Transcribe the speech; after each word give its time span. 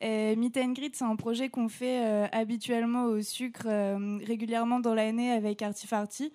Et 0.00 0.34
Meet 0.36 0.56
and 0.56 0.72
Greet, 0.72 0.92
c'est 0.94 1.04
un 1.04 1.16
projet 1.16 1.50
qu'on 1.50 1.68
fait 1.68 2.02
habituellement 2.32 3.04
au 3.04 3.20
sucre 3.20 3.68
régulièrement 4.24 4.80
dans 4.80 4.94
l'année 4.94 5.30
avec 5.30 5.60
Artifarty. 5.62 6.32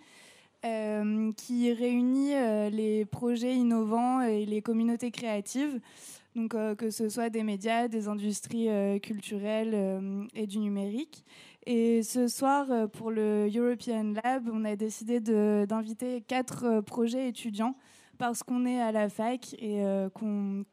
qui 0.61 1.73
réunit 1.73 2.33
les 2.71 3.05
projets 3.05 3.55
innovants 3.55 4.21
et 4.21 4.45
les 4.45 4.61
communautés 4.61 5.11
créatives 5.11 5.79
donc 6.35 6.53
euh, 6.53 6.75
que 6.75 6.89
ce 6.89 7.09
soit 7.09 7.29
des 7.29 7.43
médias, 7.43 7.87
des 7.87 8.07
industries 8.07 8.69
euh, 8.69 8.99
culturelles 8.99 9.71
euh, 9.73 10.25
et 10.35 10.47
du 10.47 10.59
numérique. 10.59 11.23
Et 11.65 12.03
ce 12.03 12.27
soir, 12.27 12.67
pour 12.89 13.09
le 13.09 13.49
European 13.51 14.13
Lab, 14.23 14.47
on 14.53 14.65
a 14.65 14.75
décidé 14.75 15.19
d'inviter 15.19 16.21
quatre 16.21 16.81
projets 16.81 17.27
étudiants 17.27 17.75
parce 18.19 18.43
qu'on 18.43 18.67
est 18.67 18.79
à 18.79 18.91
la 18.91 19.09
fac 19.09 19.55
et 19.57 19.83
qu'on 20.13 20.63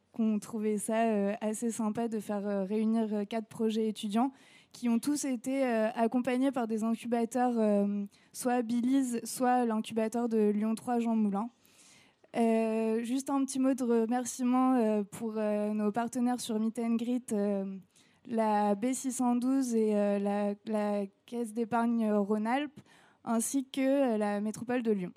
trouvait 0.41 0.79
ça 0.79 1.35
assez 1.41 1.71
sympa 1.71 2.09
de 2.09 2.21
faire 2.21 2.67
réunir 2.67 3.27
quatre 3.29 3.49
projets 3.49 3.89
étudiants 3.89 4.33
qui 4.73 4.89
ont 4.89 4.99
tous 4.99 5.25
été 5.25 5.65
accompagnés 5.65 6.51
par 6.51 6.67
des 6.67 6.85
incubateurs, 6.85 7.55
soit 8.33 8.63
Billy's, 8.63 9.21
soit 9.25 9.65
l'incubateur 9.65 10.29
de 10.29 10.51
Lyon 10.51 10.75
3 10.75 11.01
Jean 11.01 11.17
Moulin. 11.17 11.51
Euh, 12.35 13.03
juste 13.03 13.29
un 13.29 13.45
petit 13.45 13.59
mot 13.59 13.75
de 13.75 13.85
remerciement 13.85 14.75
euh, 14.77 15.03
pour 15.03 15.35
euh, 15.37 15.75
nos 15.75 15.93
partenaires 15.93 16.41
sur 16.41 16.59
Meet 16.59 16.79
and 16.79 16.95
Greet, 16.97 17.35
la 18.27 18.75
B612 18.75 19.75
et 19.75 20.19
la, 20.19 21.07
Caisse 21.27 21.53
d'épargne 21.53 22.11
Rhône-Alpes, 22.13 22.81
ainsi 23.25 23.67
que 23.69 24.17
la 24.17 24.41
métropole 24.41 24.83
de 24.83 24.93
Lyon. 24.93 25.13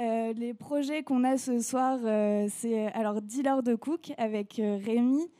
Les 0.00 0.54
projets 0.54 1.02
qu'on 1.02 1.24
a 1.24 1.36
ce 1.36 1.60
soir, 1.60 1.98
c'est 2.48 2.86
alors 2.94 3.20
Dealer 3.22 3.62
de 3.62 3.74
Cook 3.74 4.12
avec 4.18 4.54
Rémi, 4.56 5.30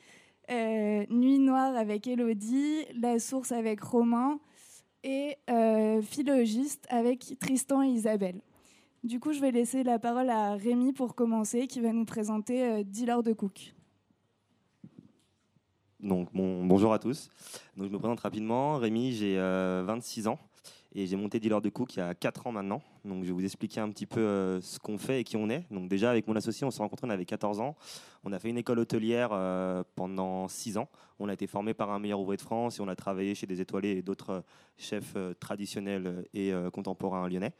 Nuit 0.50 1.38
Noire 1.38 1.76
avec 1.76 2.06
Elodie, 2.06 2.84
La 2.94 3.18
Source 3.18 3.52
avec 3.52 3.80
Romain 3.82 4.38
et 5.02 5.36
Philogiste 6.02 6.86
avec 6.90 7.38
Tristan 7.40 7.82
et 7.82 7.88
Isabelle. 7.88 8.40
Du 9.02 9.18
coup, 9.18 9.32
je 9.32 9.40
vais 9.40 9.50
laisser 9.50 9.82
la 9.82 9.98
parole 9.98 10.28
à 10.28 10.56
Rémi 10.56 10.92
pour 10.92 11.14
commencer, 11.14 11.66
qui 11.66 11.80
va 11.80 11.90
nous 11.90 12.04
présenter 12.04 12.62
euh, 12.62 12.82
Dealer 12.84 13.22
de 13.22 13.32
Cook. 13.32 13.74
Donc, 16.00 16.28
bonjour 16.34 16.92
à 16.92 16.98
tous. 16.98 17.30
Donc, 17.78 17.86
je 17.86 17.92
me 17.92 17.98
présente 17.98 18.20
rapidement. 18.20 18.76
Rémi, 18.76 19.12
j'ai 19.12 19.36
26 19.38 20.26
euh, 20.26 20.30
ans 20.30 20.38
et 20.94 21.06
j'ai 21.06 21.16
monté 21.16 21.40
Dealer 21.40 21.62
de 21.62 21.70
Cook 21.70 21.96
il 21.96 22.00
y 22.00 22.02
a 22.02 22.14
4 22.14 22.48
ans 22.48 22.52
maintenant. 22.52 22.82
Donc, 23.04 23.24
je 23.24 23.28
vais 23.28 23.34
vous 23.34 23.44
expliquer 23.44 23.80
un 23.80 23.90
petit 23.90 24.06
peu 24.06 24.20
euh, 24.20 24.60
ce 24.60 24.78
qu'on 24.78 24.98
fait 24.98 25.20
et 25.20 25.24
qui 25.24 25.36
on 25.36 25.48
est. 25.48 25.64
Donc, 25.70 25.88
déjà, 25.88 26.10
avec 26.10 26.26
mon 26.26 26.36
associé, 26.36 26.66
on 26.66 26.70
s'est 26.70 26.82
rencontrés, 26.82 27.06
on 27.06 27.10
avait 27.10 27.24
14 27.24 27.60
ans. 27.60 27.76
On 28.24 28.32
a 28.32 28.38
fait 28.38 28.50
une 28.50 28.58
école 28.58 28.78
hôtelière 28.78 29.30
pendant 29.96 30.46
6 30.46 30.76
ans. 30.76 30.88
On 31.18 31.28
a 31.30 31.32
été 31.32 31.46
formé 31.46 31.72
par 31.72 31.90
un 31.90 31.98
meilleur 31.98 32.20
ouvrier 32.20 32.36
de 32.36 32.42
France 32.42 32.78
et 32.78 32.82
on 32.82 32.88
a 32.88 32.94
travaillé 32.94 33.34
chez 33.34 33.46
des 33.46 33.62
étoilés 33.62 33.96
et 33.96 34.02
d'autres 34.02 34.44
chefs 34.76 35.16
traditionnels 35.38 36.26
et 36.34 36.52
contemporains 36.70 37.26
lyonnais. 37.30 37.54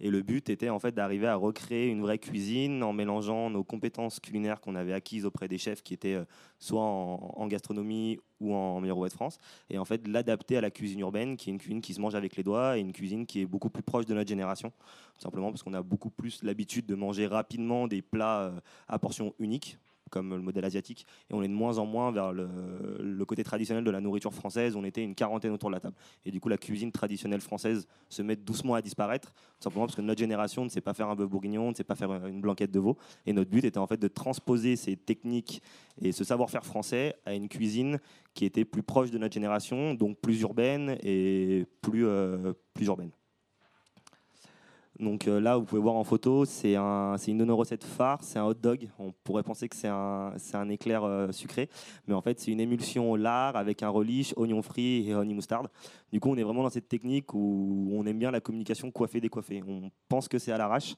Et 0.00 0.10
le 0.10 0.22
but 0.22 0.48
était 0.48 0.70
en 0.70 0.78
fait 0.78 0.94
d'arriver 0.94 1.26
à 1.26 1.36
recréer 1.36 1.88
une 1.88 2.00
vraie 2.00 2.18
cuisine 2.18 2.82
en 2.82 2.94
mélangeant 2.94 3.50
nos 3.50 3.62
compétences 3.62 4.18
culinaires 4.18 4.60
qu'on 4.60 4.74
avait 4.74 4.94
acquises 4.94 5.26
auprès 5.26 5.46
des 5.46 5.58
chefs 5.58 5.82
qui 5.82 5.92
étaient 5.92 6.14
euh, 6.14 6.24
soit 6.58 6.82
en, 6.82 7.46
gastronomie 7.48 8.18
ou 8.40 8.54
en 8.54 8.80
meilleur 8.80 8.98
de 8.98 9.08
France, 9.10 9.38
et 9.68 9.76
en 9.76 9.84
fait 9.84 10.08
l'adapter 10.08 10.56
à 10.56 10.62
la 10.62 10.70
cuisine 10.70 11.00
urbaine, 11.00 11.36
qui 11.36 11.50
est 11.50 11.52
une 11.52 11.58
cuisine 11.58 11.82
qui 11.82 11.92
se 11.92 12.00
mange 12.00 12.14
avec 12.14 12.36
les 12.36 12.42
doigts 12.42 12.78
et 12.78 12.80
une 12.80 12.92
cuisine 12.92 13.26
qui 13.26 13.42
est 13.42 13.46
beaucoup 13.46 13.68
plus 13.68 13.82
proche 13.82 14.06
de 14.06 14.14
notre 14.14 14.28
génération, 14.28 14.72
simplement 15.18 15.50
parce 15.50 15.62
qu'on 15.62 15.74
a 15.74 15.82
beaucoup 15.82 16.10
plus 16.10 16.42
l'habitude 16.42 16.86
de 16.86 16.94
manger 16.94 17.26
rapidement 17.26 17.88
des 17.88 18.02
plats 18.02 18.40
euh, 18.40 18.60
à 18.88 18.98
portions 18.98 19.34
uniques 19.38 19.78
comme 20.10 20.30
le 20.30 20.42
modèle 20.42 20.64
asiatique, 20.64 21.06
et 21.30 21.34
on 21.34 21.42
est 21.42 21.48
de 21.48 21.54
moins 21.54 21.78
en 21.78 21.86
moins 21.86 22.10
vers 22.10 22.32
le, 22.32 23.24
côté 23.24 23.44
traditionnel 23.44 23.84
de 23.84 23.90
la 23.90 24.00
nourriture 24.00 24.34
française. 24.34 24.74
On 24.74 24.84
était 24.84 25.04
une 25.04 25.14
quarantaine 25.14 25.52
autour 25.52 25.70
de 25.70 25.74
la 25.74 25.80
table. 25.80 25.94
Et 26.24 26.32
du 26.32 26.40
coup, 26.40 26.48
la 26.48 26.58
cuisine 26.58 26.90
traditionnelle 26.90 27.40
française 27.40 27.86
se 28.08 28.22
met 28.22 28.34
doucement 28.34 28.74
à 28.74 28.82
disparaître, 28.82 29.32
simplement 29.60 29.86
parce 29.86 29.94
que 29.94 30.02
notre 30.02 30.18
génération 30.18 30.64
ne 30.64 30.68
sait 30.68 30.80
pas 30.80 30.94
faire 30.94 31.08
un 31.08 31.14
bœuf 31.14 31.28
bourguignon, 31.28 31.70
ne 31.70 31.74
sait 31.74 31.84
pas 31.84 31.94
faire 31.94 32.26
une 32.26 32.40
blanquette 32.40 32.72
de 32.72 32.80
veau. 32.80 32.96
Et 33.24 33.32
notre 33.32 33.50
but 33.50 33.64
était 33.64 33.78
en 33.78 33.86
fait 33.86 33.98
de 33.98 34.08
transposer 34.08 34.74
ces 34.74 34.96
techniques 34.96 35.62
et 36.02 36.10
ce 36.10 36.24
savoir-faire 36.24 36.66
français 36.66 37.14
à 37.24 37.34
une 37.34 37.48
cuisine 37.48 38.00
qui 38.34 38.44
était 38.44 38.64
plus 38.64 38.82
proche 38.82 39.10
de 39.12 39.18
notre 39.18 39.34
génération, 39.34 39.94
donc 39.94 40.18
plus 40.18 40.40
urbaine 40.40 40.98
et 41.02 41.66
plus, 41.82 42.06
euh, 42.06 42.52
plus 42.74 42.86
urbaine. 42.86 43.10
Donc 45.00 45.28
euh, 45.28 45.40
là, 45.40 45.56
vous 45.56 45.64
pouvez 45.64 45.80
voir 45.80 45.94
en 45.94 46.04
photo, 46.04 46.44
c'est 46.44 46.76
une 46.76 47.38
de 47.38 47.44
nos 47.46 47.56
recettes 47.56 47.84
phares, 47.84 48.22
c'est 48.22 48.38
un 48.38 48.44
hot 48.44 48.54
dog. 48.54 48.86
On 48.98 49.12
pourrait 49.24 49.42
penser 49.42 49.66
que 49.66 49.74
c'est 49.74 49.88
un, 49.88 50.68
éclair 50.68 51.04
euh, 51.04 51.32
sucré, 51.32 51.70
mais 52.06 52.12
en 52.12 52.20
fait, 52.20 52.38
c'est 52.38 52.50
une 52.50 52.60
émulsion 52.60 53.10
au 53.10 53.16
lard 53.16 53.56
avec 53.56 53.82
un 53.82 53.88
relish, 53.88 54.34
oignon 54.36 54.60
frit 54.60 55.08
et 55.08 55.14
honey 55.14 55.32
moutarde. 55.32 55.68
Du 56.12 56.20
coup, 56.20 56.28
on 56.28 56.36
est 56.36 56.42
vraiment 56.42 56.62
dans 56.62 56.70
cette 56.70 56.88
technique 56.88 57.32
où 57.32 57.88
on 57.92 58.04
aime 58.04 58.18
bien 58.18 58.30
la 58.30 58.40
communication 58.40 58.90
coiffée 58.90 59.22
décoiffée. 59.22 59.62
On 59.66 59.90
pense 60.08 60.28
que 60.28 60.38
c'est 60.38 60.52
à 60.52 60.58
l'arrache, 60.58 60.94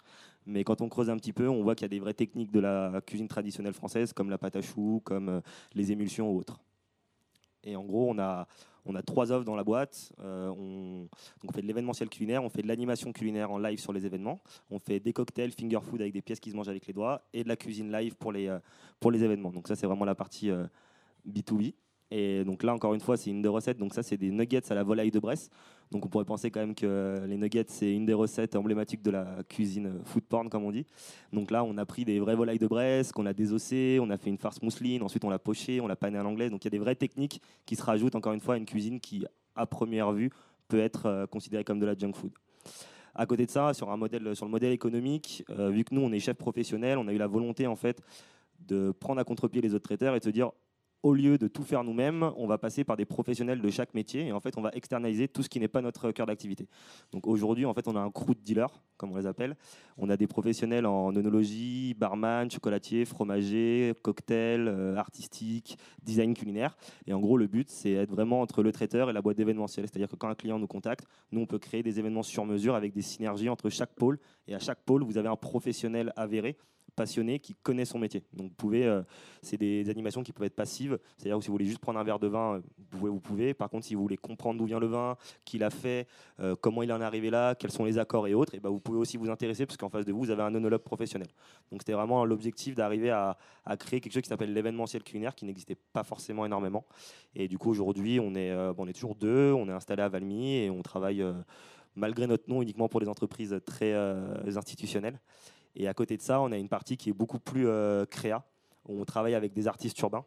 mais 0.46 0.64
quand 0.64 0.80
on 0.80 0.88
creuse 0.88 1.08
un 1.08 1.16
petit 1.16 1.32
peu, 1.32 1.48
on 1.48 1.62
voit 1.62 1.76
qu'il 1.76 1.84
y 1.84 1.86
a 1.86 1.88
des 1.88 2.00
vraies 2.00 2.14
techniques 2.14 2.50
de 2.50 2.58
la 2.58 3.00
cuisine 3.06 3.28
traditionnelle 3.28 3.74
française, 3.74 4.12
comme 4.12 4.30
la 4.30 4.38
pâte 4.38 4.56
à 4.56 4.62
choux, 4.62 5.00
comme 5.04 5.28
euh, 5.28 5.40
les 5.74 5.92
émulsions 5.92 6.28
ou 6.32 6.38
autres. 6.38 6.58
Et 7.64 7.76
en 7.76 7.84
gros, 7.84 8.10
on 8.10 8.18
a, 8.18 8.46
trois 9.06 9.32
offres 9.32 9.44
dans 9.44 9.56
la 9.56 9.64
boîte. 9.64 10.12
Euh, 10.20 10.48
on, 10.48 11.08
fait 11.52 11.62
de 11.62 11.66
l'événementiel 11.66 12.08
culinaire, 12.08 12.42
on 12.42 12.48
fait 12.48 12.62
de 12.62 12.68
l'animation 12.68 13.12
culinaire 13.12 13.50
en 13.50 13.58
live 13.58 13.78
sur 13.78 13.92
les 13.92 14.06
événements, 14.06 14.40
on 14.70 14.78
fait 14.78 15.00
des 15.00 15.12
cocktails, 15.12 15.52
finger 15.52 15.80
food 15.82 16.00
avec 16.00 16.12
des 16.12 16.22
pièces 16.22 16.40
qui 16.40 16.50
se 16.50 16.56
mangent 16.56 16.68
avec 16.68 16.86
les 16.86 16.92
doigts 16.92 17.22
et 17.32 17.44
de 17.44 17.48
la 17.48 17.56
cuisine 17.56 17.92
live 17.92 18.16
pour 18.16 18.32
les, 18.32 18.48
euh, 18.48 18.58
pour 19.00 19.10
les 19.10 19.22
événements. 19.22 19.50
Donc 19.50 19.68
ça, 19.68 19.76
c'est 19.76 19.86
vraiment 19.86 20.04
la 20.04 20.14
partie 20.14 20.50
B2B. 21.26 21.74
Et 22.14 22.44
donc 22.44 22.62
là, 22.62 22.74
encore 22.74 22.92
une 22.92 23.00
fois, 23.00 23.16
c'est 23.16 23.30
une 23.30 23.40
des 23.40 23.48
recettes. 23.48 23.78
Donc 23.78 23.94
ça, 23.94 24.02
c'est 24.02 24.18
des 24.18 24.30
nuggets 24.30 24.70
à 24.70 24.74
la 24.74 24.82
volaille 24.82 25.10
de 25.10 25.18
Bresse. 25.18 25.48
Donc 25.90 26.04
on 26.04 26.08
pourrait 26.08 26.26
penser 26.26 26.50
quand 26.50 26.60
même 26.60 26.74
que 26.74 27.24
les 27.26 27.38
nuggets, 27.38 27.64
c'est 27.68 27.90
une 27.90 28.04
des 28.04 28.12
recettes 28.12 28.54
emblématiques 28.54 29.02
de 29.02 29.10
la 29.10 29.26
cuisine 29.48 29.94
food 30.04 30.24
porn, 30.24 30.50
comme 30.50 30.64
on 30.64 30.72
dit. 30.72 30.84
Donc 31.32 31.50
là, 31.50 31.64
on 31.64 31.78
a 31.78 31.86
pris 31.86 32.04
des 32.04 32.20
vraies 32.20 32.34
volailles 32.34 32.58
de 32.58 32.66
Bresse, 32.66 33.12
qu'on 33.12 33.24
a 33.24 33.32
désossées, 33.32 33.98
on 33.98 34.10
a 34.10 34.18
fait 34.18 34.28
une 34.28 34.36
farce 34.36 34.60
mousseline, 34.60 35.02
ensuite 35.02 35.24
on 35.24 35.30
l'a 35.30 35.38
poché, 35.38 35.80
on 35.80 35.86
l'a 35.86 35.96
pané 35.96 36.18
à 36.18 36.22
l'anglaise. 36.22 36.50
Donc 36.50 36.62
il 36.64 36.66
y 36.66 36.68
a 36.68 36.70
des 36.70 36.78
vraies 36.78 36.96
techniques 36.96 37.40
qui 37.64 37.76
se 37.76 37.82
rajoutent, 37.82 38.14
encore 38.14 38.34
une 38.34 38.40
fois, 38.40 38.54
à 38.54 38.58
une 38.58 38.66
cuisine 38.66 39.00
qui, 39.00 39.24
à 39.56 39.64
première 39.64 40.12
vue, 40.12 40.28
peut 40.68 40.80
être 40.80 41.06
euh, 41.06 41.26
considérée 41.26 41.64
comme 41.64 41.78
de 41.78 41.86
la 41.86 41.96
junk 41.96 42.12
food. 42.12 42.32
À 43.14 43.24
côté 43.24 43.46
de 43.46 43.50
ça, 43.50 43.72
sur, 43.72 43.90
un 43.90 43.96
modèle, 43.96 44.36
sur 44.36 44.44
le 44.44 44.50
modèle 44.50 44.72
économique, 44.72 45.44
euh, 45.48 45.70
vu 45.70 45.84
que 45.84 45.94
nous, 45.94 46.02
on 46.02 46.12
est 46.12 46.20
chef 46.20 46.36
professionnel, 46.36 46.98
on 46.98 47.08
a 47.08 47.12
eu 47.12 47.18
la 47.18 47.26
volonté, 47.26 47.66
en 47.66 47.76
fait, 47.76 48.02
de 48.66 48.92
prendre 48.92 49.18
à 49.18 49.24
contre-pied 49.24 49.62
les 49.62 49.74
autres 49.74 49.84
traiteurs 49.84 50.14
et 50.14 50.18
de 50.18 50.24
se 50.24 50.30
dire 50.30 50.52
au 51.02 51.14
lieu 51.14 51.36
de 51.36 51.48
tout 51.48 51.64
faire 51.64 51.82
nous-mêmes, 51.84 52.30
on 52.36 52.46
va 52.46 52.58
passer 52.58 52.84
par 52.84 52.96
des 52.96 53.04
professionnels 53.04 53.60
de 53.60 53.70
chaque 53.70 53.92
métier 53.94 54.26
et 54.26 54.32
en 54.32 54.40
fait, 54.40 54.56
on 54.56 54.62
va 54.62 54.70
externaliser 54.72 55.28
tout 55.28 55.42
ce 55.42 55.48
qui 55.48 55.58
n'est 55.58 55.68
pas 55.68 55.80
notre 55.80 56.10
cœur 56.12 56.26
d'activité. 56.26 56.68
Donc 57.10 57.26
aujourd'hui, 57.26 57.66
en 57.66 57.74
fait, 57.74 57.88
on 57.88 57.96
a 57.96 58.00
un 58.00 58.10
crew 58.10 58.34
de 58.34 58.40
dealers, 58.40 58.82
comme 58.96 59.12
on 59.12 59.16
les 59.16 59.26
appelle. 59.26 59.56
On 59.98 60.10
a 60.10 60.16
des 60.16 60.26
professionnels 60.28 60.86
en 60.86 61.14
œnologie, 61.14 61.94
barman, 61.94 62.50
chocolatier, 62.50 63.04
fromager, 63.04 63.94
cocktail, 64.02 64.68
euh, 64.68 64.96
artistique, 64.96 65.76
design 66.02 66.34
culinaire. 66.34 66.76
Et 67.06 67.12
en 67.12 67.20
gros, 67.20 67.36
le 67.36 67.48
but, 67.48 67.68
c'est 67.68 67.92
être 67.92 68.10
vraiment 68.10 68.40
entre 68.40 68.62
le 68.62 68.70
traiteur 68.70 69.10
et 69.10 69.12
la 69.12 69.22
boîte 69.22 69.36
d'événementiel. 69.36 69.86
C'est-à-dire 69.88 70.08
que 70.08 70.16
quand 70.16 70.28
un 70.28 70.34
client 70.36 70.58
nous 70.58 70.68
contacte, 70.68 71.06
nous, 71.32 71.40
on 71.40 71.46
peut 71.46 71.58
créer 71.58 71.82
des 71.82 71.98
événements 71.98 72.22
sur 72.22 72.44
mesure 72.44 72.76
avec 72.76 72.92
des 72.92 73.02
synergies 73.02 73.48
entre 73.48 73.70
chaque 73.70 73.94
pôle. 73.94 74.18
Et 74.46 74.54
à 74.54 74.60
chaque 74.60 74.82
pôle, 74.84 75.02
vous 75.02 75.18
avez 75.18 75.28
un 75.28 75.36
professionnel 75.36 76.12
avéré 76.16 76.56
passionné 76.94 77.38
qui 77.38 77.54
connaît 77.54 77.84
son 77.84 77.98
métier. 77.98 78.22
Donc 78.32 78.50
vous 78.50 78.54
pouvez, 78.56 78.86
euh, 78.86 79.02
c'est 79.42 79.56
des 79.56 79.88
animations 79.88 80.22
qui 80.22 80.32
peuvent 80.32 80.46
être 80.46 80.54
passives, 80.54 80.98
c'est-à-dire 81.16 81.38
que 81.38 81.44
si 81.44 81.48
vous 81.48 81.54
voulez 81.54 81.64
juste 81.64 81.78
prendre 81.78 81.98
un 81.98 82.04
verre 82.04 82.18
de 82.18 82.26
vin, 82.26 82.62
vous 82.92 83.20
pouvez, 83.20 83.48
vous. 83.48 83.54
Par 83.54 83.70
contre, 83.70 83.86
si 83.86 83.94
vous 83.94 84.02
voulez 84.02 84.16
comprendre 84.16 84.58
d'où 84.58 84.66
vient 84.66 84.80
le 84.80 84.86
vin, 84.86 85.16
qui 85.44 85.58
l'a 85.58 85.70
fait, 85.70 86.06
euh, 86.40 86.54
comment 86.60 86.82
il 86.82 86.92
en 86.92 87.00
est 87.00 87.04
arrivé 87.04 87.30
là, 87.30 87.54
quels 87.54 87.70
sont 87.70 87.84
les 87.84 87.98
accords 87.98 88.26
et 88.26 88.34
autres, 88.34 88.54
et 88.54 88.60
ben 88.60 88.70
vous 88.70 88.80
pouvez 88.80 88.98
aussi 88.98 89.16
vous 89.16 89.30
intéresser 89.30 89.66
parce 89.66 89.76
qu'en 89.76 89.88
face 89.88 90.04
de 90.04 90.12
vous, 90.12 90.20
vous 90.20 90.30
avez 90.30 90.42
un 90.42 90.54
onologue 90.54 90.82
professionnel. 90.82 91.28
Donc 91.70 91.80
c'était 91.80 91.94
vraiment 91.94 92.24
l'objectif 92.24 92.74
d'arriver 92.74 93.10
à, 93.10 93.36
créer 93.78 94.00
quelque 94.00 94.12
chose 94.12 94.22
qui 94.22 94.28
s'appelle 94.28 94.52
l'événementiel 94.52 95.02
culinaire, 95.02 95.34
qui 95.34 95.44
n'existait 95.44 95.78
pas 95.92 96.04
forcément 96.04 96.44
énormément. 96.44 96.84
Et 97.34 97.48
du 97.48 97.58
coup 97.58 97.70
aujourd'hui, 97.70 98.20
on 98.20 98.34
est, 98.34 98.50
euh, 98.50 98.72
on 98.76 98.86
est 98.86 98.92
toujours 98.92 99.14
deux, 99.14 99.52
on 99.52 99.68
est 99.68 99.72
installé 99.72 100.02
à 100.02 100.08
Valmy 100.08 100.56
et 100.56 100.70
on 100.70 100.82
travaille 100.82 101.24
malgré 101.94 102.26
notre 102.26 102.48
nom 102.50 102.62
uniquement 102.62 102.88
pour 102.88 103.00
des 103.00 103.08
entreprises 103.08 103.58
très 103.64 103.94
institutionnelles. 104.56 105.18
Et 105.74 105.88
à 105.88 105.94
côté 105.94 106.16
de 106.16 106.22
ça, 106.22 106.40
on 106.40 106.52
a 106.52 106.56
une 106.56 106.68
partie 106.68 106.96
qui 106.96 107.10
est 107.10 107.14
beaucoup 107.14 107.38
plus 107.38 107.66
euh, 107.66 108.04
créa, 108.06 108.44
où 108.88 109.00
on 109.00 109.04
travaille 109.04 109.34
avec 109.34 109.52
des 109.52 109.68
artistes 109.68 109.98
urbains, 110.00 110.24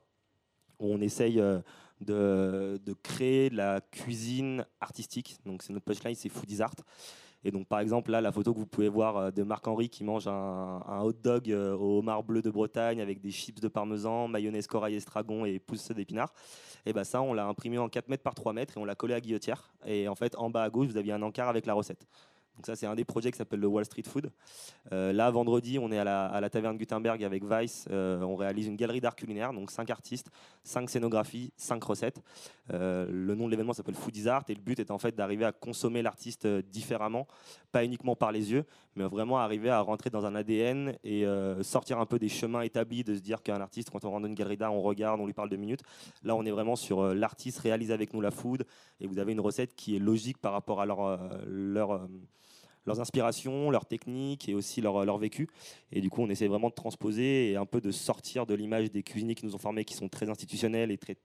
où 0.80 0.94
on 0.94 1.02
essaye 1.02 1.40
euh, 1.40 1.60
de, 2.02 2.80
créer 3.04 3.50
de 3.50 3.58
la 3.58 3.82
cuisine 3.82 4.66
artistique. 4.82 5.38
Donc 5.46 5.62
c'est 5.64 5.74
notre 5.74 5.86
punchline, 5.86 6.16
c'est 6.16 6.30
Foodies 6.30 6.62
Art. 6.62 6.76
Et 7.44 7.52
donc 7.52 7.68
par 7.68 7.80
exemple 7.80 8.10
là, 8.10 8.22
la 8.22 8.32
photo 8.32 8.56
que 8.56 8.60
vous 8.60 8.66
pouvez 8.66 8.90
voir 8.90 9.18
euh, 9.18 9.32
de 9.32 9.44
Marc-Henri 9.44 9.90
qui 9.90 10.04
mange 10.04 10.28
un, 10.28 11.02
hot 11.04 11.14
dog 11.14 11.52
au 11.52 12.00
homard 12.00 12.24
bleu 12.24 12.42
de 12.42 12.50
Bretagne 12.50 13.00
avec 13.00 13.22
des 13.22 13.30
chips 13.30 13.62
de 13.62 13.68
parmesan, 13.68 14.28
mayonnaise 14.28 14.66
corail 14.66 14.96
estragon 14.96 15.46
et 15.46 15.60
pousse 15.60 15.92
d'épinards. 15.92 16.34
Et 16.88 16.94
ben 16.94 17.04
ça, 17.04 17.22
on 17.22 17.34
l'a 17.34 17.46
imprimé 17.46 17.78
en 17.78 17.88
4 17.88 18.10
mètres 18.10 18.24
par 18.24 18.34
3 18.34 18.54
mètres 18.54 18.78
et 18.78 18.80
on 18.80 18.86
l'a 18.86 18.96
collé 18.96 19.14
à 19.14 19.22
guillotière. 19.22 19.70
Et 19.86 20.08
en 20.08 20.16
fait, 20.16 20.36
en 20.38 20.50
bas 20.50 20.64
à 20.64 20.70
gauche, 20.72 20.88
vous 20.88 20.98
aviez 20.98 21.14
un 21.14 21.22
encart 21.22 21.50
avec 21.50 21.68
la 21.68 21.76
recette. 21.76 22.08
Donc 22.56 22.66
ça, 22.66 22.76
c'est 22.76 22.86
un 22.86 22.96
des 22.96 23.04
projets 23.04 23.32
qui 23.32 23.38
s'appelle 23.38 23.60
le 23.60 23.68
Wall 23.68 23.84
Street 23.84 24.04
Food. 24.08 24.32
Euh, 24.94 25.12
là, 25.12 25.30
vendredi, 25.30 25.78
on 25.78 25.92
est 25.92 25.98
à 26.00 26.04
la, 26.40 26.50
taverne 26.50 26.78
Gutenberg 26.78 27.22
avec 27.24 27.44
Vice. 27.44 27.86
Euh, 27.92 28.22
on 28.22 28.36
réalise 28.36 28.68
une 28.68 28.78
galerie 28.78 29.02
d'art 29.02 29.16
culinaire, 29.16 29.52
donc 29.52 29.72
cinq 29.72 29.90
artistes, 29.90 30.32
cinq 30.64 30.90
scénographies, 30.90 31.52
cinq 31.58 31.84
recettes. 31.84 32.22
Euh, 32.74 33.08
le 33.12 33.36
nom 33.36 33.46
de 33.46 33.52
l'événement 33.52 33.74
s'appelle 33.74 33.96
Foodies 33.96 34.30
Art 34.30 34.44
et 34.48 34.56
le 34.56 34.62
but 34.62 34.80
est 34.80 34.90
en 34.90 34.98
fait 34.98 35.16
d'arriver 35.16 35.44
à 35.44 35.52
consommer 35.52 36.02
l'artiste 36.02 36.48
différemment, 36.48 37.28
pas 37.72 37.84
uniquement 37.84 38.16
par 38.16 38.32
les 38.32 38.52
yeux, 38.52 38.64
mais 38.96 39.04
vraiment 39.04 39.38
arriver 39.38 39.70
à 39.70 39.82
rentrer 39.82 40.10
dans 40.10 40.26
un 40.26 40.34
ADN 40.36 40.96
et 41.04 41.26
sortir 41.62 42.00
un 42.00 42.06
peu 42.06 42.18
des 42.18 42.30
chemins 42.30 42.62
établis 42.62 43.04
de 43.04 43.16
se 43.16 43.20
dire 43.20 43.44
qu'un 43.44 43.60
artiste, 43.60 43.90
quand 43.90 44.06
on 44.06 44.10
rentre 44.10 44.22
dans 44.24 44.28
une 44.30 44.36
galerie 44.36 44.58
d'art, 44.58 44.74
on 44.74 44.82
regarde, 44.82 45.20
on 45.20 45.26
lui 45.26 45.34
parle 45.34 45.50
deux 45.50 45.58
minutes. 45.58 45.82
Là, 46.24 46.36
on 46.36 46.46
est 46.46 46.52
vraiment 46.52 46.76
sur 46.76 47.14
l'artiste 47.14 47.60
réalise 47.60 47.92
avec 47.92 48.14
nous 48.14 48.22
la 48.22 48.32
food 48.32 48.66
et 49.00 49.08
vous 49.08 49.20
avez 49.20 49.34
une 49.34 49.42
recette 49.42 49.76
qui 49.76 49.96
est 49.96 50.00
logique 50.00 50.38
par 50.38 50.54
rapport 50.54 50.82
à 50.82 50.86
leur 50.86 52.08
leurs 52.86 53.00
inspirations, 53.00 53.72
leurs 53.72 53.86
techniques 53.86 54.50
et 54.50 54.54
aussi 54.54 54.82
leur, 54.82 55.06
leur 55.06 55.18
vécu. 55.18 55.48
Et 55.92 56.02
du 56.02 56.10
coup, 56.10 56.22
on 56.22 56.30
essaie 56.30 56.48
vraiment 56.48 56.70
de 56.70 56.74
transposer 56.76 57.52
et 57.52 57.56
un 57.56 57.66
peu 57.66 57.82
de 57.82 57.92
sortir 57.92 58.46
de 58.46 58.54
l'image 58.54 58.92
des 58.92 59.04
cuisiniers 59.04 59.36
qui 59.36 59.46
nous 59.46 59.56
ont 59.56 59.60
formés, 59.60 59.86
qui 59.86 59.96
sont 59.96 60.10
très 60.10 60.30
institutionnels 60.30 60.92
et 60.92 60.98
très 60.98 61.18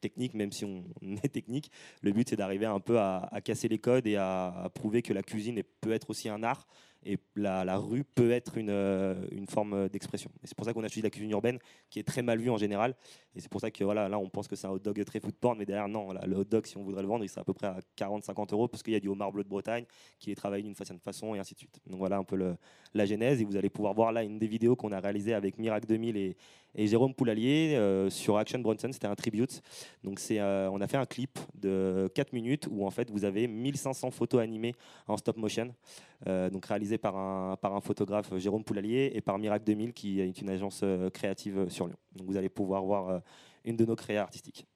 techniques, 0.00 0.34
même 0.34 0.52
si 0.52 0.64
on 0.64 0.84
est 1.22 1.28
technique. 1.28 1.70
Le 2.02 2.12
but, 2.12 2.28
c'est 2.28 2.36
d'arriver 2.36 2.66
un 2.66 2.80
peu 2.80 2.98
à, 2.98 3.30
casser 3.42 3.68
les 3.68 3.78
codes 3.78 4.06
et 4.06 4.16
à, 4.16 4.48
à, 4.64 4.68
prouver 4.68 5.02
que 5.02 5.12
la 5.12 5.22
cuisine 5.22 5.62
peut 5.80 5.92
être 5.92 6.10
aussi 6.10 6.28
un 6.28 6.42
art 6.42 6.66
et 7.04 7.18
la, 7.36 7.76
rue 7.76 8.04
peut 8.04 8.30
être 8.30 8.56
une, 8.56 8.70
euh, 8.70 9.14
forme 9.48 9.88
d'expression. 9.88 10.30
Et 10.42 10.46
c'est 10.46 10.56
pour 10.56 10.66
ça 10.66 10.72
qu'on 10.72 10.82
a 10.84 10.88
choisi 10.88 11.02
la 11.02 11.10
cuisine 11.10 11.30
urbaine, 11.30 11.58
qui 11.90 11.98
est 11.98 12.02
très 12.02 12.22
mal 12.22 12.38
vue 12.38 12.50
en 12.50 12.56
général. 12.56 12.94
Et 13.36 13.40
c'est 13.40 13.50
pour 13.50 13.60
ça 13.60 13.70
que 13.70 13.84
voilà, 13.84 14.08
là, 14.08 14.18
on 14.18 14.28
pense 14.28 14.48
que 14.48 14.56
c'est 14.56 14.66
un 14.66 14.70
hot 14.70 14.78
dog 14.78 15.02
très 15.04 15.20
food 15.20 15.34
porn, 15.34 15.58
mais 15.58 15.66
derrière, 15.66 15.88
non, 15.88 16.12
le 16.12 16.36
hot 16.36 16.44
dog, 16.44 16.66
si 16.66 16.76
on 16.76 16.82
voudrait 16.82 17.02
le 17.02 17.08
vendre, 17.08 17.24
il 17.24 17.28
serait 17.28 17.40
à 17.40 17.44
peu 17.44 17.52
près 17.52 17.66
à 17.66 17.78
40-50 17.96 18.52
euros, 18.52 18.68
parce 18.68 18.82
qu'il 18.82 18.92
y 18.92 18.96
a 18.96 19.00
du 19.00 19.08
homard 19.08 19.32
bleu 19.32 19.44
de 19.44 19.48
Bretagne, 19.48 19.84
qui 20.18 20.30
est 20.30 20.34
travaillé 20.34 20.62
d'une 20.62 20.74
certaine 20.74 21.00
façon, 21.00 21.34
et 21.34 21.38
ainsi 21.38 21.54
de 21.54 21.58
suite. 21.58 21.80
Donc 21.86 21.98
voilà 21.98 22.16
un 22.16 22.24
peu 22.24 22.56
la 22.94 23.06
genèse. 23.06 23.40
Et 23.40 23.44
vous 23.44 23.56
allez 23.56 23.70
pouvoir 23.70 23.94
voir 23.94 24.12
là 24.12 24.22
une 24.22 24.38
des 24.38 24.46
vidéos 24.46 24.76
qu'on 24.76 24.92
a 24.92 25.00
réalisées 25.00 25.34
avec 25.34 25.58
Mirac 25.58 25.86
2000 25.86 26.16
et, 26.16 26.36
Jérôme 26.76 27.14
Poulalier 27.14 27.76
euh, 27.76 28.10
sur 28.10 28.36
Action 28.36 28.58
Bronson. 28.58 28.90
C'était 28.90 29.06
un 29.06 29.14
tribute. 29.14 29.62
Donc 30.02 30.18
c'est, 30.18 30.40
euh, 30.40 30.68
on 30.72 30.80
a 30.80 30.88
fait 30.88 30.96
un 30.96 31.06
clip 31.06 31.38
de 31.54 32.10
4 32.16 32.32
minutes 32.32 32.66
où 32.68 32.84
en 32.84 32.90
fait 32.90 33.10
vous 33.12 33.24
avez 33.24 33.46
1500 33.46 34.10
photos 34.10 34.40
animées 34.40 34.74
en 35.06 35.16
stop 35.16 35.36
motion, 35.36 35.72
donc 36.50 36.66
réalisées 36.66 36.98
par 36.98 37.16
un, 37.16 37.56
par 37.56 37.74
un 37.74 37.80
photographe 37.80 38.36
Jérôme 38.36 38.64
Poulalier 38.64 39.12
et 39.14 39.20
par 39.20 39.38
Mirac 39.38 39.64
2000 39.64 39.92
qui 39.92 40.20
est 40.20 40.40
une 40.40 40.48
agence 40.48 40.80
euh, 40.82 41.10
créative 41.10 41.68
sur 41.68 41.86
Lyon. 41.86 41.96
Donc 42.16 42.26
vous 42.26 42.36
allez 42.36 42.48
pouvoir 42.48 42.82
voir 42.84 43.08
euh, 43.08 43.18
une 43.64 43.76
de 43.76 43.84
nos 43.84 43.96
créas 43.96 44.22
artistiques. 44.22 44.66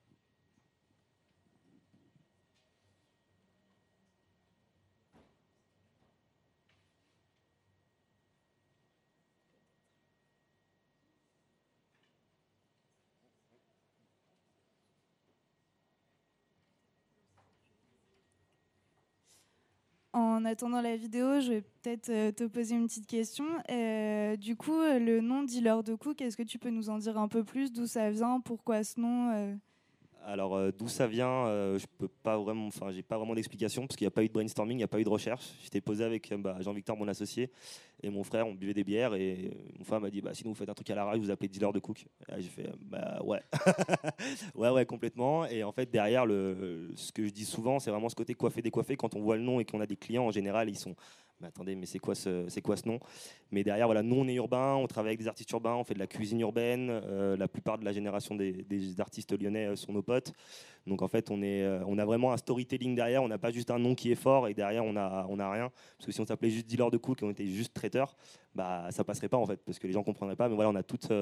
En 20.19 20.45
attendant 20.45 20.81
la 20.81 20.97
vidéo, 20.97 21.39
je 21.39 21.53
vais 21.53 21.61
peut-être 21.61 22.09
euh, 22.09 22.33
te 22.33 22.43
poser 22.43 22.75
une 22.75 22.89
petite 22.89 23.07
question. 23.07 23.45
Euh, 23.71 24.35
du 24.35 24.57
coup, 24.57 24.75
euh, 24.75 24.99
le 24.99 25.21
nom 25.21 25.45
Dealer 25.45 25.85
de 25.85 25.95
Cook, 25.95 26.21
est-ce 26.21 26.37
que 26.37 26.43
tu 26.43 26.59
peux 26.59 26.71
nous 26.71 26.91
en 26.91 26.99
dire 26.99 27.17
un 27.19 27.29
peu 27.29 27.45
plus? 27.45 27.73
D'où 27.73 27.87
ça 27.87 28.11
vient? 28.11 28.41
Pourquoi 28.41 28.83
ce 28.83 28.99
nom 28.99 29.57
alors 30.29 30.57
euh, 30.57 30.71
d'où 30.77 30.89
ça 30.89 31.07
vient, 31.07 31.47
euh, 31.47 31.79
je 31.79 31.87
peux 31.87 32.09
pas 32.09 32.37
vraiment, 32.37 32.67
enfin 32.67 32.91
j'ai 32.93 33.03
pas 33.03 33.17
vraiment 33.17 33.35
d'explication 33.35 33.87
parce 33.87 33.97
qu'il 33.97 34.05
n'y 34.05 34.09
a 34.09 34.11
pas 34.11 34.23
eu 34.23 34.29
de 34.29 34.33
brainstorming, 34.33 34.77
il 34.77 34.81
n'y 34.81 34.85
a 34.85 34.89
pas 34.89 35.01
eu 35.01 35.05
de 35.05 35.09
recherche. 35.09 35.47
J'étais 35.63 35.81
posé 35.81 36.05
avec 36.05 36.31
euh, 36.31 36.37
bah, 36.37 36.59
Jean-Victor, 36.61 36.97
mon 36.99 37.09
associé, 37.09 37.51
et 38.03 38.11
mon 38.11 38.23
frère, 38.23 38.47
on 38.47 38.53
buvait 38.53 38.75
des 38.75 38.85
bières 38.85 39.15
et 39.15 39.51
mon 39.79 39.85
frère 39.85 40.01
m'a 40.01 40.11
dit 40.11 40.21
bah 40.21 40.35
sinon 40.35 40.51
vous 40.51 40.55
faites 40.55 40.69
un 40.69 40.75
truc 40.75 40.91
à 40.91 40.95
la 40.95 41.07
rage, 41.07 41.19
vous 41.19 41.31
appelez 41.31 41.49
dealer 41.49 41.73
de 41.73 41.79
cook. 41.79 42.07
J'ai 42.37 42.43
fait 42.51 42.71
bah 42.83 43.23
ouais, 43.25 43.43
ouais 44.55 44.69
ouais 44.69 44.85
complètement. 44.85 45.47
Et 45.47 45.65
en 45.65 45.73
fait 45.73 45.91
derrière 45.91 46.27
le, 46.27 46.91
ce 46.95 47.11
que 47.11 47.25
je 47.25 47.31
dis 47.31 47.47
souvent, 47.47 47.79
c'est 47.79 47.91
vraiment 47.91 48.11
ce 48.11 48.15
côté 48.15 48.35
coiffé 48.35 48.61
décoiffé. 48.61 48.97
Quand 48.97 49.15
on 49.15 49.21
voit 49.21 49.37
le 49.37 49.43
nom 49.43 49.61
et 49.61 49.65
qu'on 49.65 49.81
a 49.81 49.87
des 49.87 49.97
clients 49.97 50.27
en 50.27 50.31
général, 50.31 50.69
ils 50.69 50.79
sont 50.79 50.95
mais 51.41 51.49
attendez, 51.49 51.77
mais 51.77 51.87
c'est 51.87 51.99
quoi 52.01 52.15
ce, 52.15 52.89
nom? 52.89 52.99
Mais 53.53 53.63
derrière, 53.63 53.87
voilà, 53.87 54.03
nous 54.03 54.17
on 54.17 54.27
est 54.27 54.35
urbain, 54.35 54.75
on 54.75 54.87
travaille 54.89 55.11
avec 55.11 55.21
des 55.21 55.29
artistes 55.29 55.51
urbains, 55.53 55.75
on 55.75 55.85
fait 55.85 55.95
de 55.95 55.99
la 56.01 56.09
cuisine 56.09 56.41
urbaine. 56.41 56.89
Euh, 56.91 57.37
la 57.37 57.47
plupart 57.47 57.79
de 57.79 57.85
la 57.85 57.93
génération 57.93 58.35
des, 58.35 58.65
artistes 58.99 59.41
lyonnais 59.41 59.67
euh, 59.67 59.77
sont 59.77 59.93
nos 59.93 60.03
potes. 60.03 60.33
Donc 60.87 61.03
en 61.03 61.09
fait, 61.09 61.31
euh, 61.31 61.83
on 61.87 61.99
a 61.99 62.05
vraiment 62.05 62.33
un 62.33 62.37
storytelling 62.37 62.97
derrière. 62.97 63.23
On 63.23 63.29
n'a 63.29 63.39
pas 63.39 63.53
juste 63.53 63.71
un 63.71 63.79
nom 63.79 63.95
qui 63.95 64.11
est 64.11 64.17
fort 64.17 64.49
et 64.49 64.55
derrière 64.55 64.85
on 64.85 64.97
a, 64.97 65.27
on 65.29 65.39
a 65.39 65.51
rien. 65.51 65.71
Parce 65.97 66.07
que 66.07 66.13
si 66.13 66.21
on 66.21 66.27
s'appelait 66.27 66.51
juste 66.51 66.67
dealer 66.67 66.91
de 66.91 66.97
cook 66.97 67.23
et 67.23 67.27
on 67.27 67.31
était 67.31 67.47
juste 67.47 67.73
traiteur, 67.73 68.17
bah 68.55 68.89
ça 68.91 69.05
passerait 69.05 69.29
pas 69.29 69.37
en 69.37 69.47
fait, 69.47 69.61
parce 69.65 69.79
que 69.79 69.87
les 69.87 69.93
gens 69.93 70.03
comprendraient 70.03 70.37
pas. 70.37 70.49
Mais 70.49 70.57
voilà, 70.57 70.71
on 70.71 70.75
a 70.75 70.83
toute, 70.83 71.13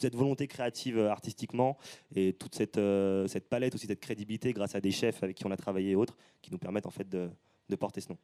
cette 0.00 0.14
volonté 0.14 0.46
créative 0.46 1.00
artistiquement 1.00 1.78
et 2.14 2.34
toute 2.34 2.54
cette, 2.54 2.78
palette 3.48 3.74
aussi, 3.74 3.86
cette 3.88 4.00
crédibilité 4.00 4.52
grâce 4.52 4.76
à 4.76 4.80
des 4.80 4.92
chefs 4.92 5.22
avec 5.24 5.36
qui 5.36 5.46
on 5.46 5.50
a 5.50 5.56
travaillé 5.56 5.92
et 5.92 5.96
autres, 5.96 6.16
qui 6.42 6.52
nous 6.52 6.58
permettent 6.58 6.86
en 6.86 6.90
fait 6.90 7.08
de 7.08 7.30
porter 7.76 8.00
ce 8.00 8.10
nom. 8.10 8.18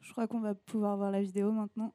Je 0.00 0.12
crois 0.12 0.26
qu'on 0.26 0.40
va 0.40 0.54
pouvoir 0.54 0.96
voir 0.96 1.10
la 1.10 1.20
vidéo 1.22 1.52
maintenant. 1.52 1.92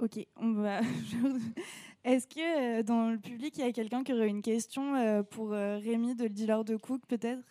Ok, 0.00 0.26
on 0.36 0.52
va. 0.62 0.80
Est-ce 2.08 2.26
que 2.26 2.78
euh, 2.78 2.82
dans 2.82 3.10
le 3.10 3.18
public, 3.18 3.58
il 3.58 3.66
y 3.66 3.68
a 3.68 3.72
quelqu'un 3.72 4.02
qui 4.02 4.14
aurait 4.14 4.30
une 4.30 4.40
question 4.40 4.94
euh, 4.94 5.22
pour 5.22 5.52
euh, 5.52 5.76
Rémi 5.76 6.14
de 6.14 6.22
le 6.22 6.30
dealer 6.30 6.64
de 6.64 6.74
Cook, 6.76 7.02
peut-être? 7.06 7.42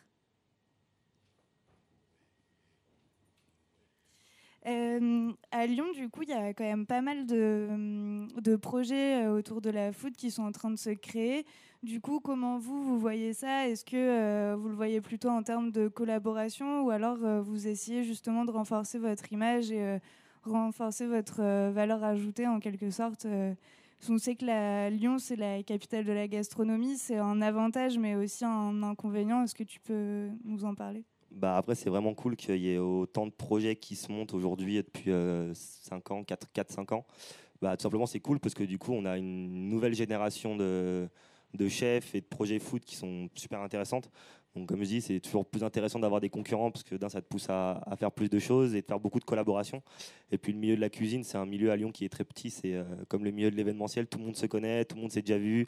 À 5.51 5.65
Lyon, 5.67 5.85
du 5.93 6.09
coup, 6.09 6.23
il 6.23 6.29
y 6.29 6.33
a 6.33 6.53
quand 6.53 6.63
même 6.63 6.87
pas 6.87 7.01
mal 7.01 7.25
de, 7.25 8.27
de, 8.41 8.55
projets 8.57 9.25
autour 9.27 9.61
de 9.61 9.69
la 9.69 9.93
food 9.93 10.13
qui 10.17 10.29
sont 10.29 10.43
en 10.43 10.51
train 10.51 10.71
de 10.71 10.75
se 10.75 10.89
créer. 10.89 11.45
Du 11.83 12.01
coup, 12.01 12.19
comment 12.19 12.57
vous, 12.57 12.83
vous 12.83 12.99
voyez 12.99 13.33
ça? 13.33 13.69
Est-ce 13.69 13.85
que 13.85 14.55
vous 14.55 14.67
le 14.67 14.75
voyez 14.75 14.99
plutôt 14.99 15.29
en 15.29 15.41
termes 15.41 15.71
de 15.71 15.87
collaboration 15.87 16.81
ou 16.81 16.89
alors 16.89 17.19
vous 17.43 17.67
essayez 17.67 18.03
justement 18.03 18.43
de 18.43 18.51
renforcer 18.51 18.97
votre 18.97 19.31
image 19.31 19.71
et 19.71 19.99
renforcer 20.43 21.05
votre 21.05 21.41
valeur 21.69 22.03
ajoutée 22.03 22.47
en 22.47 22.59
quelque 22.59 22.89
sorte 22.89 23.25
on 24.09 24.17
sait 24.17 24.35
que 24.35 24.45
la, 24.45 24.89
Lyon, 24.89 25.19
c'est 25.19 25.35
la 25.35 25.63
capitale 25.63 26.05
de 26.05 26.11
la 26.11 26.27
gastronomie. 26.27 26.97
C'est 26.97 27.17
un 27.17 27.41
avantage, 27.41 27.97
mais 27.97 28.15
aussi 28.15 28.45
un 28.45 28.83
inconvénient. 28.83 29.43
Est-ce 29.43 29.55
que 29.55 29.63
tu 29.63 29.79
peux 29.79 30.29
nous 30.43 30.65
en 30.65 30.75
parler? 30.75 31.03
Bah 31.31 31.57
après, 31.57 31.75
c'est 31.75 31.89
vraiment 31.89 32.13
cool 32.13 32.35
qu'il 32.35 32.57
y 32.57 32.71
ait 32.71 32.77
autant 32.77 33.25
de 33.25 33.31
projets 33.31 33.75
qui 33.75 33.95
se 33.95 34.11
montent 34.11 34.33
aujourd'hui 34.33 34.77
depuis 34.77 35.11
5 35.11 35.11
euh, 35.11 35.53
ans, 36.09 36.23
4-5 36.23 36.93
ans. 36.93 37.05
Bah, 37.61 37.75
tout 37.75 37.83
simplement, 37.83 38.05
c'est 38.05 38.19
cool 38.19 38.39
parce 38.39 38.53
que 38.53 38.63
du 38.63 38.77
coup, 38.77 38.93
on 38.93 39.05
a 39.05 39.17
une 39.17 39.69
nouvelle 39.69 39.93
génération 39.93 40.55
de, 40.55 41.09
chefs 41.69 42.13
et 42.15 42.21
de 42.21 42.25
projets 42.25 42.59
food 42.59 42.83
qui 42.83 42.95
sont 42.95 43.29
super 43.35 43.61
intéressantes. 43.61 44.09
Donc, 44.57 44.69
comme 44.69 44.79
je 44.83 44.87
dis, 44.87 45.01
c'est 45.01 45.19
toujours 45.19 45.45
plus 45.45 45.63
intéressant 45.63 45.99
d'avoir 45.99 46.19
des 46.19 46.29
concurrents 46.29 46.71
parce 46.71 46.83
que 46.83 46.95
d'un, 46.95 47.09
ça 47.09 47.21
te 47.21 47.27
pousse 47.27 47.47
à, 47.49 47.79
faire 47.97 48.11
plus 48.11 48.29
de 48.29 48.39
choses 48.39 48.73
et 48.73 48.81
de 48.81 48.85
faire 48.85 48.99
beaucoup 48.99 49.19
de 49.19 49.25
collaborations. 49.25 49.83
Et 50.31 50.37
puis, 50.37 50.51
le 50.51 50.59
milieu 50.59 50.75
de 50.75 50.81
la 50.81 50.89
cuisine, 50.89 51.23
c'est 51.23 51.37
un 51.37 51.45
milieu 51.45 51.71
à 51.71 51.75
Lyon 51.75 51.91
qui 51.91 52.05
est 52.05 52.09
très 52.09 52.23
petit. 52.23 52.49
C'est 52.49 52.73
euh, 52.73 52.83
comme 53.07 53.23
le 53.23 53.31
milieu 53.31 53.51
de 53.51 53.55
l'événementiel, 53.55 54.07
tout 54.07 54.17
le 54.17 54.25
monde 54.25 54.35
se 54.35 54.47
connaît, 54.47 54.83
tout 54.85 54.95
le 54.95 55.01
monde 55.03 55.11
s'est 55.11 55.21
déjà 55.21 55.37
vu, 55.37 55.67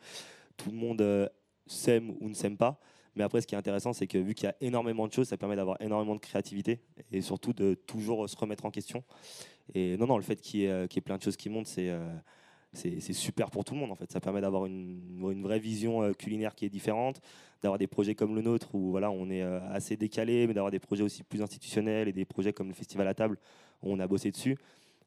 tout 0.57 0.71
le 0.71 0.77
monde 0.77 1.01
euh, 1.01 1.27
s'aime 1.67 2.15
ou 2.19 2.29
ne 2.29 2.33
s'aime 2.33 2.57
pas. 2.57 2.79
Mais 3.15 3.23
après, 3.23 3.41
ce 3.41 3.47
qui 3.47 3.55
est 3.55 3.57
intéressant, 3.57 3.93
c'est 3.93 4.07
que 4.07 4.17
vu 4.17 4.33
qu'il 4.33 4.45
y 4.45 4.49
a 4.49 4.55
énormément 4.61 5.07
de 5.07 5.13
choses, 5.13 5.27
ça 5.27 5.37
permet 5.37 5.55
d'avoir 5.55 5.81
énormément 5.81 6.15
de 6.15 6.19
créativité 6.19 6.79
et 7.11 7.21
surtout 7.21 7.53
de 7.53 7.73
toujours 7.73 8.27
se 8.29 8.35
remettre 8.37 8.65
en 8.65 8.71
question. 8.71 9.03
Et 9.73 9.97
non, 9.97 10.07
non, 10.07 10.17
le 10.17 10.23
fait 10.23 10.39
qu'il 10.41 10.61
y, 10.61 10.63
ait 10.65 10.69
euh, 10.69 10.87
plein 11.03 11.17
de 11.17 11.21
choses 11.21 11.37
qui 11.37 11.49
montent, 11.49 11.67
c'est 11.67 11.91
c'est 12.73 13.13
super 13.13 13.49
pour 13.49 13.65
tout 13.65 13.73
le 13.73 13.79
monde 13.79 13.91
en 13.91 13.95
fait. 13.95 14.11
Ça 14.11 14.19
permet 14.19 14.41
d'avoir 14.41 14.65
une, 14.65 15.41
vraie 15.41 15.59
vision 15.59 16.03
euh, 16.03 16.13
culinaire 16.13 16.53
qui 16.53 16.65
est 16.65 16.69
différente, 16.69 17.19
d'avoir 17.63 17.79
des 17.79 17.87
projets 17.87 18.13
comme 18.15 18.35
le 18.35 18.41
nôtre 18.41 18.75
où 18.75 18.91
voilà, 18.91 19.09
on 19.09 19.29
est 19.29 19.41
euh, 19.41 19.59
assez 19.71 19.97
décalé, 19.97 20.45
mais 20.45 20.53
d'avoir 20.53 20.71
des 20.71 20.79
projets 20.79 21.03
aussi 21.03 21.23
plus 21.23 21.41
institutionnels 21.41 22.07
et 22.07 22.13
des 22.13 22.25
projets 22.25 22.53
comme 22.53 22.67
le 22.67 22.73
Festival 22.73 23.07
à 23.07 23.13
table 23.13 23.37
où 23.81 23.91
on 23.91 23.99
a 23.99 24.07
bossé 24.07 24.31
dessus. 24.31 24.57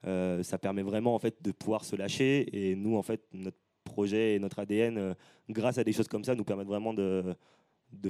Euh, 0.04 0.42
ça 0.42 0.58
permet 0.58 0.82
vraiment 0.82 1.14
en 1.14 1.18
fait 1.20 1.36
de 1.42 1.52
pouvoir 1.52 1.84
se 1.84 1.94
lâcher 1.94 2.48
et 2.52 2.74
nous 2.74 2.96
en 2.96 3.02
fait 3.02 3.22
notre 3.32 3.58
projet 3.84 4.34
et 4.34 4.38
notre 4.40 4.58
ADN 4.58 5.14
grâce 5.48 5.78
à 5.78 5.84
des 5.84 5.92
choses 5.92 6.08
comme 6.08 6.24
ça 6.24 6.34
nous 6.34 6.44
permettent 6.44 6.66
vraiment 6.66 6.92
de, 6.94 7.36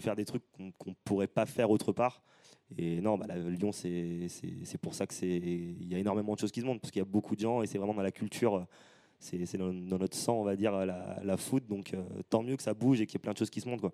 faire 0.00 0.16
des 0.16 0.24
trucs 0.24 0.44
qu'on 0.78 0.90
ne 0.90 0.94
pourrait 1.04 1.26
pas 1.26 1.44
faire 1.44 1.70
autre 1.70 1.92
part. 1.92 2.22
Et 2.78 3.02
non, 3.02 3.18
bah, 3.18 3.26
Lyon, 3.36 3.72
c'est 3.72 4.78
pour 4.80 4.94
ça 4.94 5.06
que 5.06 5.12
c'est 5.12 5.28
il 5.28 5.92
y 5.92 5.94
a 5.94 5.98
énormément 5.98 6.34
de 6.34 6.38
choses 6.38 6.52
qui 6.52 6.62
se 6.62 6.66
montent 6.66 6.80
parce 6.80 6.90
qu'il 6.90 7.00
y 7.00 7.02
a 7.02 7.06
beaucoup 7.06 7.36
de 7.36 7.40
gens 7.40 7.62
et 7.62 7.66
c'est 7.66 7.76
vraiment 7.76 7.94
dans 7.94 8.02
la 8.02 8.12
culture 8.12 8.66
c'est 9.22 9.56
dans, 9.56 9.72
notre 9.72 10.16
sang, 10.16 10.34
on 10.40 10.44
va 10.44 10.56
dire, 10.56 10.72
la, 10.72 11.18
la 11.22 11.36
foot. 11.36 11.66
Donc 11.66 11.94
tant 12.28 12.42
mieux 12.42 12.56
que 12.56 12.62
ça 12.62 12.74
bouge 12.74 13.00
et 13.00 13.06
qu'il 13.06 13.14
y 13.14 13.20
ait 13.20 13.22
plein 13.22 13.32
de 13.32 13.38
choses 13.38 13.50
qui 13.50 13.60
se 13.60 13.68
montent. 13.68 13.80
Quoi. 13.80 13.92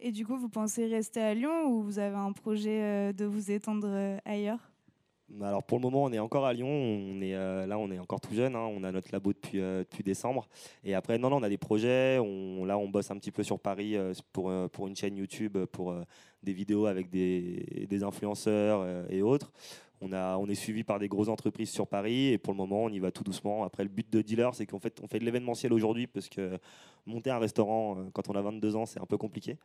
Et 0.00 0.12
du 0.12 0.24
coup, 0.24 0.36
vous 0.36 0.48
pensez 0.48 0.86
rester 0.86 1.20
à 1.20 1.34
Lyon 1.34 1.66
ou 1.66 1.82
vous 1.82 1.98
avez 1.98 2.16
un 2.16 2.32
projet 2.32 3.12
de 3.12 3.24
vous 3.24 3.50
étendre 3.50 4.18
ailleurs? 4.24 4.70
Alors 5.42 5.62
pour 5.62 5.78
le 5.78 5.82
moment, 5.82 6.04
on 6.04 6.12
est 6.12 6.18
encore 6.18 6.46
à 6.46 6.52
Lyon. 6.52 6.68
On 6.68 7.20
est 7.20 7.34
euh, 7.34 7.66
là, 7.66 7.78
on 7.78 7.90
est 7.90 7.98
encore 7.98 8.20
tout 8.20 8.34
jeune. 8.34 8.56
Hein. 8.56 8.66
On 8.74 8.82
a 8.82 8.90
notre 8.90 9.10
labo 9.12 9.32
depuis, 9.32 9.60
euh, 9.60 9.80
depuis 9.80 10.02
décembre. 10.02 10.48
Et 10.84 10.94
après, 10.94 11.18
non, 11.18 11.28
non, 11.28 11.36
on 11.36 11.42
a 11.42 11.48
des 11.48 11.58
projets. 11.58 12.18
On, 12.18 12.64
là, 12.64 12.78
on 12.78 12.88
bosse 12.88 13.10
un 13.10 13.16
petit 13.18 13.30
peu 13.30 13.42
sur 13.42 13.58
Paris 13.58 13.96
euh, 13.96 14.14
pour, 14.32 14.52
pour 14.70 14.88
une 14.88 14.96
chaîne 14.96 15.16
YouTube, 15.16 15.58
pour 15.66 15.94
des 16.42 16.52
vidéos 16.52 16.86
avec 16.86 17.10
des, 17.10 17.86
des 17.88 18.02
influenceurs 18.02 19.06
et 19.10 19.22
autres. 19.22 19.52
On, 20.00 20.48
est 20.48 20.54
suivi 20.54 20.84
par 20.84 21.00
des 21.00 21.08
grosses 21.08 21.28
entreprises 21.28 21.70
sur 21.70 21.88
Paris 21.88 22.28
et 22.28 22.38
pour 22.38 22.52
le 22.52 22.56
moment, 22.56 22.84
on 22.84 22.88
y 22.88 23.00
va 23.00 23.10
tout 23.10 23.24
doucement. 23.24 23.64
Après, 23.64 23.82
le 23.82 23.88
but 23.88 24.08
de 24.12 24.22
dealer, 24.22 24.54
c'est 24.54 24.64
qu'en 24.64 24.78
fait, 24.78 25.00
on 25.02 25.08
fait 25.08 25.18
de 25.18 25.24
l'événementiel 25.24 25.72
aujourd'hui 25.72 26.06
parce 26.06 26.28
que 26.28 26.58
monter 27.04 27.30
un 27.30 27.38
restaurant 27.38 27.98
euh, 27.98 28.04
quand 28.12 28.28
on 28.28 28.34
a 28.34 28.42
22 28.42 28.76
ans, 28.76 28.86
c'est 28.86 29.00
un 29.00 29.06
peu 29.06 29.16
compliqué. 29.16 29.56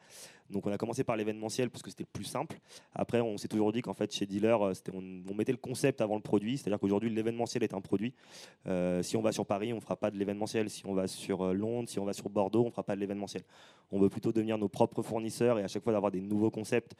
Donc, 0.50 0.66
on 0.66 0.72
a 0.72 0.78
commencé 0.78 1.04
par 1.04 1.18
l'événementiel 1.18 1.70
parce 1.70 1.84
que 1.84 1.90
c'était 1.90 2.06
plus 2.06 2.24
simple. 2.24 2.60
Après, 2.96 3.22
on 3.22 3.38
s'est 3.38 3.48
toujours 3.48 3.72
dit 3.72 3.82
qu'en 3.82 3.94
fait, 3.94 4.12
chez 4.12 4.26
dealer, 4.26 4.60
euh, 4.62 4.74
on, 4.94 5.34
mettait 5.36 5.52
le 5.52 5.58
concept 5.60 6.02
avant 6.02 6.16
le 6.16 6.22
produit. 6.22 6.58
C'est-à-dire 6.58 6.80
qu'aujourd'hui, 6.80 7.10
l'événementiel 7.12 7.64
est 7.64 7.74
un 7.74 7.82
produit. 7.82 8.14
Euh, 8.68 9.04
si 9.04 9.16
on 9.18 9.22
va 9.22 9.32
sur 9.32 9.46
Paris, 9.46 9.72
on 9.72 9.78
ne 9.78 9.82
fera 9.82 9.98
pas 9.98 10.10
de 10.10 10.18
l'événementiel. 10.18 10.70
Si 10.70 10.86
on 10.86 10.94
va 10.94 11.08
sur 11.08 11.54
Londres, 11.54 11.90
si 11.90 12.00
on 12.00 12.06
va 12.06 12.14
sur 12.14 12.30
Bordeaux, 12.30 12.64
on 12.64 12.68
ne 12.68 12.72
fera 12.72 12.84
pas 12.84 12.96
de 12.96 13.02
l'événementiel. 13.02 13.44
On 13.92 14.00
veut 14.00 14.10
plutôt 14.10 14.32
devenir 14.32 14.58
nos 14.58 14.70
propres 14.70 15.04
fournisseurs 15.04 15.60
et 15.60 15.64
à 15.64 15.68
chaque 15.68 15.84
fois 15.84 15.94
d'avoir 15.94 16.12
des 16.12 16.22
nouveaux 16.22 16.50
concepts 16.50 16.96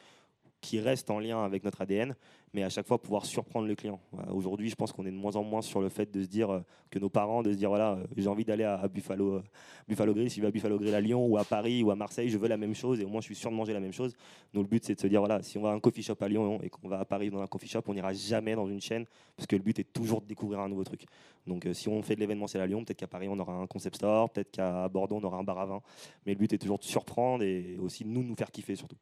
qui 0.64 0.80
reste 0.80 1.10
en 1.10 1.18
lien 1.18 1.44
avec 1.44 1.62
notre 1.62 1.82
ADN, 1.82 2.16
mais 2.54 2.62
à 2.62 2.70
chaque 2.70 2.86
fois 2.86 3.00
pouvoir 3.00 3.26
surprendre 3.26 3.66
le 3.66 3.74
client. 3.74 4.00
Aujourd'hui, 4.32 4.70
je 4.70 4.74
pense 4.74 4.92
qu'on 4.92 5.04
est 5.04 5.10
de 5.10 5.16
moins 5.16 5.36
en 5.36 5.42
moins 5.42 5.60
sur 5.60 5.82
le 5.82 5.90
fait 5.90 6.10
de 6.10 6.22
se 6.22 6.26
dire 6.26 6.50
euh, 6.50 6.60
que 6.90 6.98
nos 6.98 7.10
parents, 7.10 7.42
de 7.42 7.52
se 7.52 7.58
dire 7.58 7.68
voilà, 7.68 7.92
euh, 7.92 8.06
j'ai 8.16 8.28
envie 8.28 8.46
d'aller 8.46 8.64
à, 8.64 8.88
Buffalo, 8.88 9.34
euh, 9.34 9.42
Buffalo 9.86 10.14
Grill, 10.14 10.30
si 10.30 10.36
je 10.36 10.40
vais 10.40 10.48
à 10.48 10.50
Buffalo 10.50 10.78
Grill 10.78 10.94
à 10.94 11.02
Lyon 11.02 11.26
ou 11.26 11.36
à 11.36 11.44
Paris 11.44 11.82
ou 11.82 11.90
à 11.90 11.96
Marseille, 11.96 12.30
je 12.30 12.38
veux 12.38 12.48
la 12.48 12.56
même 12.56 12.74
chose 12.74 12.98
et 12.98 13.04
au 13.04 13.08
moins 13.08 13.20
je 13.20 13.26
suis 13.26 13.34
sûr 13.34 13.50
de 13.50 13.56
manger 13.56 13.74
la 13.74 13.80
même 13.80 13.92
chose. 13.92 14.14
Donc 14.54 14.62
le 14.62 14.68
but, 14.68 14.84
c'est 14.86 14.94
de 14.94 15.00
se 15.00 15.06
dire 15.06 15.20
voilà, 15.20 15.42
si 15.42 15.58
on 15.58 15.62
va 15.62 15.70
à 15.70 15.72
un 15.74 15.80
coffee 15.80 16.02
shop 16.02 16.16
à 16.20 16.28
Lyon 16.28 16.60
et 16.62 16.70
qu'on 16.70 16.88
va 16.88 17.00
à 17.00 17.04
Paris 17.04 17.28
dans 17.28 17.42
un 17.42 17.46
coffee 17.46 17.68
shop, 17.68 17.82
on 17.88 17.94
n'ira 17.94 18.14
jamais 18.14 18.54
dans 18.54 18.66
une 18.66 18.80
chaîne 18.80 19.04
parce 19.36 19.46
que 19.46 19.56
le 19.56 19.62
but 19.62 19.78
est 19.80 19.92
toujours 19.92 20.22
de 20.22 20.26
découvrir 20.26 20.60
un 20.60 20.68
nouveau 20.70 20.84
truc. 20.84 21.04
Donc 21.46 21.68
si 21.74 21.88
on 21.88 22.00
fait 22.00 22.14
de 22.14 22.20
l'événementiel 22.20 22.62
à 22.62 22.66
Lyon, 22.66 22.84
peut-être 22.84 23.00
qu'à 23.00 23.06
Paris 23.06 23.28
on 23.28 23.38
aura 23.38 23.52
un 23.52 23.66
concept 23.66 23.96
store, 23.96 24.30
peut-être 24.30 24.50
qu'à 24.50 24.88
Bordeaux 24.88 25.16
on 25.16 25.24
aura 25.24 25.36
un 25.36 25.44
bar 25.44 25.58
à 25.58 25.66
vin, 25.66 25.82
mais 26.24 26.32
le 26.32 26.38
but 26.38 26.54
est 26.54 26.58
toujours 26.58 26.78
de 26.78 26.84
surprendre 26.84 27.44
et 27.44 27.76
aussi 27.78 28.06
nous 28.06 28.22
nous 28.22 28.34
faire 28.34 28.50
kiffer 28.50 28.76
surtout. 28.76 28.96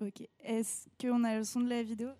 Ok. 0.00 0.28
Est-ce 0.42 0.88
qu'on 1.00 1.24
a 1.24 1.36
le 1.36 1.44
son 1.44 1.60
de 1.60 1.68
la 1.68 1.82
vidéo? 1.82 2.10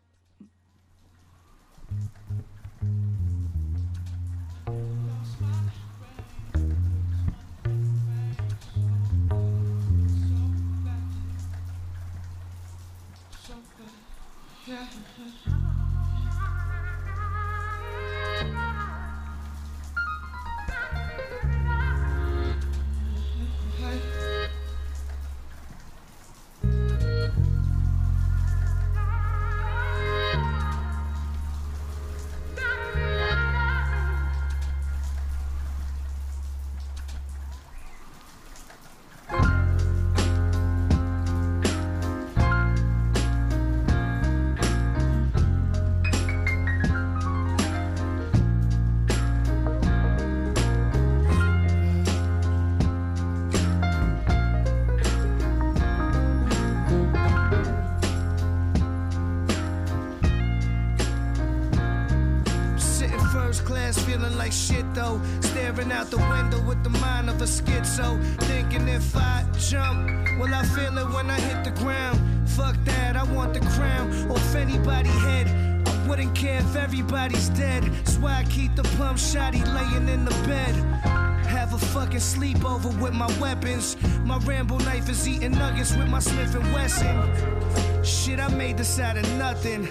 Made 88.74 88.80
this 88.80 88.98
out 88.98 89.16
of 89.16 89.38
nothing. 89.38 89.84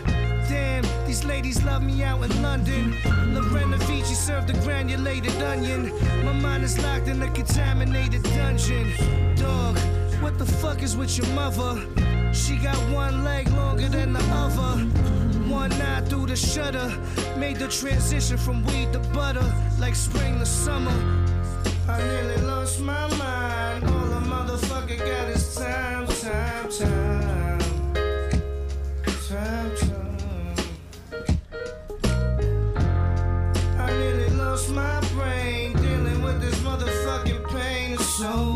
Damn, 0.50 0.84
these 1.06 1.24
ladies 1.24 1.64
love 1.64 1.82
me 1.84 2.04
out 2.04 2.22
in 2.22 2.42
London. 2.42 2.94
Lorena 3.34 3.78
Vici 3.78 4.14
served 4.14 4.50
a 4.50 4.54
granulated 4.60 5.42
onion. 5.42 5.90
My 6.26 6.34
mind 6.34 6.66
is 6.66 6.78
locked 6.84 7.08
in 7.08 7.22
a 7.22 7.32
contaminated 7.32 8.24
dungeon. 8.24 8.92
Dog, 9.38 9.78
what 10.22 10.38
the 10.38 10.46
fuck 10.46 10.84
is 10.84 10.98
with 10.98 11.18
your 11.18 11.28
mother? 11.28 11.82
She 12.34 12.58
got 12.58 12.76
one 12.92 13.24
leg 13.24 13.48
longer 13.52 13.88
than 13.88 14.12
the 14.12 14.24
other. 14.44 14.82
One 15.50 15.72
eye 15.72 16.02
through 16.02 16.26
the 16.28 16.36
shutter. 16.36 16.90
Made 17.38 17.60
the 17.60 17.70
transition 17.70 18.38
from 18.38 18.66
weed 18.66 18.92
to 18.92 19.00
butter, 19.14 19.50
like 19.80 19.96
spring 19.96 20.40
to 20.40 20.46
summer. 20.46 20.98
I 21.88 22.00
nearly 22.04 22.42
lost 22.42 22.82
my 22.82 23.08
mind. 23.16 23.86
All 23.86 24.12
a 24.12 24.22
motherfucker 24.34 24.98
got 24.98 25.30
is 25.30 25.56
time, 25.56 26.06
time, 26.08 26.70
time. 26.70 27.23
Time. 29.34 30.56
I 33.80 33.92
nearly 33.98 34.30
lost 34.30 34.70
my 34.70 35.00
brain 35.16 35.74
dealing 35.74 36.22
with 36.22 36.40
this 36.40 36.54
motherfucking 36.60 37.44
pain. 37.50 37.98
so 37.98 38.53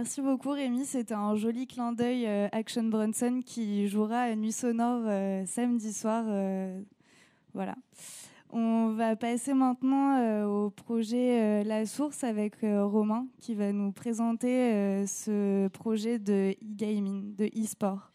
merci 0.00 0.22
beaucoup 0.22 0.52
Rémi, 0.52 0.86
c'était 0.86 1.12
un 1.12 1.34
joli 1.34 1.66
clin 1.66 1.92
d'œil 1.92 2.26
Action 2.52 2.84
Bronson 2.84 3.42
qui 3.44 3.86
jouera 3.86 4.20
à 4.20 4.34
Nuit 4.34 4.50
Sonore 4.50 5.02
samedi 5.46 5.92
soir. 5.92 6.24
voilà. 7.52 7.76
On 8.48 8.94
va 8.94 9.14
passer 9.14 9.52
maintenant 9.52 10.46
au 10.46 10.70
projet 10.70 11.62
La 11.64 11.84
Source 11.84 12.24
avec 12.24 12.54
Romain 12.62 13.26
qui 13.40 13.54
va 13.54 13.72
nous 13.72 13.92
présenter 13.92 15.04
ce 15.06 15.68
projet 15.68 16.18
de 16.18 16.54
e-gaming, 16.62 17.36
de 17.36 17.50
e-sport. 17.62 18.10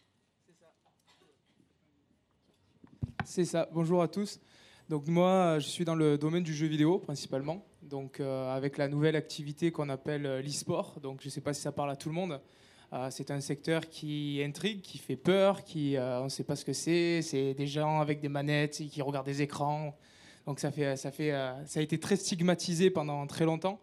C'est 3.24 3.44
ça. 3.44 3.68
Bonjour 3.72 4.02
à 4.02 4.08
tous. 4.08 4.40
Donc 4.88 5.06
moi, 5.06 5.60
je 5.60 5.68
suis 5.68 5.84
dans 5.84 5.94
le 5.94 6.18
domaine 6.18 6.42
du 6.42 6.52
jeu 6.52 6.66
vidéo 6.66 6.98
principalement. 6.98 7.64
Donc 7.88 8.20
euh, 8.20 8.54
avec 8.54 8.78
la 8.78 8.88
nouvelle 8.88 9.16
activité 9.16 9.70
qu'on 9.70 9.88
appelle 9.88 10.26
euh, 10.26 10.42
l'e-sport. 10.42 10.98
Donc 11.00 11.20
je 11.20 11.26
ne 11.26 11.30
sais 11.30 11.40
pas 11.40 11.54
si 11.54 11.60
ça 11.60 11.72
parle 11.72 11.90
à 11.90 11.96
tout 11.96 12.08
le 12.08 12.14
monde. 12.14 12.40
Euh, 12.92 13.08
c'est 13.10 13.30
un 13.30 13.40
secteur 13.40 13.88
qui 13.88 14.42
intrigue, 14.44 14.80
qui 14.80 14.98
fait 14.98 15.16
peur, 15.16 15.64
qui 15.64 15.96
on 15.98 16.24
ne 16.24 16.28
sait 16.28 16.44
pas 16.44 16.56
ce 16.56 16.64
que 16.64 16.72
c'est. 16.72 17.22
C'est 17.22 17.54
des 17.54 17.66
gens 17.66 18.00
avec 18.00 18.20
des 18.20 18.28
manettes 18.28 18.82
qui 18.90 19.02
regardent 19.02 19.26
des 19.26 19.42
écrans. 19.42 19.96
Donc 20.46 20.60
ça 20.60 20.70
fait, 20.70 20.96
ça 20.96 21.10
fait, 21.10 21.30
ça 21.64 21.80
a 21.80 21.82
été 21.82 21.98
très 21.98 22.16
stigmatisé 22.16 22.90
pendant 22.90 23.26
très 23.26 23.44
longtemps. 23.44 23.80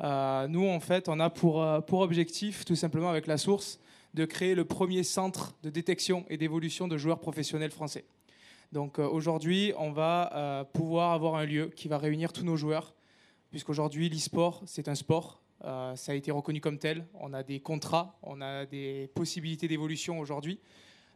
nous, 0.00 0.66
en 0.66 0.80
fait, 0.80 1.08
on 1.08 1.20
a 1.20 1.30
pour, 1.30 1.58
objectif, 1.92 2.64
tout 2.64 2.74
simplement 2.74 3.08
avec 3.08 3.28
la 3.28 3.38
source, 3.38 3.78
de 4.14 4.24
créer 4.24 4.56
le 4.56 4.64
premier 4.64 5.04
centre 5.04 5.54
de 5.62 5.70
détection 5.70 6.24
et 6.28 6.36
d'évolution 6.36 6.88
de 6.88 6.96
joueurs 6.96 7.20
professionnels 7.20 7.70
français. 7.70 8.04
Donc 8.72 8.98
aujourd'hui, 8.98 9.72
on 9.78 9.92
va 9.92 10.66
pouvoir 10.72 11.12
avoir 11.12 11.36
un 11.36 11.44
lieu 11.44 11.68
qui 11.68 11.86
va 11.86 11.98
réunir 11.98 12.32
tous 12.32 12.44
nos 12.44 12.56
joueurs 12.56 12.92
puisqu'aujourd'hui 13.50 14.08
l'e-sport, 14.08 14.62
c'est 14.66 14.88
un 14.88 14.94
sport. 14.94 15.40
Euh, 15.64 15.94
ça 15.96 16.12
a 16.12 16.14
été 16.14 16.30
reconnu 16.30 16.60
comme 16.60 16.78
tel. 16.78 17.06
On 17.14 17.34
a 17.34 17.42
des 17.42 17.60
contrats, 17.60 18.18
on 18.22 18.40
a 18.40 18.64
des 18.64 19.10
possibilités 19.14 19.68
d'évolution 19.68 20.18
aujourd'hui. 20.18 20.60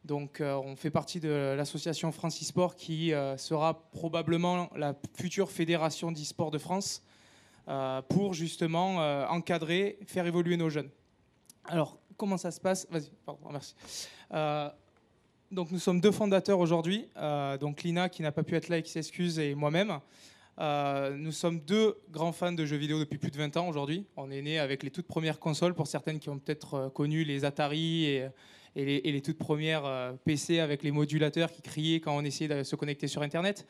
Donc 0.05 0.41
euh, 0.41 0.55
on 0.57 0.77
fait 0.77 0.91
partie 0.91 1.19
de 1.19 1.55
l'association 1.57 2.13
France 2.13 2.43
e-sport 2.43 2.77
qui 2.77 3.15
euh, 3.15 3.39
sera 3.39 3.89
probablement 3.91 4.69
la 4.77 4.95
future 5.15 5.51
fédération 5.51 6.13
d'e-sport 6.13 6.51
de 6.51 6.59
France 6.59 7.03
pour 8.11 8.35
justement 8.35 8.99
encadrer, 9.31 9.99
faire 10.05 10.27
évoluer 10.27 10.59
nos 10.59 10.69
jeunes. 10.69 10.91
Alors 11.65 11.99
comment 12.19 12.37
ça 12.37 12.51
se 12.51 12.61
passe? 12.61 12.87
Vas-y, 12.91 13.09
pardon, 13.25 13.49
merci. 13.51 13.75
donc 15.51 15.71
nous 15.71 15.79
sommes 15.79 15.99
deux 15.99 16.11
fondateurs 16.13 16.59
aujourd'hui, 16.59 17.09
donc 17.59 17.83
Lina 17.83 18.11
qui 18.11 18.21
n'a 18.21 18.33
pas 18.33 18.43
pu 18.43 18.55
être 18.55 18.69
là 18.69 18.77
et 18.77 18.83
qui 18.83 18.91
s'excuse 18.91 19.39
et 19.39 19.55
moi-même. 19.55 19.99
Euh, 20.61 21.17
nous 21.17 21.33
sommes 21.33 21.61
deux 21.61 21.97
grands 22.11 22.33
fans 22.33 22.53
de 22.53 22.65
jeux 22.65 22.77
vidéo 22.77 23.01
depuis 23.01 23.19
plus 23.19 23.31
de 23.31 23.37
20 23.37 23.57
ans 23.57 23.69
aujourd'hui. 23.69 24.07
On 24.17 24.31
est 24.31 24.43
né 24.43 24.59
avec 24.59 24.83
les 24.83 24.91
toutes 24.91 25.07
premières 25.07 25.41
consoles, 25.41 25.75
pour 25.75 25.87
certaines 25.87 26.21
qui 26.21 26.29
ont 26.29 26.39
peut-être 26.39 26.75
euh, 26.75 26.89
connu 26.91 27.25
les 27.25 27.45
Atari 27.45 28.07
et, 28.07 28.31
les, 28.77 29.21
toutes 29.21 29.39
premières 29.39 29.85
euh, 29.85 30.13
PC 30.25 30.61
avec 30.61 30.83
les 30.83 30.93
modulateurs 30.93 31.51
qui 31.51 31.63
criaient 31.63 32.01
quand 32.01 32.17
on 32.17 32.23
essayait 32.25 32.55
de 32.55 32.63
se 32.63 32.77
connecter 32.77 33.09
sur 33.09 33.23
Internet. 33.23 33.67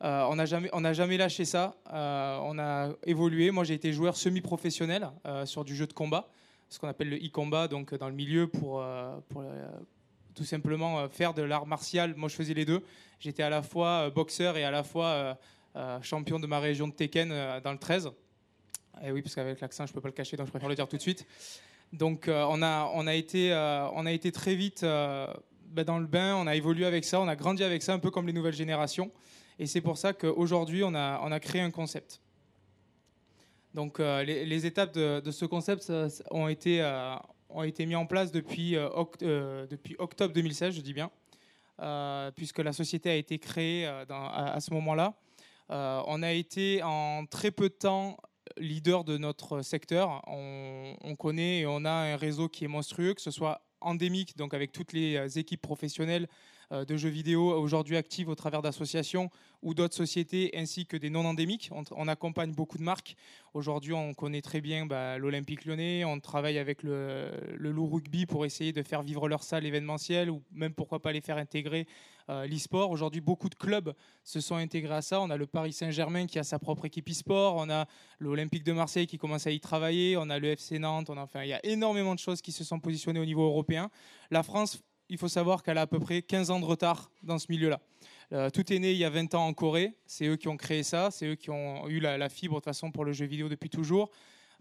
on 0.00 0.36
n'a 0.36 0.44
jamais, 0.92 1.16
lâché 1.16 1.44
ça. 1.44 1.76
on 1.86 2.58
a 2.58 2.90
évolué. 3.04 3.50
Moi, 3.50 3.64
j'ai 3.64 3.74
été 3.74 3.92
joueur 3.92 4.16
semi-professionnel 4.16 5.10
sur 5.44 5.64
du 5.64 5.74
jeu 5.74 5.86
de 5.86 5.92
combat, 5.92 6.28
ce 6.68 6.78
qu'on 6.78 6.88
appelle 6.88 7.10
le 7.10 7.16
e-combat, 7.16 7.68
donc 7.68 7.94
dans 7.94 8.08
le 8.08 8.14
milieu 8.14 8.46
pour, 8.46 8.82
tout 10.34 10.44
simplement 10.44 11.08
faire 11.08 11.34
de 11.34 11.42
l'art 11.42 11.66
martial. 11.66 12.14
Moi, 12.16 12.28
je 12.28 12.36
faisais 12.36 12.54
les 12.54 12.64
deux. 12.64 12.82
J'étais 13.18 13.42
à 13.42 13.50
la 13.50 13.62
fois 13.62 14.08
boxeur 14.10 14.56
et 14.56 14.64
à 14.64 14.70
la 14.70 14.84
fois 14.84 15.06
euh, 15.06 15.34
champion 16.02 16.38
de 16.38 16.46
ma 16.46 16.60
région 16.60 16.88
de 16.88 16.92
Tekken 16.92 17.30
euh, 17.32 17.60
dans 17.60 17.72
le 17.72 17.78
13. 17.78 18.10
Et 19.04 19.12
oui, 19.12 19.22
parce 19.22 19.34
qu'avec 19.34 19.60
l'accent, 19.60 19.86
je 19.86 19.92
ne 19.92 19.94
peux 19.94 20.00
pas 20.00 20.08
le 20.08 20.14
cacher, 20.14 20.36
donc 20.36 20.46
je 20.46 20.50
préfère 20.50 20.68
le 20.68 20.74
dire 20.74 20.88
tout 20.88 20.96
de 20.96 21.02
suite. 21.02 21.26
Donc 21.92 22.28
euh, 22.28 22.44
on, 22.48 22.62
a, 22.62 22.90
on, 22.94 23.06
a 23.06 23.14
été, 23.14 23.52
on 23.94 24.04
a 24.04 24.12
été 24.12 24.32
très 24.32 24.54
vite 24.54 24.82
bah, 24.82 25.84
dans 25.84 25.98
le 25.98 26.06
bain, 26.06 26.34
on 26.36 26.46
a 26.46 26.56
évolué 26.56 26.84
avec 26.84 27.04
ça, 27.04 27.20
on 27.20 27.28
a 27.28 27.36
grandi 27.36 27.62
avec 27.62 27.82
ça, 27.82 27.94
un 27.94 27.98
peu 27.98 28.10
comme 28.10 28.26
les 28.26 28.32
nouvelles 28.32 28.54
générations. 28.54 29.10
Et 29.58 29.66
c'est 29.66 29.80
pour 29.80 29.98
ça 29.98 30.12
qu'aujourd'hui, 30.12 30.82
on 30.84 30.94
a, 30.94 31.20
on 31.22 31.30
a 31.30 31.40
créé 31.40 31.60
un 31.60 31.70
concept. 31.70 32.20
Donc 33.74 33.98
les, 34.00 34.66
étapes 34.66 34.94
de, 34.94 35.30
ce 35.30 35.44
concept 35.44 35.92
ont 36.30 36.48
été, 36.48 36.82
ont 37.48 37.62
été 37.62 37.86
mis 37.86 37.94
en 37.94 38.06
place 38.06 38.32
depuis 38.32 38.76
octobre 39.98 40.34
2016, 40.34 40.74
je 40.74 40.80
dis 40.80 40.94
bien, 40.94 41.10
puisque 42.34 42.58
la 42.58 42.72
société 42.72 43.10
a 43.10 43.14
été 43.14 43.38
créée 43.38 43.86
à, 43.86 44.58
ce 44.60 44.72
moment-là. 44.74 45.14
Euh, 45.70 46.02
on 46.06 46.22
a 46.22 46.32
été 46.32 46.82
en 46.82 47.26
très 47.26 47.50
peu 47.50 47.68
de 47.68 47.74
temps 47.74 48.16
leader 48.56 49.04
de 49.04 49.18
notre 49.18 49.62
secteur. 49.62 50.22
On, 50.26 51.14
connaît 51.18 51.60
et 51.60 51.66
on 51.66 51.84
a 51.84 51.90
un 51.90 52.16
réseau 52.16 52.48
qui 52.48 52.64
est 52.64 52.68
monstrueux, 52.68 53.14
que 53.14 53.20
ce 53.20 53.30
soit 53.30 53.62
endémique, 53.80 54.36
donc 54.36 54.54
avec 54.54 54.72
toutes 54.72 54.92
les 54.92 55.16
euh, 55.16 55.28
équipes 55.28 55.62
professionnelles 55.62 56.28
de 56.70 56.96
jeux 56.96 57.08
vidéo 57.08 57.50
aujourd'hui 57.52 57.96
actives 57.96 58.28
au 58.28 58.34
travers 58.34 58.62
d'associations 58.62 59.30
ou 59.62 59.74
d'autres 59.74 59.94
sociétés, 59.94 60.50
ainsi 60.54 60.86
que 60.86 60.96
des 60.96 61.10
non 61.10 61.24
endémiques. 61.24 61.70
On, 61.72 62.08
accompagne 62.08 62.52
beaucoup 62.52 62.78
de 62.78 62.82
marques. 62.82 63.16
Aujourd'hui, 63.54 63.92
on 63.92 64.14
connaît 64.14 64.42
très 64.42 64.60
bien 64.60 64.86
bah, 64.86 65.18
l'Olympique 65.18 65.64
lyonnais, 65.64 66.04
on 66.04 66.20
travaille 66.20 66.58
avec 66.58 66.82
le, 66.82 67.30
le 67.56 67.70
Loup 67.70 67.86
Rugby 67.86 68.26
pour 68.26 68.44
essayer 68.44 68.72
de 68.72 68.82
faire 68.82 69.02
vivre 69.02 69.28
leur 69.28 69.42
salle 69.42 69.66
événementielle 69.66 70.30
ou 70.30 70.42
même 70.52 70.74
pourquoi 70.74 71.00
pas 71.00 71.12
les 71.12 71.20
faire 71.20 71.38
intégrer 71.38 71.86
euh, 72.30 72.46
l'e-sport. 72.46 72.90
Aujourd'hui, 72.90 73.22
beaucoup 73.22 73.48
de 73.48 73.54
clubs 73.54 73.94
se 74.22 74.40
sont 74.40 74.56
intégrés 74.56 74.96
à 74.96 75.02
ça. 75.02 75.20
On 75.20 75.30
a 75.30 75.36
le 75.38 75.46
Paris 75.46 75.72
Saint-Germain 75.72 76.26
qui 76.26 76.38
a 76.38 76.44
sa 76.44 76.58
propre 76.58 76.84
équipe 76.84 77.08
e-sport, 77.08 77.56
on 77.56 77.70
a 77.70 77.86
l'Olympique 78.18 78.64
de 78.64 78.72
Marseille 78.72 79.06
qui 79.06 79.16
commence 79.16 79.46
à 79.46 79.50
y 79.50 79.60
travailler, 79.60 80.16
on 80.18 80.28
a 80.28 80.38
le 80.38 80.48
FC 80.48 80.78
Nantes, 80.78 81.08
on 81.08 81.16
a, 81.16 81.22
enfin, 81.22 81.44
il 81.44 81.48
y 81.48 81.54
a 81.54 81.64
énormément 81.64 82.14
de 82.14 82.20
choses 82.20 82.42
qui 82.42 82.52
se 82.52 82.64
sont 82.64 82.80
positionnées 82.80 83.20
au 83.20 83.24
niveau 83.24 83.44
européen. 83.46 83.90
La 84.30 84.42
France, 84.42 84.82
il 85.08 85.18
faut 85.18 85.28
savoir 85.28 85.62
qu'elle 85.62 85.78
a 85.78 85.82
à 85.82 85.86
peu 85.86 85.98
près 85.98 86.22
15 86.22 86.50
ans 86.50 86.60
de 86.60 86.64
retard 86.64 87.10
dans 87.22 87.38
ce 87.38 87.46
milieu-là. 87.50 87.80
Euh, 88.32 88.50
tout 88.50 88.72
est 88.72 88.78
né 88.78 88.92
il 88.92 88.98
y 88.98 89.04
a 89.04 89.10
20 89.10 89.34
ans 89.34 89.46
en 89.46 89.54
Corée. 89.54 89.94
C'est 90.06 90.26
eux 90.26 90.36
qui 90.36 90.48
ont 90.48 90.56
créé 90.56 90.82
ça. 90.82 91.10
C'est 91.10 91.26
eux 91.26 91.34
qui 91.34 91.50
ont 91.50 91.88
eu 91.88 92.00
la, 92.00 92.28
fibre 92.28 92.54
de 92.54 92.58
toute 92.58 92.64
façon 92.64 92.90
pour 92.90 93.04
le 93.04 93.12
jeu 93.12 93.26
vidéo 93.26 93.48
depuis 93.48 93.70
toujours. 93.70 94.10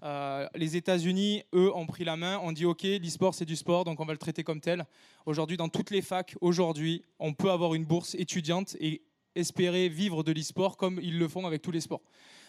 Euh, 0.03 0.47
les 0.55 0.77
États-Unis, 0.77 1.43
eux, 1.53 1.75
ont 1.75 1.88
pris 1.88 2.03
la 2.03 2.15
main, 2.15 2.38
ont 2.39 2.51
dit 2.51 2.65
OK, 2.65 2.83
l'e-sport 2.83 3.33
c'est 3.33 3.45
du 3.45 3.55
sport, 3.55 3.83
donc 3.83 3.99
on 3.99 4.05
va 4.05 4.13
le 4.13 4.19
traiter 4.19 4.43
comme 4.43 4.62
tel. 4.62 4.86
Aujourd'hui, 5.25 5.57
dans 5.57 5.69
toutes 5.69 5.89
les 5.89 6.03
facs, 6.03 6.36
aujourd'hui, 6.39 7.03
on 7.19 7.33
peut 7.33 7.49
avoir 7.49 7.73
une 7.73 7.83
bourse 7.83 8.13
étudiante 8.15 8.75
et 8.79 9.01
espérer 9.33 9.89
vivre 9.89 10.23
de 10.23 10.31
l'e-sport 10.31 10.77
comme 10.77 10.99
ils 11.01 11.17
le 11.17 11.27
font 11.27 11.45
avec 11.45 11.62
tous 11.62 11.71
les 11.71 11.81
sports. 11.81 12.03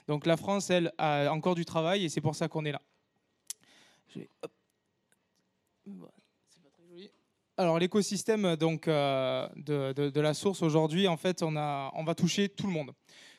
Donc 0.09 0.27
la 0.27 0.37
France, 0.37 0.71
elle, 0.71 0.93
a 0.99 1.31
encore 1.31 1.55
du 1.55 1.65
travail 1.65 2.05
et 2.05 2.09
c'est 2.09 2.21
pour 2.21 2.35
ça 2.35 2.49
qu'on 2.49 2.65
est 2.65 2.73
là. 2.73 2.83
Alors 7.61 7.81
l'écosystème 7.81 8.55
donc 8.55 8.87
euh, 8.87 9.49
de, 9.57 10.21
la 10.21 10.33
source 10.33 10.63
aujourd'hui, 10.63 11.09
en 11.09 11.17
fait, 11.17 11.43
on, 11.43 11.57
a, 11.57 11.91
on 11.97 12.05
va 12.05 12.15
toucher 12.15 12.49
tout 12.49 12.69
le 12.69 12.73
monde. 12.73 12.93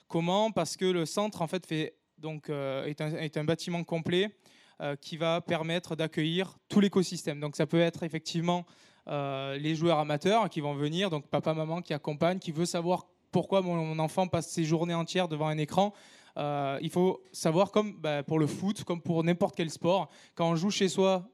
Comment? 0.10 0.52
Parce 0.52 0.76
que 0.76 0.84
le 0.84 1.06
centre 1.06 1.42
en 1.42 1.48
fait 1.48 1.66
fait 1.66 1.96
donc, 2.18 2.50
euh, 2.50 2.84
est, 2.84 3.38
un, 3.38 3.44
bâtiment 3.46 3.82
complet 3.86 4.36
euh, 4.82 4.98
qui 4.98 5.16
va 5.16 5.40
permettre 5.40 5.96
d'accueillir 5.96 6.58
tout 6.68 6.82
l'écosystème. 6.82 7.40
Donc 7.40 7.56
ça 7.56 7.66
peut 7.66 7.80
être 7.80 8.04
effectivement 8.04 8.66
euh, 9.08 9.58
les 9.58 9.74
joueurs 9.74 10.00
amateurs 10.00 10.50
qui 10.50 10.60
vont 10.60 10.74
venir, 10.74 11.10
donc 11.10 11.28
papa, 11.28 11.54
maman 11.54 11.82
qui 11.82 11.94
accompagne, 11.94 12.40
qui 12.40 12.52
veut 12.52 12.66
savoir 12.66 13.06
pourquoi 13.32 13.62
mon 13.62 14.00
enfant 14.00 14.28
passe 14.28 14.50
ses 14.50 14.66
journées 14.66 14.96
entières 14.96 15.30
devant 15.30 15.48
un 15.48 15.58
écran. 15.58 15.94
il 16.36 16.90
faut 16.92 17.24
savoir, 17.32 17.72
comme 17.72 17.94
bah, 17.94 18.22
pour 18.24 18.38
le 18.38 18.48
foot, 18.48 18.84
comme 18.84 19.02
pour 19.02 19.24
n'importe 19.24 19.56
quel 19.56 19.70
sport, 19.70 20.10
quand 20.36 20.50
on 20.50 20.58
joue 20.58 20.72
chez 20.72 20.90
soi 20.90 21.30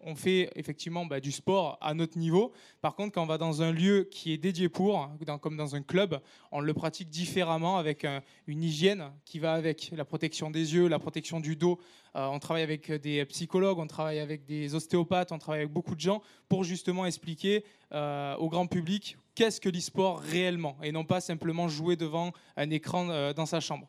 on 0.00 0.14
fait 0.14 0.50
effectivement 0.54 1.04
bah, 1.06 1.20
du 1.20 1.32
sport 1.32 1.78
à 1.80 1.94
notre 1.94 2.18
niveau. 2.18 2.52
Par 2.80 2.94
contre, 2.94 3.12
quand 3.12 3.22
on 3.22 3.26
va 3.26 3.38
dans 3.38 3.62
un 3.62 3.72
lieu 3.72 4.08
qui 4.10 4.32
est 4.32 4.38
dédié 4.38 4.68
pour, 4.68 5.10
comme 5.40 5.56
dans 5.56 5.74
un 5.74 5.82
club, 5.82 6.20
on 6.52 6.60
le 6.60 6.74
pratique 6.74 7.10
différemment 7.10 7.78
avec 7.78 8.06
une 8.46 8.62
hygiène 8.62 9.10
qui 9.24 9.38
va 9.38 9.54
avec 9.54 9.90
la 9.96 10.04
protection 10.04 10.50
des 10.50 10.74
yeux, 10.74 10.88
la 10.88 10.98
protection 10.98 11.40
du 11.40 11.56
dos. 11.56 11.78
Euh, 12.16 12.26
on 12.26 12.38
travaille 12.38 12.62
avec 12.62 12.90
des 12.90 13.24
psychologues, 13.26 13.78
on 13.78 13.86
travaille 13.86 14.18
avec 14.18 14.44
des 14.44 14.74
ostéopathes, 14.74 15.32
on 15.32 15.38
travaille 15.38 15.60
avec 15.62 15.72
beaucoup 15.72 15.94
de 15.94 16.00
gens 16.00 16.22
pour 16.48 16.64
justement 16.64 17.06
expliquer 17.06 17.64
euh, 17.92 18.34
au 18.36 18.48
grand 18.48 18.66
public 18.66 19.16
qu'est-ce 19.34 19.60
que 19.60 19.68
l'e-sport 19.68 20.20
réellement 20.20 20.76
et 20.82 20.90
non 20.90 21.04
pas 21.04 21.20
simplement 21.20 21.68
jouer 21.68 21.96
devant 21.96 22.32
un 22.56 22.70
écran 22.70 23.08
euh, 23.10 23.32
dans 23.32 23.46
sa 23.46 23.60
chambre. 23.60 23.88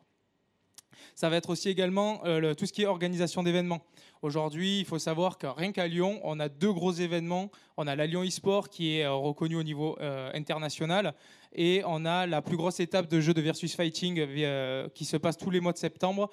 Ça 1.14 1.28
va 1.28 1.36
être 1.36 1.50
aussi 1.50 1.68
également 1.68 2.18
tout 2.56 2.66
ce 2.66 2.72
qui 2.72 2.82
est 2.82 2.86
organisation 2.86 3.42
d'événements. 3.42 3.82
Aujourd'hui, 4.22 4.80
il 4.80 4.84
faut 4.84 4.98
savoir 4.98 5.38
que 5.38 5.46
rien 5.46 5.72
qu'à 5.72 5.86
Lyon, 5.86 6.20
on 6.24 6.40
a 6.40 6.50
deux 6.50 6.74
gros 6.74 6.92
événements. 6.92 7.50
On 7.78 7.86
a 7.86 7.96
la 7.96 8.06
Lyon 8.06 8.22
e-sport 8.22 8.68
qui 8.68 8.98
est 8.98 9.04
euh, 9.04 9.14
reconnu 9.14 9.56
au 9.56 9.62
niveau 9.62 9.96
euh, 9.98 10.30
international 10.34 11.14
et 11.54 11.82
on 11.86 12.04
a 12.04 12.26
la 12.26 12.42
plus 12.42 12.58
grosse 12.58 12.80
étape 12.80 13.08
de 13.08 13.18
jeu 13.18 13.32
de 13.32 13.40
versus 13.40 13.74
fighting 13.74 14.18
euh, 14.18 14.90
qui 14.90 15.06
se 15.06 15.16
passe 15.16 15.38
tous 15.38 15.48
les 15.48 15.60
mois 15.60 15.72
de 15.72 15.78
septembre 15.78 16.30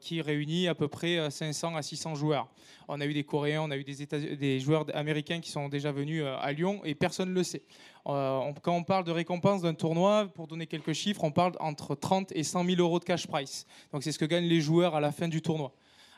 qui 0.00 0.22
réunit 0.22 0.68
à 0.68 0.74
peu 0.74 0.88
près 0.88 1.30
500 1.30 1.74
à 1.74 1.82
600 1.82 2.14
joueurs. 2.14 2.48
On 2.88 2.98
a 2.98 3.04
eu 3.04 3.12
des 3.12 3.24
Coréens, 3.24 3.62
on 3.62 3.70
a 3.70 3.76
eu 3.76 3.84
des, 3.84 4.06
des 4.36 4.58
joueurs 4.58 4.86
américains 4.94 5.40
qui 5.40 5.50
sont 5.50 5.68
déjà 5.68 5.92
venus 5.92 6.24
à 6.24 6.50
Lyon 6.52 6.80
et 6.84 6.94
personne 6.94 7.28
ne 7.30 7.34
le 7.34 7.42
sait. 7.42 7.64
quand 8.04 8.54
on 8.68 8.84
parle 8.84 9.04
de 9.04 9.10
récompense 9.10 9.62
d'un 9.62 9.74
tournoi, 9.74 10.28
pour 10.34 10.46
donner 10.46 10.66
quelques 10.66 10.94
chiffres, 10.94 11.24
on 11.24 11.32
parle 11.32 11.52
entre 11.58 11.94
30 11.94 12.32
et 12.32 12.42
100 12.42 12.64
000 12.64 12.80
euros 12.80 13.00
de 13.00 13.04
cash 13.04 13.26
price. 13.26 13.66
Donc 13.92 14.02
c'est 14.02 14.12
ce 14.12 14.18
que 14.18 14.24
gagnent 14.24 14.48
les 14.48 14.62
joueurs 14.62 14.94
à 14.94 15.00
la 15.00 15.12
fin 15.12 15.28
du 15.28 15.42
tournoi. 15.42 15.74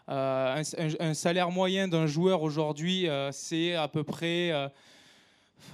Un, 0.09 0.63
un, 1.01 1.15
salaire 1.15 1.51
moyen 1.51 1.87
d'un 1.89 2.07
joueur 2.07 2.43
aujourd'hui, 2.43 3.07
c'est 3.31 3.75
à 3.75 3.89
peu 3.89 4.05
près, 4.05 4.53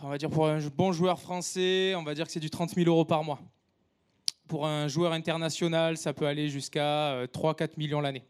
on 0.02 0.08
va 0.08 0.18
dire 0.18 0.30
pour 0.30 0.48
un 0.48 0.58
bon 0.76 0.92
joueur 0.92 1.20
français, 1.20 1.94
on 1.94 2.02
va 2.02 2.14
dire 2.14 2.26
que 2.26 2.32
c'est 2.32 2.40
du 2.40 2.50
30 2.50 2.74
000 2.74 2.88
euros 2.88 3.04
par 3.04 3.24
mois. 3.24 3.40
Pour 4.48 4.66
un 4.66 4.88
joueur 4.88 5.12
international, 5.12 5.96
ça 5.96 6.12
peut 6.12 6.26
aller 6.26 6.48
jusqu'à 6.48 7.24
3-4 7.26 7.70
millions 7.78 8.00
l'année. 8.00 8.24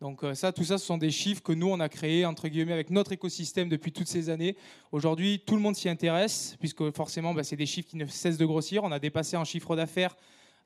Donc 0.00 0.22
euh, 0.22 0.34
ça, 0.34 0.52
tout 0.52 0.62
ça, 0.62 0.78
ce 0.78 0.86
sont 0.86 0.98
des 0.98 1.10
chiffres 1.10 1.42
que 1.42 1.52
nous, 1.52 1.68
on 1.68 1.80
a 1.80 1.88
créés, 1.88 2.24
entre 2.24 2.48
guillemets, 2.48 2.72
avec 2.72 2.90
notre 2.90 3.12
écosystème 3.12 3.68
depuis 3.68 3.90
toutes 3.90 4.06
ces 4.06 4.30
années. 4.30 4.56
Aujourd'hui, 4.92 5.42
tout 5.44 5.56
le 5.56 5.60
monde 5.60 5.74
s'y 5.74 5.88
intéresse, 5.88 6.56
puisque 6.60 6.90
forcément, 6.92 7.34
bah, 7.34 7.42
c'est 7.42 7.56
des 7.56 7.66
chiffres 7.66 7.88
qui 7.88 7.96
ne 7.96 8.06
cessent 8.06 8.38
de 8.38 8.46
grossir. 8.46 8.84
On 8.84 8.92
a 8.92 9.00
dépassé 9.00 9.36
en 9.36 9.44
chiffre 9.44 9.74
d'affaires 9.74 10.16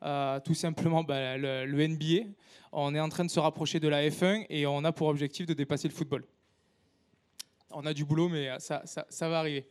euh, 0.03 0.41
tout 0.41 0.55
simplement 0.55 1.05
bah, 1.05 1.37
le, 1.37 1.87
NBA. 1.87 2.29
On 2.73 2.95
est 2.95 3.01
en 3.01 3.09
train 3.09 3.25
de 3.25 3.31
se 3.31 3.41
rapprocher 3.41 3.81
de 3.81 3.89
la 3.89 4.09
F1 4.09 4.47
et 4.49 4.67
on 4.67 4.85
a 4.85 4.93
pour 4.93 5.09
objectif 5.09 5.47
de 5.47 5.55
dépasser 5.55 5.89
le 5.89 5.95
football. 5.95 6.25
On 7.71 7.87
a 7.87 7.95
du 7.95 8.05
boulot, 8.05 8.29
mais 8.29 8.49
ça, 8.59 8.83
va 9.29 9.39
arriver. 9.39 9.67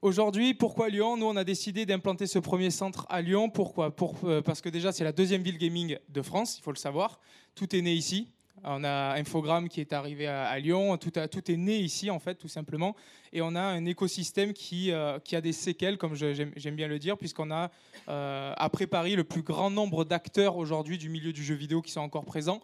Aujourd'hui, 0.00 0.54
pourquoi 0.54 0.88
Lyon? 0.88 1.16
Nous, 1.16 1.26
on 1.26 1.36
a 1.36 1.44
décidé 1.44 1.84
d'implanter 1.86 2.26
ce 2.26 2.38
premier 2.38 2.70
centre 2.70 3.06
à 3.08 3.20
Lyon. 3.20 3.50
Pourquoi? 3.50 3.94
Pour, 3.94 4.16
euh, 4.24 4.42
Parce 4.42 4.60
que 4.60 4.68
déjà, 4.68 4.92
c'est 4.92 5.04
la 5.04 5.12
deuxième 5.12 5.42
ville 5.42 5.58
gaming 5.58 5.98
de 6.08 6.22
France, 6.22 6.58
il 6.58 6.62
faut 6.62 6.72
le 6.72 6.76
savoir. 6.76 7.20
Tout 7.54 7.74
est 7.74 7.82
né 7.82 7.92
ici. 7.92 8.30
On 8.64 8.84
a 8.84 9.14
Infogrames 9.18 9.68
qui 9.68 9.80
est 9.80 9.92
arrivé 9.92 10.26
à, 10.26 10.58
Lyon. 10.58 10.96
Tout, 10.96 11.12
tout, 11.30 11.50
est 11.50 11.56
né 11.56 11.76
ici, 11.78 12.10
en 12.10 12.18
fait, 12.18 12.34
tout 12.34 12.48
simplement. 12.48 12.96
Et 13.32 13.42
on 13.42 13.54
a 13.54 13.60
un 13.60 13.84
écosystème 13.84 14.52
qui, 14.52 14.90
euh, 14.90 15.18
a 15.32 15.40
des 15.40 15.52
séquelles, 15.52 15.98
comme 15.98 16.14
j'aime 16.14 16.74
bien 16.74 16.88
le 16.88 16.98
dire, 16.98 17.16
puisqu'on 17.16 17.50
a, 17.50 17.70
euh, 18.08 18.52
après 18.56 18.86
Paris, 18.86 19.16
le 19.16 19.24
plus 19.24 19.42
grand 19.42 19.70
nombre 19.70 20.04
d'acteurs 20.04 20.56
aujourd'hui 20.56 20.98
du 20.98 21.08
milieu 21.08 21.32
du 21.32 21.44
jeu 21.44 21.54
vidéo 21.54 21.82
qui 21.82 21.90
sont 21.90 22.00
encore 22.00 22.24
présents 22.24 22.60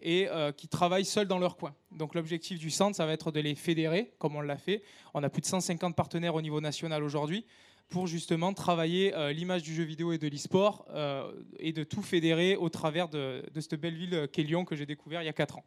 et 0.00 0.28
euh, 0.28 0.52
qui 0.52 0.68
travaillent 0.68 1.04
seuls 1.04 1.26
dans 1.26 1.38
leur 1.38 1.56
coin. 1.56 1.74
Donc 1.90 2.14
l'objectif 2.14 2.58
du 2.58 2.70
centre, 2.70 2.96
ça 2.96 3.06
va 3.06 3.12
être 3.12 3.30
de 3.30 3.40
les 3.40 3.54
fédérer, 3.54 4.12
comme 4.18 4.36
on 4.36 4.40
l'a 4.40 4.58
fait. 4.58 4.82
On 5.14 5.22
a 5.22 5.28
plus 5.28 5.40
de 5.40 5.46
150 5.46 5.96
partenaires 5.96 6.34
au 6.34 6.42
niveau 6.42 6.60
national 6.60 7.02
aujourd'hui 7.02 7.44
pour 7.88 8.06
justement 8.06 8.52
travailler 8.52 9.14
euh, 9.14 9.32
l'image 9.32 9.62
du 9.62 9.74
jeu 9.74 9.84
vidéo 9.84 10.12
et 10.12 10.18
de 10.18 10.28
l'e-sport 10.28 10.86
euh, 10.90 11.30
et 11.58 11.72
de 11.72 11.84
tout 11.84 12.02
fédérer 12.02 12.56
au 12.56 12.68
travers 12.68 13.08
de, 13.08 13.42
cette 13.54 13.74
belle 13.74 13.96
ville 13.96 14.28
qu'est 14.32 14.42
Lyon 14.42 14.64
que 14.64 14.74
j'ai 14.74 14.86
découvert 14.86 15.22
il 15.22 15.26
y 15.26 15.28
a 15.28 15.32
4 15.32 15.58
ans. 15.58 15.64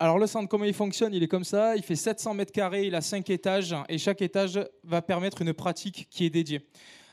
Alors 0.00 0.18
le 0.18 0.28
centre, 0.28 0.48
comment 0.48 0.64
il 0.64 0.74
fonctionne? 0.74 1.12
Il 1.12 1.24
est 1.24 1.28
comme 1.28 1.42
ça, 1.42 1.74
il 1.74 1.82
fait 1.82 1.96
700 1.96 2.34
mètres 2.34 2.52
carrés, 2.52 2.86
il 2.86 2.94
a 2.94 3.00
5 3.00 3.28
étages 3.30 3.74
et 3.88 3.98
chaque 3.98 4.22
étage 4.22 4.60
va 4.84 5.02
permettre 5.02 5.42
une 5.42 5.52
pratique 5.52 6.06
qui 6.08 6.24
est 6.24 6.30
dédiée. 6.30 6.64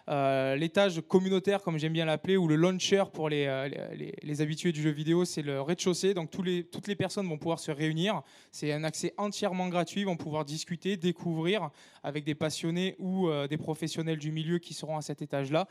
Euh, 0.07 0.55
l'étage 0.55 1.01
communautaire, 1.07 1.63
comme 1.63 1.79
j'aime 1.79 1.93
bien 1.93 2.05
l'appeler, 2.05 2.37
ou 2.37 2.47
le 2.47 2.55
launcher 2.55 3.03
pour 3.11 3.29
euh, 3.31 3.67
les, 3.95 4.13
les, 4.21 4.41
habitués 4.41 4.71
du 4.71 4.81
jeu 4.81 4.91
vidéo, 4.91 5.25
c'est 5.25 5.41
le 5.41 5.61
rez-de-chaussée. 5.61 6.13
Donc 6.13 6.29
tous 6.29 6.43
les, 6.43 6.63
toutes 6.63 6.87
les 6.87 6.95
personnes 6.95 7.27
vont 7.27 7.37
pouvoir 7.37 7.59
se 7.59 7.71
réunir. 7.71 8.21
C'est 8.51 8.71
un 8.71 8.83
accès 8.83 9.13
entièrement 9.17 9.67
gratuit. 9.67 10.01
Ils 10.01 10.05
vont 10.05 10.17
pouvoir 10.17 10.45
discuter, 10.45 10.95
découvrir 10.95 11.69
avec 12.03 12.23
des 12.23 12.35
passionnés 12.35 12.95
ou 12.99 13.29
euh, 13.29 13.47
des 13.47 13.57
professionnels 13.57 14.19
du 14.19 14.31
milieu 14.31 14.59
qui 14.59 14.73
seront 14.73 14.97
à 14.97 15.01
cet 15.01 15.21
étage-là 15.21 15.67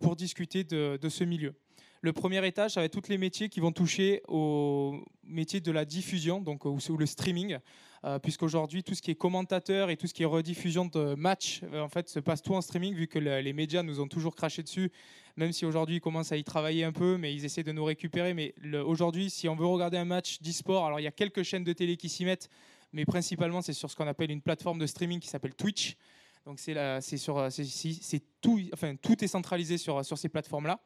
pour 0.00 0.16
discuter 0.16 0.64
de, 0.64 1.08
ce 1.08 1.22
milieu. 1.22 1.54
Le 2.00 2.12
premier 2.12 2.44
étage, 2.44 2.72
ça 2.72 2.80
va 2.80 2.86
être 2.86 3.00
tous 3.00 3.08
les 3.08 3.18
métiers 3.18 3.48
qui 3.48 3.60
vont 3.60 3.70
toucher 3.70 4.20
au 4.26 5.04
métier 5.22 5.60
de 5.60 5.70
la 5.70 5.84
diffusion, 5.84 6.40
donc 6.40 6.64
ou 6.64 6.96
le 6.98 7.06
streaming. 7.06 7.58
Euh, 8.04 8.18
puisqu'aujourd'hui, 8.18 8.82
tout 8.82 8.94
ce 8.94 9.02
qui 9.02 9.10
est 9.10 9.14
commentateur 9.14 9.90
et 9.90 9.96
tout 9.96 10.06
ce 10.06 10.14
qui 10.14 10.22
est 10.22 10.26
rediffusion 10.26 10.84
de 10.86 11.14
matchs, 11.14 11.62
euh, 11.72 11.80
en 11.80 11.88
fait, 11.88 12.08
se 12.08 12.20
passe 12.20 12.42
tout 12.42 12.54
en 12.54 12.60
streaming, 12.60 12.94
vu 12.94 13.06
que 13.06 13.18
les 13.18 13.52
médias 13.52 13.82
nous 13.82 14.00
ont 14.00 14.08
toujours 14.08 14.34
craché 14.34 14.62
dessus, 14.62 14.90
même 15.36 15.52
si 15.52 15.64
aujourd'hui 15.64 15.96
ils 15.96 16.00
commencent 16.00 16.32
à 16.32 16.36
y 16.36 16.44
travailler 16.44 16.84
un 16.84 16.92
peu, 16.92 17.16
mais 17.16 17.34
ils 17.34 17.44
essaient 17.44 17.62
de 17.62 17.72
nous 17.72 17.84
récupérer. 17.84 18.34
Mais 18.34 18.54
aujourd'hui, 18.84 19.30
si 19.30 19.48
on 19.48 19.56
veut 19.56 19.66
regarder 19.66 19.96
un 19.96 20.04
match 20.04 20.40
d'e-sport, 20.40 20.86
alors 20.86 21.00
il 21.00 21.04
y 21.04 21.08
a 21.08 21.12
quelques 21.12 21.42
chaînes 21.42 21.64
de 21.64 21.72
télé 21.72 21.96
qui 21.96 22.08
s'y 22.08 22.24
mettent, 22.24 22.50
mais 22.92 23.04
principalement 23.04 23.62
c'est 23.62 23.72
sur 23.72 23.90
ce 23.90 23.96
qu'on 23.96 24.06
appelle 24.06 24.30
une 24.30 24.42
plateforme 24.42 24.78
de 24.78 24.86
streaming 24.86 25.20
qui 25.20 25.28
s'appelle 25.28 25.54
Twitch. 25.54 25.96
Donc 26.44 26.60
c'est 26.60 27.00
sur, 27.16 27.48
c'est 27.50 28.22
tout, 28.40 28.60
enfin 28.72 28.94
tout 28.94 29.24
est 29.24 29.28
centralisé 29.28 29.78
sur 29.78 30.04
sur 30.04 30.16
ces 30.16 30.28
plateformes-là. 30.28 30.80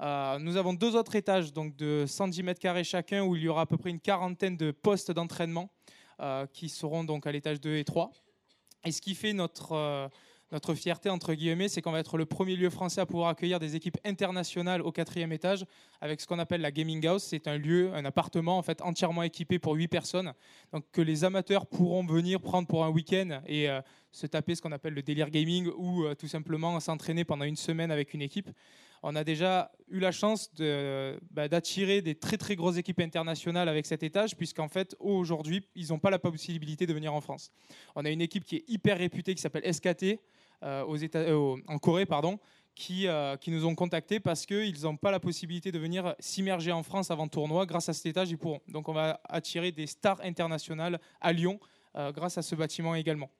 Euh, 0.00 0.38
nous 0.38 0.56
avons 0.56 0.74
deux 0.74 0.94
autres 0.94 1.16
étages, 1.16 1.52
donc 1.52 1.76
de 1.76 2.04
110 2.06 2.42
mètres 2.44 2.60
carrés 2.60 2.84
chacun, 2.84 3.24
où 3.24 3.34
il 3.34 3.42
y 3.42 3.48
aura 3.48 3.62
à 3.62 3.66
peu 3.66 3.76
près 3.76 3.90
une 3.90 4.00
quarantaine 4.00 4.56
de 4.56 4.70
postes 4.70 5.10
d'entraînement. 5.10 5.70
Euh, 6.20 6.46
qui 6.52 6.68
seront 6.68 7.04
donc 7.04 7.28
à 7.28 7.32
l'étage 7.32 7.60
2 7.60 7.76
et 7.76 7.84
3. 7.84 8.10
Et 8.84 8.90
ce 8.90 9.00
qui 9.00 9.14
fait 9.14 9.32
notre, 9.32 9.70
euh, 9.70 10.08
notre 10.50 10.74
fierté, 10.74 11.10
entre 11.10 11.32
guillemets, 11.32 11.68
c'est 11.68 11.80
qu'on 11.80 11.92
va 11.92 12.00
être 12.00 12.18
le 12.18 12.26
premier 12.26 12.56
lieu 12.56 12.70
français 12.70 13.00
à 13.00 13.06
pouvoir 13.06 13.28
accueillir 13.28 13.60
des 13.60 13.76
équipes 13.76 13.98
internationales 14.04 14.82
au 14.82 14.90
quatrième 14.90 15.30
étage 15.30 15.64
avec 16.00 16.20
ce 16.20 16.26
qu'on 16.26 16.40
appelle 16.40 16.60
la 16.60 16.72
Gaming 16.72 17.06
House. 17.06 17.22
C'est 17.22 17.46
un 17.46 17.56
lieu, 17.56 17.94
un 17.94 18.04
appartement 18.04 18.58
en 18.58 18.62
fait 18.62 18.82
entièrement 18.82 19.22
équipé 19.22 19.60
pour 19.60 19.74
8 19.74 19.86
personnes, 19.86 20.32
donc 20.72 20.90
que 20.90 21.00
les 21.00 21.22
amateurs 21.22 21.66
pourront 21.66 22.04
venir 22.04 22.40
prendre 22.40 22.66
pour 22.66 22.84
un 22.84 22.90
week-end 22.90 23.40
et 23.46 23.70
euh, 23.70 23.80
se 24.10 24.26
taper 24.26 24.56
ce 24.56 24.62
qu'on 24.62 24.72
appelle 24.72 24.94
le 24.94 25.02
délire 25.02 25.30
gaming 25.30 25.68
ou 25.76 26.12
tout 26.16 26.26
simplement 26.26 26.80
s'entraîner 26.80 27.24
pendant 27.24 27.44
une 27.44 27.54
semaine 27.54 27.92
avec 27.92 28.12
une 28.12 28.22
équipe 28.22 28.50
on 29.02 29.14
a 29.16 29.24
déjà 29.24 29.70
eu 29.88 29.98
la 30.00 30.12
chance 30.12 30.50
bah, 31.30 31.48
d'attirer 31.48 32.02
des 32.02 32.14
très 32.14 32.36
très 32.36 32.56
grosses 32.56 32.76
équipes 32.76 33.00
internationales 33.00 33.68
avec 33.68 33.86
cet 33.86 34.02
étage, 34.02 34.36
puisqu'en 34.36 34.68
fait, 34.68 34.96
aujourd'hui, 35.00 35.64
ils 35.74 35.88
n'ont 35.88 35.98
pas 35.98 36.10
la 36.10 36.18
possibilité 36.18 36.86
de 36.86 36.92
venir 36.92 37.14
en 37.14 37.20
France. 37.20 37.50
On 37.96 38.04
a 38.04 38.10
une 38.10 38.20
équipe 38.20 38.44
qui 38.44 38.56
est 38.56 38.64
hyper 38.68 38.98
réputée, 38.98 39.34
qui 39.34 39.42
s'appelle 39.42 39.72
SKT, 39.72 40.20
euh, 40.64 40.84
euh, 41.14 41.56
en 41.68 41.78
Corée, 41.78 42.06
euh, 42.10 43.36
qui, 43.36 43.50
nous 43.50 43.66
ont 43.66 43.74
contactés 43.74 44.20
parce 44.20 44.46
qu'ils 44.46 44.82
n'ont 44.82 44.96
pas 44.96 45.10
la 45.10 45.20
possibilité 45.20 45.70
de 45.70 45.78
venir 45.78 46.14
s'immerger 46.18 46.72
en 46.72 46.82
France 46.82 47.10
avant 47.10 47.28
tournoi. 47.28 47.66
Grâce 47.66 47.88
à 47.88 47.92
cet 47.92 48.06
étage, 48.06 48.30
ils 48.30 48.38
pourront. 48.38 48.60
Donc 48.68 48.88
on 48.88 48.92
va 48.92 49.20
attirer 49.28 49.72
des 49.72 49.86
stars 49.86 50.20
internationales 50.22 51.00
à 51.20 51.32
Lyon 51.32 51.60
grâce 51.94 52.38
à 52.38 52.42
ce 52.42 52.54
bâtiment 52.54 52.94
également. 52.94 53.30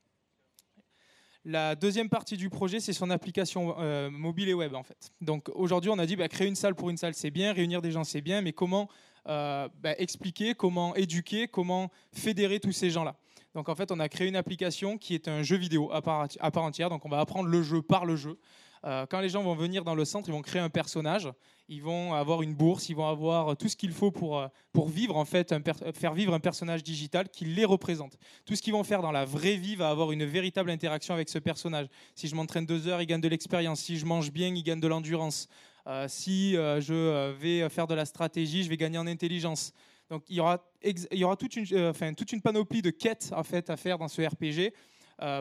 La 1.44 1.74
deuxième 1.74 2.08
partie 2.08 2.36
du 2.36 2.50
projet, 2.50 2.80
c'est 2.80 2.92
son 2.92 3.10
application 3.10 3.76
euh, 3.78 4.10
mobile 4.10 4.48
et 4.48 4.54
web 4.54 4.74
en 4.74 4.82
fait. 4.82 5.12
Donc 5.20 5.48
aujourd'hui, 5.54 5.90
on 5.90 5.98
a 5.98 6.06
dit 6.06 6.16
bah, 6.16 6.28
créer 6.28 6.48
une 6.48 6.56
salle 6.56 6.74
pour 6.74 6.90
une 6.90 6.96
salle, 6.96 7.14
c'est 7.14 7.30
bien, 7.30 7.52
réunir 7.52 7.80
des 7.80 7.92
gens, 7.92 8.04
c'est 8.04 8.20
bien, 8.20 8.42
mais 8.42 8.52
comment 8.52 8.88
euh, 9.28 9.68
bah, 9.80 9.94
expliquer, 9.98 10.54
comment 10.54 10.94
éduquer, 10.94 11.48
comment 11.48 11.90
fédérer 12.12 12.60
tous 12.60 12.72
ces 12.72 12.90
gens-là? 12.90 13.16
Donc 13.54 13.68
en 13.68 13.74
fait, 13.74 13.90
on 13.92 14.00
a 14.00 14.08
créé 14.08 14.28
une 14.28 14.36
application 14.36 14.98
qui 14.98 15.14
est 15.14 15.28
un 15.28 15.42
jeu 15.42 15.56
vidéo 15.56 15.90
à 15.92 16.02
part, 16.02 16.26
à 16.38 16.50
part 16.50 16.64
entière. 16.64 16.90
Donc 16.90 17.04
on 17.04 17.08
va 17.08 17.20
apprendre 17.20 17.48
le 17.48 17.62
jeu 17.62 17.82
par 17.82 18.04
le 18.04 18.16
jeu. 18.16 18.38
Euh, 18.84 19.06
quand 19.06 19.20
les 19.20 19.28
gens 19.28 19.42
vont 19.42 19.54
venir 19.54 19.84
dans 19.84 19.94
le 19.94 20.04
centre, 20.04 20.28
ils 20.28 20.32
vont 20.32 20.42
créer 20.42 20.62
un 20.62 20.70
personnage, 20.70 21.28
ils 21.68 21.82
vont 21.82 22.14
avoir 22.14 22.42
une 22.42 22.54
bourse, 22.54 22.88
ils 22.88 22.96
vont 22.96 23.08
avoir 23.08 23.56
tout 23.56 23.68
ce 23.68 23.76
qu'il 23.76 23.92
faut 23.92 24.10
pour, 24.10 24.38
euh, 24.38 24.48
pour 24.72 24.88
vivre 24.88 25.16
en 25.16 25.24
fait, 25.24 25.54
faire 25.94 26.14
vivre 26.14 26.34
un 26.34 26.40
personnage 26.40 26.82
digital 26.82 27.28
qui 27.28 27.44
les 27.44 27.64
représente. 27.64 28.16
Tout 28.44 28.54
ce 28.54 28.62
qu'ils 28.62 28.72
vont 28.72 28.84
faire 28.84 29.02
dans 29.02 29.12
la 29.12 29.24
vraie 29.24 29.56
vie 29.56 29.76
va 29.76 29.90
avoir 29.90 30.12
une 30.12 30.24
véritable 30.24 30.70
interaction 30.70 31.14
avec 31.14 31.28
ce 31.28 31.38
personnage. 31.38 31.86
Si 32.14 32.28
je 32.28 32.34
m'entraîne 32.34 32.66
deux 32.66 32.86
heures, 32.88 33.02
ils 33.02 33.06
gagnent 33.06 33.20
de 33.20 33.28
l'expérience. 33.28 33.80
Si 33.80 33.98
je 33.98 34.06
mange 34.06 34.30
bien, 34.30 34.48
ils 34.48 34.62
gagnent 34.62 34.80
de 34.80 34.88
l'endurance. 34.88 35.48
Euh, 35.86 36.06
si 36.08 36.52
je 36.52 37.32
vais 37.32 37.68
faire 37.68 37.86
de 37.86 37.94
la 37.94 38.04
stratégie, 38.04 38.62
je 38.62 38.68
vais 38.68 38.76
gagner 38.76 38.98
en 38.98 39.06
intelligence. 39.06 39.72
Donc 40.10 40.22
il 40.28 40.36
y 40.36 40.40
aura, 40.40 40.64
il 40.82 41.18
y 41.18 41.24
aura 41.24 41.36
toute, 41.36 41.56
une, 41.56 41.88
enfin, 41.88 42.14
toute 42.14 42.32
une 42.32 42.40
panoplie 42.40 42.80
de 42.80 42.90
quêtes 42.90 43.30
en 43.34 43.42
fait, 43.42 43.68
à 43.68 43.76
faire 43.76 43.98
dans 43.98 44.08
ce 44.08 44.22
RPG 44.22 44.72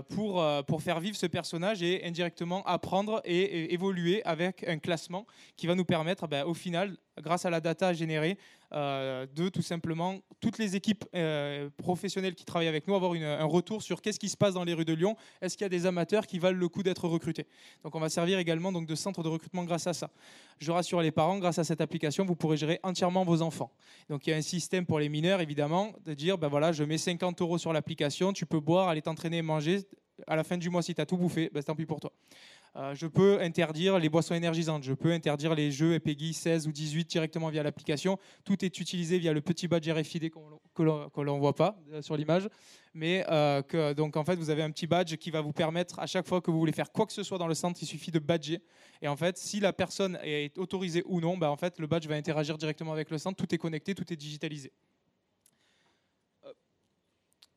pour, 0.09 0.41
euh, 0.41 0.63
pour 0.63 0.81
faire 0.81 0.99
vivre 0.99 1.15
ce 1.15 1.25
personnage 1.27 1.83
et 1.83 2.03
indirectement 2.05 2.63
apprendre 2.65 3.21
et, 3.25 3.73
évoluer 3.73 4.23
avec 4.25 4.67
un 4.67 4.79
classement 4.79 5.25
qui 5.55 5.67
va 5.67 5.75
nous 5.75 5.85
permettre, 5.85 6.27
ben, 6.27 6.45
au 6.45 6.53
final, 6.53 6.97
grâce 7.21 7.45
à 7.45 7.49
la 7.49 7.61
data 7.61 7.93
générée, 7.93 8.37
euh, 8.73 9.25
de 9.33 9.47
tout 9.47 9.61
simplement 9.61 10.19
toutes 10.41 10.57
les 10.57 10.75
équipes 10.75 11.05
euh, 11.15 11.69
professionnelles 11.77 12.35
qui 12.35 12.43
travaillent 12.43 12.67
avec 12.67 12.87
nous 12.87 12.95
avoir 12.95 13.13
un 13.13 13.45
retour 13.45 13.81
sur 13.81 14.01
qu'est-ce 14.01 14.19
qui 14.19 14.27
se 14.27 14.35
passe 14.35 14.55
dans 14.55 14.63
les 14.63 14.73
rues 14.73 14.85
de 14.85 14.93
Lyon. 14.93 15.15
Est-ce 15.41 15.55
qu'il 15.55 15.63
y 15.63 15.65
a 15.65 15.69
des 15.69 15.85
amateurs 15.85 16.27
qui 16.27 16.37
valent 16.37 16.57
le 16.57 16.67
coup 16.67 16.83
d'être 16.83 17.07
recrutés? 17.07 17.47
Donc 17.83 17.95
on 17.95 17.99
va 17.99 18.09
servir 18.09 18.39
également 18.39 18.71
donc, 18.71 18.85
de 18.85 18.95
centre 18.95 19.23
de 19.23 19.29
recrutement 19.29 19.63
grâce 19.63 19.87
à 19.87 19.93
ça. 19.93 20.09
Je 20.59 20.71
rassure 20.71 21.01
les 21.01 21.11
parents, 21.11 21.37
grâce 21.37 21.59
à 21.59 21.63
cette 21.63 21.81
application, 21.81 22.25
vous 22.25 22.35
pourrez 22.35 22.57
gérer 22.57 22.79
entièrement 22.83 23.23
vos 23.23 23.41
enfants. 23.41 23.71
Donc 24.09 24.27
il 24.27 24.31
y 24.31 24.33
a 24.33 24.35
un 24.35 24.41
système 24.41 24.85
pour 24.85 24.99
les 24.99 25.09
mineurs, 25.09 25.39
évidemment, 25.39 25.93
de 26.05 26.13
dire, 26.13 26.37
ben 26.37 26.49
voilà, 26.49 26.71
je 26.71 26.83
mets 26.83 26.97
50 26.97 27.41
euros 27.41 27.57
sur 27.57 27.71
l'application, 27.71 28.33
tu 28.33 28.45
peux 28.45 28.59
boire, 28.59 28.89
aller 28.89 29.01
t'entraîner 29.01 29.37
et 29.37 29.41
manger. 29.41 29.83
À 30.25 30.35
la 30.35 30.43
fin 30.43 30.57
du 30.57 30.69
mois, 30.69 30.81
si 30.81 30.95
tu 30.95 31.01
as 31.01 31.05
tout 31.05 31.17
bouffé, 31.17 31.51
ben, 31.53 31.61
tant 31.61 31.75
pis 31.75 31.85
pour 31.85 31.99
toi. 31.99 32.11
Euh, 32.75 32.93
je 32.93 33.07
peux 33.07 33.39
interdire 33.41 33.97
les 33.97 34.09
boissons 34.09 34.35
énergisantes, 34.35 34.83
je 34.83 34.93
peux 34.93 35.11
interdire 35.11 35.55
les 35.55 35.71
jeux 35.71 35.97
PEGI 35.99 36.33
16 36.33 36.67
ou 36.67 36.71
18 36.71 37.09
directement 37.09 37.49
via 37.49 37.63
l'application. 37.63 38.19
Tout 38.43 38.63
est 38.63 38.79
utilisé 38.79 39.17
via 39.17 39.33
le 39.33 39.41
petit 39.41 39.67
badge 39.67 39.89
RFID 39.89 40.29
que 40.75 40.83
l'on 40.83 41.35
ne 41.35 41.39
voit 41.39 41.55
pas 41.55 41.79
euh, 41.91 42.01
sur 42.01 42.15
l'image. 42.15 42.47
Mais 42.93 43.25
euh, 43.29 43.93
donc 43.93 44.17
en 44.17 44.23
fait, 44.23 44.35
vous 44.35 44.49
avez 44.49 44.63
un 44.63 44.71
petit 44.71 44.87
badge 44.87 45.15
qui 45.17 45.31
va 45.31 45.41
vous 45.41 45.53
permettre, 45.53 45.99
à 45.99 46.07
chaque 46.07 46.27
fois 46.27 46.41
que 46.41 46.51
vous 46.51 46.59
voulez 46.59 46.71
faire 46.71 46.91
quoi 46.91 47.05
que 47.05 47.13
ce 47.13 47.23
soit 47.23 47.37
dans 47.37 47.47
le 47.47 47.53
centre, 47.53 47.79
il 47.81 47.85
suffit 47.85 48.11
de 48.11 48.19
badger. 48.19 48.59
Et 49.01 49.07
en 49.07 49.15
fait, 49.15 49.37
si 49.37 49.59
la 49.59 49.73
personne 49.73 50.17
est 50.23 50.57
autorisée 50.57 51.03
ou 51.05 51.21
non, 51.21 51.37
bah, 51.37 51.51
en 51.51 51.57
fait, 51.57 51.79
le 51.79 51.87
badge 51.87 52.07
va 52.07 52.15
interagir 52.15 52.57
directement 52.57 52.93
avec 52.93 53.11
le 53.11 53.17
centre. 53.17 53.35
Tout 53.35 53.53
est 53.53 53.59
connecté, 53.59 53.93
tout 53.93 54.11
est 54.11 54.15
digitalisé. 54.15 54.71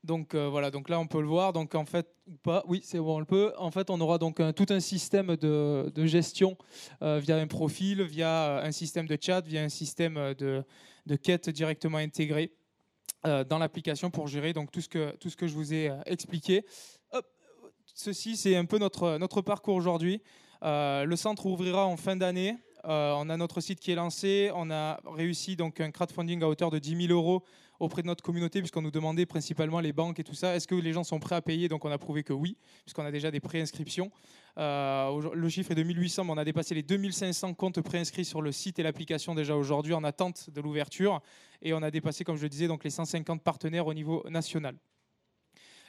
Donc 0.03 0.35
euh, 0.35 0.49
voilà, 0.49 0.71
donc 0.71 0.89
là 0.89 0.99
on 0.99 1.07
peut 1.07 1.21
le 1.21 1.27
voir. 1.27 1.53
Donc 1.53 1.75
en 1.75 1.85
fait, 1.85 2.07
pas, 2.43 2.65
oui, 2.67 2.81
c'est 2.85 2.99
bon, 2.99 3.17
on 3.17 3.19
le 3.19 3.27
peut. 3.27 3.53
En 3.59 3.71
fait, 3.71 3.91
on 3.91 4.01
aura 4.01 4.19
donc 4.19 4.41
tout 4.55 4.67
un 4.71 4.81
système 4.81 5.37
de, 5.37 6.07
gestion 6.07 6.57
euh, 7.03 7.19
via 7.19 7.37
un 7.37 7.47
profil, 7.47 8.03
via 8.03 8.29
euh, 8.29 8.65
un 8.65 8.73
système 8.73 9.07
de 9.07 9.19
chat, 9.21 9.43
via 9.43 9.63
un 9.63 9.69
système 9.69 10.35
de, 10.39 10.65
de 11.07 11.17
quête 11.17 11.51
directement 11.51 11.99
intégré 11.99 12.53
dans 13.23 13.59
l'application 13.59 14.11
pour 14.11 14.29
gérer 14.29 14.55
donc 14.55 14.71
tout 14.71 14.81
ce 14.81 14.89
que 14.89 15.15
tout 15.17 15.29
ce 15.29 15.37
que 15.37 15.47
je 15.47 15.53
vous 15.53 15.75
ai 15.75 15.93
expliqué. 16.07 16.65
Ceci 17.95 18.35
c'est 18.39 18.57
un 18.57 18.65
peu 18.65 18.79
notre 18.79 19.19
notre 19.19 19.43
parcours 19.43 19.75
aujourd'hui. 19.75 20.23
Le 20.63 21.15
centre 21.17 21.45
ouvrira 21.45 21.85
en 21.85 21.99
fin 21.99 22.17
d'année. 22.17 22.57
On 22.85 23.29
a 23.29 23.37
notre 23.37 23.61
site 23.61 23.79
qui 23.79 23.93
est 23.93 23.95
lancé. 23.95 24.51
On 24.55 24.71
a 24.71 25.01
réussi 25.05 25.55
donc 25.55 25.81
un 25.81 25.91
crowdfunding 25.91 26.43
à 26.43 26.49
hauteur 26.49 26.71
de 26.71 26.79
10 26.79 27.09
000 27.09 27.13
euros 27.13 27.45
auprès 27.81 28.03
de 28.03 28.07
notre 28.07 28.23
communauté, 28.23 28.61
puisqu'on 28.61 28.83
nous 28.83 28.90
demandait 28.90 29.27
principalement 29.27 29.81
les 29.81 29.93
banques 29.93 30.21
et 30.21 30.25
tout 30.25 30.35
ça. 30.35 30.55
Est-ce 30.55 30.69
que 30.69 30.75
les 30.75 30.93
gens 30.93 31.03
sont 31.03 31.19
prêts 31.19 31.35
à 31.35 31.43
payer? 31.43 31.69
Donc 31.69 31.85
on 31.85 31.90
a 31.90 31.99
prouvé 31.99 32.23
que 32.23 32.35
oui, 32.35 32.57
puisqu'on 32.85 33.05
a 33.05 33.11
déjà 33.11 33.31
des 33.31 33.40
préinscriptions. 33.40 34.11
Euh, 34.59 35.33
le 35.35 35.49
chiffre 35.49 35.73
est 35.73 35.75
de 35.75 35.83
1800, 35.83 36.25
mais 36.25 36.33
on 36.33 36.37
a 36.37 36.45
dépassé 36.45 36.75
les 36.75 36.83
2500 36.83 37.55
comptes 37.55 37.81
préinscrits 37.81 38.27
sur 38.27 38.43
le 38.43 38.53
site 38.53 38.79
et 38.79 38.83
l'application 38.83 39.35
déjà 39.35 39.57
aujourd'hui 39.57 39.95
en 39.95 40.05
attente 40.05 40.51
de 40.51 40.61
l'ouverture. 40.61 41.21
Et 41.62 41.73
on 41.73 41.83
a 41.83 41.90
dépassé, 41.90 42.23
comme 42.23 42.37
je 42.37 42.43
le 42.43 42.49
disais, 42.51 42.69
donc 42.69 42.85
les 42.85 42.90
150 42.90 43.43
partenaires 43.43 43.87
au 43.87 43.95
niveau 43.95 44.23
national. 44.29 44.77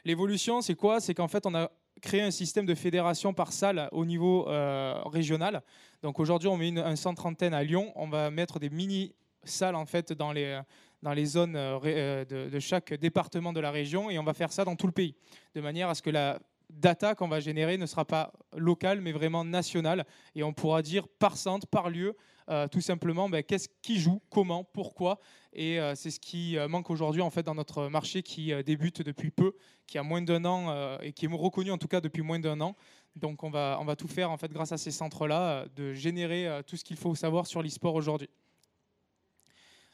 L'évolution, 0.05 0.61
c'est 0.61 0.75
quoi? 0.75 1.01
C'est 1.01 1.13
qu'en 1.13 1.27
fait, 1.27 1.45
on 1.45 1.53
a 1.53 1.69
créé 2.01 2.21
un 2.21 2.31
système 2.31 2.65
de 2.65 2.73
fédération 2.73 3.33
par 3.33 3.51
salle 3.51 3.89
au 3.91 4.05
niveau 4.05 4.47
euh, 4.47 4.99
régional. 5.05 5.61
Donc 6.01 6.19
aujourd'hui, 6.19 6.47
on 6.47 6.57
met 6.57 6.69
une, 6.69 6.79
un 6.79 6.95
centre 6.95 7.25
antenne 7.25 7.53
à 7.53 7.63
Lyon. 7.63 7.91
On 7.95 8.07
va 8.07 8.31
mettre 8.31 8.59
des 8.59 8.69
mini 8.69 9.13
salles 9.43 9.75
en 9.75 9.85
fait 9.85 10.13
dans 10.13 10.31
les 10.31 10.59
dans 11.01 11.13
les 11.13 11.25
zones 11.25 11.55
euh, 11.55 11.79
euh, 11.85 12.49
de, 12.49 12.59
chaque 12.59 12.93
département 12.93 13.53
de 13.53 13.59
la 13.59 13.71
région 13.71 14.09
et 14.09 14.19
on 14.19 14.23
va 14.23 14.33
faire 14.33 14.51
ça 14.51 14.65
dans 14.65 14.75
tout 14.75 14.87
le 14.87 14.93
pays, 14.93 15.15
de 15.55 15.61
manière 15.61 15.89
à 15.89 15.95
ce 15.95 16.01
que 16.01 16.09
la 16.09 16.39
data 16.69 17.15
qu'on 17.15 17.27
va 17.27 17.39
générer 17.39 17.77
ne 17.77 17.85
sera 17.85 18.05
pas 18.05 18.31
locale 18.55 19.01
mais 19.01 19.11
vraiment 19.11 19.43
nationale 19.43 20.05
et 20.35 20.43
on 20.43 20.53
pourra 20.53 20.81
dire 20.81 21.07
par 21.07 21.35
centre, 21.35 21.67
par 21.67 21.89
lieu, 21.89 22.15
euh, 22.49 22.67
tout 22.67 22.81
simplement 22.81 23.29
ben, 23.29 23.43
qu'est-ce 23.43 23.67
qui 23.81 23.99
joue, 23.99 24.21
comment, 24.29 24.63
pourquoi 24.63 25.19
et 25.53 25.79
c'est 25.95 26.11
ce 26.11 26.19
qui 26.21 26.55
manque 26.69 26.89
aujourd'hui 26.89 27.21
en 27.21 27.29
fait 27.29 27.43
dans 27.43 27.55
notre 27.55 27.89
marché 27.89 28.23
qui 28.23 28.53
débute 28.63 29.01
depuis 29.01 29.31
peu, 29.31 29.53
qui 29.85 29.97
a 29.97 30.03
moins 30.03 30.21
d'un 30.21 30.45
an 30.45 30.97
et 31.01 31.11
qui 31.11 31.25
est 31.25 31.29
reconnu 31.29 31.71
en 31.71 31.77
tout 31.77 31.89
cas 31.89 31.99
depuis 31.99 32.21
moins 32.21 32.39
d'un 32.39 32.61
an. 32.61 32.73
Donc 33.17 33.43
on 33.43 33.49
va, 33.49 33.77
on 33.81 33.83
va 33.83 33.97
tout 33.97 34.07
faire 34.07 34.31
en 34.31 34.37
fait 34.37 34.49
grâce 34.49 34.71
à 34.71 34.77
ces 34.77 34.91
centres-là 34.91 35.65
de 35.75 35.93
générer 35.93 36.61
tout 36.65 36.77
ce 36.77 36.85
qu'il 36.85 36.95
faut 36.95 37.15
savoir 37.15 37.47
sur 37.47 37.61
l'e-sport 37.61 37.95
aujourd'hui. 37.95 38.29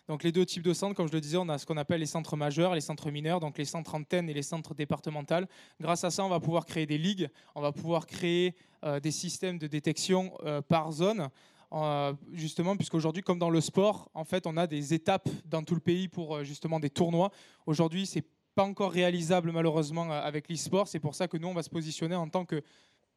Donc 0.07 0.23
les 0.23 0.31
deux 0.31 0.45
types 0.45 0.63
de 0.63 0.73
centres, 0.73 0.95
comme 0.95 1.07
je 1.07 1.13
le 1.13 1.19
disais, 1.19 1.37
on 1.37 1.49
a 1.49 1.57
ce 1.57 1.65
qu'on 1.65 1.75
appelle 1.75 1.99
les 1.99 2.05
centres 2.05 2.37
majeurs, 2.37 2.73
les 2.73 2.81
centres 2.81 3.11
mineurs, 3.11 3.41
donc 3.41 3.57
les 3.57 3.65
centres 3.65 3.93
antennes 3.93 4.29
et 4.29 4.33
les 4.33 4.41
centres 4.43 4.73
départementaux. 4.73 5.45
Grâce 5.81 6.03
à 6.03 6.11
ça, 6.11 6.23
on 6.23 6.29
va 6.29 6.39
pouvoir 6.39 6.65
créer 6.65 6.85
des 6.85 6.97
ligues, 6.97 7.29
on 7.55 7.61
va 7.61 7.73
pouvoir 7.73 8.05
créer 8.05 8.55
euh, 8.85 8.99
des 9.01 9.11
systèmes 9.11 9.57
de 9.57 9.67
détection 9.67 10.31
euh, 10.45 10.61
par 10.61 10.91
zone. 10.91 11.27
euh, 11.73 12.13
justement, 12.31 12.77
puisqu'aujourd'hui, 12.77 13.21
comme 13.21 13.39
dans 13.39 13.49
le 13.49 13.59
sport, 13.59 14.09
en 14.13 14.23
fait, 14.23 14.47
on 14.47 14.55
a 14.55 14.67
des 14.67 14.93
étapes 14.93 15.27
dans 15.45 15.63
tout 15.63 15.75
le 15.75 15.81
pays 15.81 16.07
pour 16.07 16.41
justement 16.45 16.79
des 16.79 16.89
tournois. 16.89 17.29
Aujourd'hui, 17.65 18.05
c'est 18.05 18.23
pas 18.55 18.63
encore 18.63 18.91
réalisable 18.91 19.51
malheureusement 19.51 20.09
avec 20.09 20.49
l'e-sport. 20.49 20.87
C'est 20.87 20.99
pour 20.99 21.13
ça 21.13 21.27
que 21.27 21.37
nous, 21.37 21.47
on 21.49 21.53
va 21.53 21.63
se 21.63 21.69
positionner 21.69 22.15
en 22.15 22.29
tant 22.29 22.45
que 22.45 22.63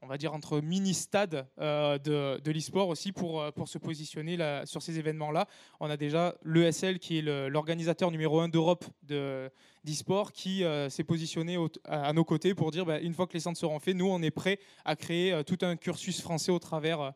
on 0.02 0.06
va 0.06 0.16
dire 0.16 0.32
entre 0.32 0.60
mini-stades 0.60 1.46
euh, 1.58 1.98
de, 1.98 2.40
de 2.40 2.50
l'e-sport 2.50 2.88
aussi 2.88 3.12
pour, 3.12 3.42
euh, 3.42 3.50
se 3.66 3.78
positionner 3.78 4.38
sur 4.64 4.82
ces 4.82 4.98
événements-là. 4.98 5.46
On 5.78 5.90
a 5.90 5.96
déjà 5.96 6.34
l'ESL 6.44 6.98
qui 6.98 7.18
est 7.18 7.22
l'organisateur 7.22 8.10
numéro 8.10 8.40
un 8.40 8.48
d'Europe 8.48 8.84
de- 9.02 9.50
d'e-sport 9.84 10.32
qui 10.32 10.64
euh, 10.64 10.88
s'est 10.88 11.04
positionné 11.04 11.58
à, 11.84 12.12
nos 12.12 12.24
côtés 12.24 12.54
pour 12.54 12.70
dire 12.70 12.86
bah, 12.86 12.98
une 13.00 13.12
fois 13.12 13.26
que 13.26 13.34
les 13.34 13.40
centres 13.40 13.58
seront 13.58 13.78
faits, 13.78 13.96
nous 13.96 14.08
on 14.08 14.22
est 14.22 14.30
prêts 14.30 14.58
à 14.84 14.96
créer 14.96 15.32
euh, 15.32 15.42
tout 15.42 15.58
un 15.62 15.76
cursus 15.76 16.20
français 16.20 16.52
au 16.52 16.58
travers 16.58 17.12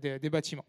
des, 0.00 0.28
bâtiments. 0.28 0.64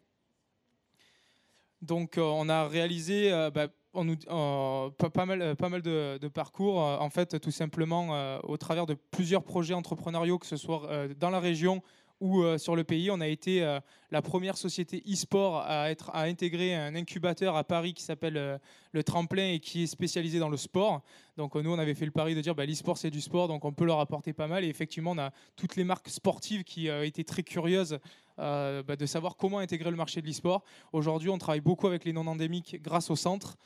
Donc 1.82 2.14
on 2.18 2.48
a 2.48 2.68
réalisé 2.68 3.32
bah, 3.52 3.68
on 3.94 4.04
nous- 4.04 4.16
euh, 4.30 4.90
pas, 4.90 5.26
mal, 5.26 5.82
de, 5.82 6.28
parcours, 6.28 6.82
euh, 6.82 6.98
en 6.98 7.10
fait, 7.10 7.40
tout 7.40 7.52
simplement 7.52 8.16
euh, 8.16 8.40
au 8.44 8.58
travers 8.58 8.86
de 8.86 8.96
plusieurs 9.12 9.44
projets 9.44 9.74
entrepreneuriaux, 9.74 10.38
que 10.40 10.46
ce 10.48 10.58
soit 10.58 10.88
dans 11.20 11.30
la 11.30 11.40
région 11.40 11.82
ou 12.24 12.42
euh, 12.42 12.58
sur 12.58 12.78
le 12.78 12.86
pays. 12.86 13.12
On 13.12 13.20
a 13.20 13.28
été 13.28 13.64
euh, 13.64 13.82
la 14.10 14.22
première 14.22 14.56
société 14.56 15.04
e-sport 15.06 15.58
à, 15.58 15.92
être, 15.92 16.10
à 16.14 16.22
intégrer 16.22 16.74
un 16.74 16.96
incubateur 16.96 17.58
à 17.58 17.66
Paris 17.66 17.94
qui 17.94 18.02
s'appelle 18.02 18.38
euh, 18.38 18.58
le 18.94 19.04
Tremplin 19.04 19.52
et 19.52 19.60
qui 19.60 19.84
est 19.84 19.88
spécialisé 19.88 20.40
dans 20.40 20.48
le 20.48 20.56
sport. 20.56 21.02
Donc 21.36 21.56
nous, 21.56 21.70
on 21.70 21.78
avait 21.78 21.96
fait 21.96 22.06
le 22.06 22.12
pari 22.12 22.34
de 22.34 22.40
dire 22.40 22.56
bah, 22.56 22.66
l'e-sport, 22.66 22.98
c'est 22.98 23.12
du 23.12 23.20
sport, 23.20 23.50
donc 23.50 23.66
on 23.66 23.74
peut 23.74 23.84
leur 23.84 24.00
apporter 24.00 24.32
pas 24.32 24.48
mal. 24.48 24.64
Et 24.64 24.70
effectivement, 24.70 25.12
on 25.12 25.18
a 25.18 25.32
toutes 25.58 25.76
les 25.76 25.84
marques 25.84 26.08
sportives 26.08 26.64
qui 26.64 26.88
étaient 26.88 27.26
très 27.26 27.44
curieuses 27.44 28.00
bah, 28.38 28.84
de 28.84 29.06
savoir 29.06 29.36
comment 29.36 29.60
intégrer 29.60 29.90
le 29.90 29.98
marché 29.98 30.22
de 30.22 30.28
l'e-sport. 30.28 30.64
Aujourd'hui, 30.94 31.30
on 31.30 31.38
travaille 31.38 31.62
beaucoup 31.62 31.88
avec 31.88 32.06
les 32.06 32.14
non-endémiques 32.14 32.82
grâce 32.82 33.10
au 33.10 33.16
centre 33.16 33.58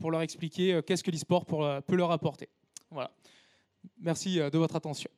pour 0.00 0.10
leur 0.10 0.20
expliquer 0.20 0.80
qu'est-ce 0.84 1.04
que 1.04 1.12
l'e-sport 1.12 1.46
peut 1.46 1.96
leur 1.96 2.10
apporter. 2.10 2.48
Voilà. 2.90 3.10
Merci 4.00 4.36
de 4.36 4.58
votre 4.58 4.76
attention. 4.76 5.10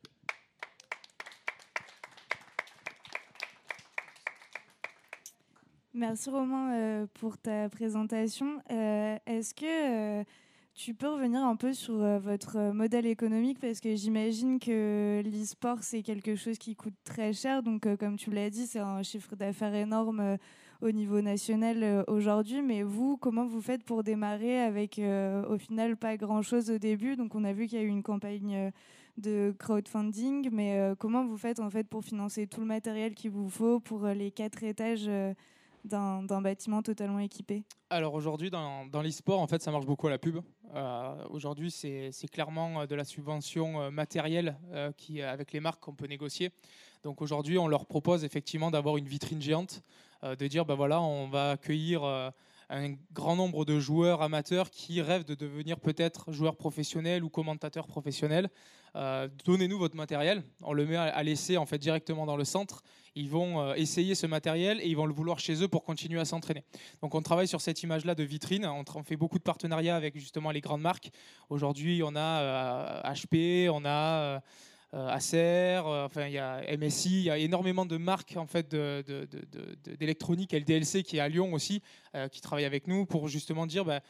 Merci 5.97 6.29
Romain 6.29 6.73
euh, 6.73 7.07
pour 7.15 7.39
ta 7.39 7.69
présentation. 7.69 8.61
Euh, 8.73 9.17
Est-ce 9.27 9.55
que 9.55 9.65
euh, 10.21 10.25
tu 10.75 10.93
peux 10.93 11.07
revenir 11.07 11.45
un 11.45 11.55
peu 11.55 11.73
sur 11.73 11.95
votre 12.19 12.73
modèle 12.73 13.07
économique? 13.07 13.61
Parce 13.61 13.79
que 13.79 13.95
j'imagine 13.95 14.59
que 14.59 15.23
l'e-sport 15.25 15.85
c'est 15.85 16.03
quelque 16.03 16.35
chose 16.35 16.59
qui 16.59 16.75
coûte 16.75 16.97
très 17.05 17.33
cher. 17.33 17.63
Donc 17.63 17.87
comme 17.99 18.17
tu 18.17 18.33
l'as 18.33 18.51
dit, 18.51 18.67
c'est 18.67 18.81
un 18.81 19.05
chiffre 19.05 19.37
d'affaires 19.37 19.73
énorme 19.73 20.37
au 20.83 20.91
niveau 20.91 21.21
national 21.21 22.05
aujourd'hui. 22.09 22.61
Mais 22.61 22.83
vous, 22.83 23.17
comment 23.17 23.47
vous 23.47 23.61
faites 23.61 23.85
pour 23.85 24.03
démarrer 24.03 24.63
avec 24.63 25.01
au 25.49 25.59
final 25.59 25.97
pas 25.97 26.17
grand-chose 26.17 26.73
au 26.73 26.79
début? 26.79 27.15
Donc 27.15 27.37
on 27.37 27.45
a 27.45 27.53
vu 27.53 27.69
qu'il 27.69 27.79
y 27.79 27.81
a 27.81 27.85
eu 27.85 27.89
une 27.89 28.03
campagne 28.03 28.73
de 29.17 29.55
crowdfunding, 29.61 30.49
mais 30.51 30.93
comment 30.99 31.25
vous 31.25 31.37
faites 31.37 31.61
en 31.61 31.71
fait 31.71 31.87
pour 31.87 32.03
financer 32.03 32.49
tout 32.49 32.59
le 32.59 32.67
matériel 32.67 33.15
qu'il 33.15 33.31
vous 33.31 33.49
faut 33.49 33.79
pour 33.79 34.09
les 34.09 34.33
quatre 34.33 34.65
étages 34.65 35.09
d'un 35.85 36.41
bâtiment 36.41 36.83
totalement 36.83 37.19
équipé 37.19 37.65
Alors 37.91 38.15
aujourd'hui, 38.15 38.51
dans, 38.51 38.87
dans 38.87 39.03
l'e-sport, 39.03 39.41
en 39.41 39.47
fait, 39.47 39.63
ça 39.63 39.71
marche 39.71 39.87
beaucoup 39.87 40.07
à 40.07 40.11
la 40.11 40.19
pub. 40.19 40.41
Euh, 40.75 41.25
aujourd'hui, 41.31 41.71
c'est 41.71 42.29
clairement 42.31 42.81
euh, 42.81 42.87
de 42.87 42.95
la 42.95 43.05
subvention 43.05 43.81
euh, 43.81 43.91
matérielle 43.91 44.57
qui, 44.97 45.23
avec 45.23 45.53
les 45.53 45.61
marques 45.61 45.81
qu'on 45.81 45.95
peut 45.95 46.07
négocier. 46.07 46.51
Donc 47.03 47.23
aujourd'hui, 47.23 47.59
on 47.59 47.69
leur 47.69 47.87
propose 47.87 48.25
effectivement 48.25 48.71
d'avoir 48.71 48.97
une 48.97 49.07
vitrine 49.07 49.41
géante, 49.41 49.83
de 50.23 50.47
dire, 50.47 50.65
ben 50.65 50.75
voilà, 50.75 51.03
on 51.03 51.29
va 51.29 51.51
accueillir 51.51 52.03
un 52.71 52.95
grand 53.13 53.37
nombre 53.37 53.67
de 53.67 53.79
joueurs 53.79 54.23
amateurs 54.23 54.71
qui 54.71 55.03
rêvent 55.03 55.25
de 55.25 55.35
devenir 55.35 55.79
peut-être 55.81 56.33
joueurs 56.33 56.57
professionnels 56.57 57.23
ou 57.23 57.29
commentateurs 57.29 57.87
professionnels. 57.87 58.49
Donnez-nous 58.95 59.79
votre 59.79 59.97
matériel. 59.97 60.43
On 60.63 60.73
le 60.73 60.87
met 60.87 60.97
à 60.97 61.23
l'essai 61.23 61.59
en 61.59 61.67
fait 61.67 61.79
directement 61.79 62.25
dans 62.25 62.39
le 62.39 62.45
centre. 62.45 62.83
Ils 63.15 63.31
vont 63.31 63.61
euh, 63.61 63.75
essayer 63.75 64.15
ce 64.15 64.27
matériel 64.27 64.81
et 64.81 64.89
ils 64.89 64.97
vont 64.97 65.07
le 65.07 65.13
vouloir 65.13 65.39
chez 65.39 65.63
eux 65.63 65.69
pour 65.69 65.85
continuer 65.85 66.21
à 66.21 66.25
s'entraîner. 66.25 66.65
Donc 67.03 67.15
on 67.15 67.23
travaille 67.23 67.49
sur 67.49 67.61
cette 67.61 67.83
image-là 67.83 68.15
de 68.15 68.23
vitrine. 68.25 68.67
On, 68.67 68.85
fait 69.03 69.17
beaucoup 69.17 69.39
de 69.39 69.43
partenariats 69.43 69.97
avec 69.97 70.17
justement 70.19 70.51
les 70.51 70.61
grandes 70.61 70.81
marques. 70.81 71.11
Aujourd'hui, 71.51 72.03
on 72.03 72.17
a 72.17 72.41
euh, 72.43 73.13
HP, 73.13 73.69
on 73.71 73.85
a 73.85 74.41
euh, 74.95 75.09
Acer, 75.09 75.83
euh, 75.85 76.05
enfin 76.05 76.27
il 76.27 76.35
y 76.35 76.39
a 76.39 76.63
MSI, 76.79 77.11
il 77.11 77.25
y 77.25 77.31
a 77.31 77.37
énormément 77.37 77.85
de 77.85 77.97
marques 77.97 78.37
en 78.37 78.47
fait 78.47 78.77
d'électronique, 79.99 80.53
LDLC 80.53 81.03
qui 81.03 81.17
est 81.17 81.21
à 81.21 81.29
Lyon 81.29 81.53
aussi, 81.53 81.83
euh, 82.15 82.29
qui 82.29 82.41
travaille 82.41 82.65
avec 82.65 82.87
nous 82.87 83.05
pour 83.05 83.27
justement 83.27 83.67
dire. 83.67 83.85
bah, 83.85 84.01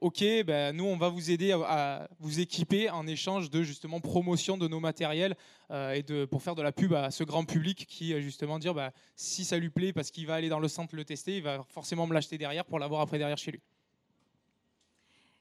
Ok, 0.00 0.22
ben, 0.46 0.76
nous 0.76 0.84
on 0.84 0.96
va 0.96 1.08
vous 1.08 1.32
aider 1.32 1.50
à, 1.50 1.58
à 2.02 2.08
vous 2.20 2.38
équiper 2.38 2.88
en 2.88 3.04
échange 3.08 3.50
de 3.50 3.64
justement 3.64 3.98
promotion 3.98 4.56
de 4.56 4.68
nos 4.68 4.78
matériels 4.78 5.34
euh, 5.72 5.90
et 5.92 6.04
de, 6.04 6.24
pour 6.24 6.40
faire 6.40 6.54
de 6.54 6.62
la 6.62 6.70
pub 6.70 6.94
à 6.94 7.10
ce 7.10 7.24
grand 7.24 7.44
public 7.44 7.84
qui 7.88 8.14
euh, 8.14 8.20
justement 8.20 8.60
dire 8.60 8.74
bah, 8.74 8.92
si 9.16 9.44
ça 9.44 9.58
lui 9.58 9.70
plaît 9.70 9.92
parce 9.92 10.12
qu'il 10.12 10.24
va 10.28 10.34
aller 10.34 10.48
dans 10.48 10.60
le 10.60 10.68
centre 10.68 10.94
le 10.94 11.04
tester, 11.04 11.38
il 11.38 11.42
va 11.42 11.64
forcément 11.68 12.06
me 12.06 12.14
l'acheter 12.14 12.38
derrière 12.38 12.64
pour 12.64 12.78
l'avoir 12.78 13.00
après 13.00 13.18
derrière 13.18 13.38
chez 13.38 13.50
lui. 13.50 13.60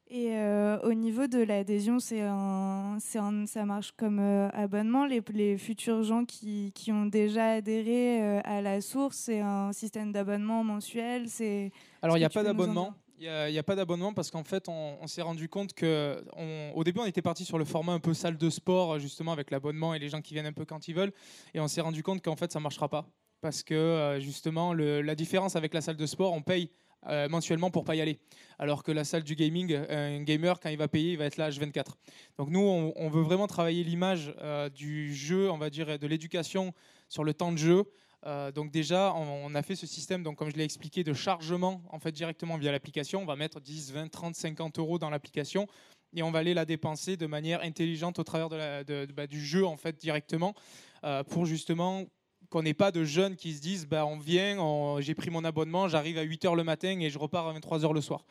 Et 0.10 0.32
euh, 0.38 0.80
au 0.84 0.94
niveau 0.94 1.28
de 1.28 1.40
l'adhésion, 1.44 2.00
c'est 2.00 2.22
un, 2.22 2.98
c'est 3.00 3.20
un- 3.20 3.46
ça 3.46 3.64
marche 3.66 3.92
comme 3.92 4.20
euh, 4.20 4.50
abonnement? 4.54 5.06
Les, 5.06 5.22
les 5.34 5.58
futurs 5.60 6.02
gens 6.02 6.24
qui, 6.26 6.72
qui 6.74 6.92
ont 6.94 7.06
déjà 7.06 7.52
adhéré 7.52 8.24
euh, 8.24 8.40
à 8.46 8.62
la 8.62 8.80
source, 8.82 9.18
c'est 9.18 9.42
un 9.42 9.72
système 9.74 10.12
d'abonnement 10.14 10.64
mensuel. 10.64 11.30
C'est 11.30 11.72
Alors 12.02 12.16
il 12.18 12.22
n'y 12.22 12.26
a 12.26 12.30
pas 12.30 12.42
d'abonnement. 12.44 12.96
Il 13.20 13.52
n'y 13.52 13.58
a, 13.58 13.64
pas 13.64 13.76
d'abonnement 13.76 14.14
parce 14.14 14.30
qu'en 14.30 14.44
fait, 14.44 14.70
on, 14.70 15.08
s'est 15.08 15.24
rendu 15.24 15.50
compte 15.50 15.74
que, 15.74 16.24
au 16.76 16.84
début, 16.84 17.00
on 17.00 17.06
était 17.06 17.24
parti 17.24 17.46
sur 17.46 17.58
le 17.58 17.66
format 17.66 17.94
un 17.94 18.00
peu 18.00 18.14
salle 18.14 18.38
de 18.38 18.50
sport, 18.50 19.00
justement, 19.00 19.32
avec 19.32 19.50
l'abonnement 19.50 19.96
et 19.96 20.00
les 20.00 20.10
gens 20.10 20.22
qui 20.22 20.36
viennent 20.36 20.46
un 20.46 20.54
peu 20.54 20.66
quand 20.66 20.88
ils 20.88 20.94
veulent. 20.94 21.14
Et 21.56 21.60
on 21.60 21.68
s'est 21.68 21.82
rendu 21.82 22.04
compte 22.04 22.24
qu'en 22.24 22.36
fait, 22.36 22.52
ça 22.52 22.60
ne 22.60 22.64
marchera 22.64 22.90
pas. 22.90 23.08
Parce 23.42 23.64
que, 23.64 23.74
euh, 23.74 24.20
justement, 24.20 24.74
la 24.74 25.16
différence 25.16 25.56
avec 25.56 25.74
la 25.74 25.82
salle 25.82 25.98
de 25.98 26.06
sport, 26.06 26.34
on 26.34 26.44
paye 26.44 26.70
euh, 27.08 27.30
mensuellement 27.30 27.72
pour 27.72 27.86
pas 27.86 27.96
y 27.96 28.02
aller. 28.02 28.20
Alors 28.60 28.84
que 28.84 28.92
la 28.92 29.04
salle 29.04 29.24
du 29.24 29.36
gaming, 29.36 29.74
un 29.74 30.22
gamer, 30.24 30.60
quand 30.60 30.70
il 30.70 30.78
va 30.78 30.88
payer, 30.88 31.14
il 31.14 31.18
va 31.18 31.26
être 31.26 31.38
là 31.38 31.50
H24. 31.50 31.86
Donc 32.38 32.50
nous, 32.50 32.60
on, 32.60 33.10
veut 33.10 33.22
vraiment 33.22 33.48
travailler 33.48 33.84
l'image 33.84 34.34
euh, 34.42 34.70
du 34.70 35.16
jeu, 35.16 35.50
on 35.50 35.58
va 35.58 35.70
dire, 35.70 35.98
de 35.98 36.08
l'éducation 36.08 36.74
sur 37.08 37.24
le 37.24 37.34
temps 37.34 37.52
de 37.52 37.58
jeu. 37.58 37.84
Euh, 38.26 38.52
donc 38.52 38.72
déjà, 38.72 39.14
on, 39.14 39.54
a 39.54 39.62
fait 39.62 39.76
ce 39.76 39.86
système, 39.86 40.24
donc 40.24 40.38
comme 40.38 40.50
je 40.50 40.56
l'ai 40.56 40.64
expliqué, 40.64 41.04
de 41.04 41.14
chargement 41.14 41.82
en 41.90 42.00
fait 42.00 42.12
directement 42.12 42.58
via 42.58 42.72
l'application. 42.72 43.22
On 43.22 43.26
va 43.26 43.36
mettre 43.36 43.60
10, 43.60 43.94
20, 43.94 44.08
30, 44.10 44.36
50 44.36 44.80
euros 44.80 45.00
dans 45.00 45.10
l'application 45.10 45.68
et 46.16 46.24
on 46.24 46.32
va 46.32 46.40
aller 46.40 46.54
la 46.54 46.66
dépenser 46.66 47.18
de 47.18 47.28
manière 47.28 47.62
intelligente 47.62 48.18
au 48.18 48.24
travers 48.24 48.50
de 48.50 49.06
bah, 49.14 49.28
du 49.28 49.44
jeu 49.44 49.66
en 49.66 49.78
fait 49.78 49.98
directement 49.98 50.56
pour 51.30 51.46
justement 51.46 52.06
qu'on 52.50 52.64
n'ait 52.64 52.74
pas 52.74 52.92
de 52.92 53.04
jeunes 53.04 53.36
qui 53.36 53.54
se 53.54 53.62
disent 53.62 53.88
bah, 53.88 54.06
on 54.06 54.18
vient, 54.18 55.00
j'ai 55.00 55.14
pris 55.16 55.30
mon 55.30 55.44
abonnement, 55.44 55.88
j'arrive 55.88 56.18
à 56.18 56.26
8h 56.26 56.56
le 56.56 56.64
matin 56.64 57.00
et 57.00 57.10
je 57.10 57.20
repars 57.20 57.48
à 57.48 57.60
23h 57.60 57.94
le 57.94 58.02
soir. 58.02 58.26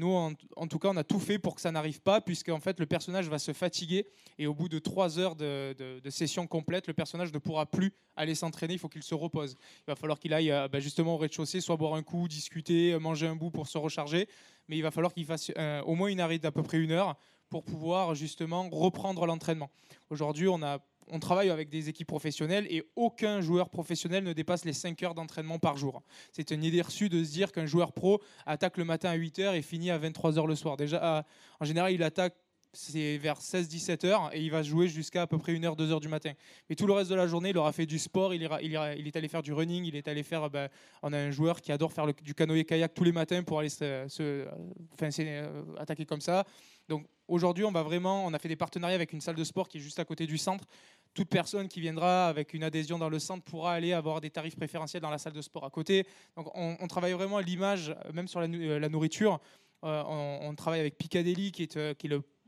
Nous, 0.00 0.34
en, 0.56 0.66
tout 0.66 0.78
cas, 0.78 0.88
on 0.88 0.96
a 0.96 1.04
tout 1.04 1.18
fait 1.20 1.38
pour 1.38 1.54
que 1.54 1.60
ça 1.60 1.70
n'arrive 1.70 2.00
pas, 2.00 2.22
puisqu'en 2.22 2.58
fait, 2.58 2.80
le 2.80 2.86
personnage 2.86 3.28
va 3.28 3.38
se 3.38 3.52
fatiguer 3.52 4.06
et 4.38 4.46
au 4.46 4.54
bout 4.54 4.70
de 4.70 4.78
3 4.78 5.18
heures 5.18 5.36
de, 5.36 6.00
session 6.08 6.46
complète, 6.46 6.86
le 6.86 6.94
personnage 6.94 7.34
ne 7.34 7.38
pourra 7.38 7.66
plus 7.66 7.92
aller 8.16 8.34
s'entraîner, 8.34 8.72
il 8.72 8.78
faut 8.78 8.88
qu'il 8.88 9.02
se 9.02 9.14
repose. 9.14 9.56
Il 9.80 9.90
va 9.90 9.96
falloir 9.96 10.18
qu'il 10.18 10.32
aille 10.32 10.50
euh, 10.50 10.68
bah, 10.68 10.80
justement 10.80 11.16
au 11.16 11.18
rez-de-chaussée, 11.18 11.60
soit 11.60 11.76
boire 11.76 11.94
un 11.96 12.02
coup, 12.02 12.28
discuter, 12.28 12.98
manger 12.98 13.26
un 13.26 13.36
bout 13.36 13.50
pour 13.50 13.68
se 13.68 13.76
recharger, 13.76 14.26
mais 14.68 14.78
il 14.78 14.82
va 14.82 14.90
falloir 14.90 15.12
qu'il 15.12 15.26
fasse 15.26 15.52
euh, 15.58 15.82
au 15.82 15.94
moins 15.94 16.08
une 16.08 16.20
arrêt 16.20 16.38
d'à 16.38 16.50
peu 16.50 16.62
près 16.62 16.78
une 16.78 16.92
heure 16.92 17.18
pour 17.50 17.62
pouvoir 17.62 18.14
justement 18.14 18.70
reprendre 18.70 19.26
l'entraînement. 19.26 19.70
Aujourd'hui, 20.08 20.48
on 20.48 20.62
a 20.62 20.78
on 21.10 21.18
travaille 21.18 21.50
avec 21.50 21.68
des 21.68 21.88
équipes 21.88 22.08
professionnelles 22.08 22.66
et 22.70 22.84
aucun 22.96 23.40
joueur 23.40 23.70
professionnel 23.70 24.24
ne 24.24 24.32
dépasse 24.32 24.64
les 24.64 24.72
5 24.72 25.02
heures 25.02 25.14
d'entraînement 25.14 25.58
par 25.58 25.76
jour. 25.76 26.02
C'est 26.32 26.50
une 26.50 26.64
idée 26.64 26.82
reçue 26.82 27.08
de 27.08 27.22
se 27.24 27.30
dire 27.30 27.52
qu'un 27.52 27.66
joueur 27.66 27.92
pro 27.92 28.20
attaque 28.46 28.76
le 28.76 28.84
matin 28.84 29.10
à 29.10 29.14
8 29.14 29.38
heures 29.40 29.54
et 29.54 29.62
finit 29.62 29.90
à 29.90 29.98
23 29.98 30.38
heures 30.38 30.46
le 30.46 30.56
soir. 30.56 30.76
Déjà, 30.76 31.24
en 31.58 31.64
général, 31.64 31.92
il 31.92 32.02
attaque 32.02 32.34
c'est 32.72 33.18
vers 33.18 33.38
16-17 33.40 34.06
heures 34.06 34.30
et 34.32 34.40
il 34.40 34.50
va 34.50 34.62
jouer 34.62 34.88
jusqu'à 34.88 35.22
à 35.22 35.26
peu 35.26 35.38
près 35.38 35.56
1 35.56 35.64
heure, 35.64 35.76
2 35.76 35.90
heures 35.92 36.00
du 36.00 36.08
matin. 36.08 36.32
Mais 36.68 36.76
tout 36.76 36.86
le 36.86 36.92
reste 36.92 37.10
de 37.10 37.16
la 37.16 37.26
journée, 37.26 37.50
il 37.50 37.58
aura 37.58 37.72
fait 37.72 37.86
du 37.86 37.98
sport, 37.98 38.32
il, 38.32 38.48
il, 38.62 39.06
est 39.06 39.16
allé 39.16 39.28
faire 39.28 39.42
du 39.42 39.52
running, 39.52 39.84
il 39.84 39.96
est 39.96 40.06
allé 40.06 40.22
faire. 40.22 40.48
Ben, 40.50 40.68
on 41.02 41.12
a 41.12 41.18
un 41.18 41.30
joueur 41.30 41.60
qui 41.60 41.72
adore 41.72 41.92
faire 41.92 42.06
du 42.06 42.34
canoë-kayak 42.34 42.94
tous 42.94 43.04
les 43.04 43.12
matins 43.12 43.42
pour 43.42 43.58
aller 43.58 43.68
se, 43.68 44.06
euh, 44.20 45.54
attaquer 45.78 46.06
comme 46.06 46.20
ça. 46.20 46.44
Donc 46.90 47.06
aujourd'hui, 47.28 47.64
on 47.64 47.72
va 47.72 47.82
vraiment, 47.82 48.26
on 48.26 48.34
a 48.34 48.38
fait 48.38 48.48
des 48.48 48.56
partenariats 48.56 48.96
avec 48.96 49.14
une 49.14 49.22
salle 49.22 49.36
de 49.36 49.44
sport 49.44 49.68
qui 49.68 49.78
est 49.78 49.80
juste 49.80 49.98
à 49.98 50.04
côté 50.04 50.26
du 50.26 50.36
centre 50.36 50.66
toute 51.14 51.28
personne 51.28 51.68
qui 51.68 51.80
viendra 51.80 52.28
avec 52.28 52.54
une 52.54 52.62
adhésion 52.62 52.98
dans 52.98 53.08
le 53.08 53.18
centre 53.18 53.42
pourra 53.42 53.72
aller 53.72 53.92
avoir 53.92 54.20
des 54.20 54.30
tarifs 54.30 54.56
préférentiels 54.56 55.02
dans 55.02 55.10
la 55.10 55.18
salle 55.18 55.32
de 55.32 55.42
sport 55.42 55.64
à 55.64 55.70
côté. 55.70 56.06
Donc 56.36 56.50
on, 56.54 56.86
travaille 56.86 57.12
vraiment 57.12 57.38
à 57.38 57.42
l'image, 57.42 57.94
même 58.12 58.28
sur 58.28 58.40
la, 58.40 58.46
euh, 58.46 58.88
nourriture. 58.88 59.40
Euh, 59.84 60.02
on, 60.06 60.54
travaille 60.54 60.80
avec 60.80 60.98
Piccadilly, 60.98 61.52
qui 61.52 61.62
est, 61.62 61.76
euh, 61.76 61.94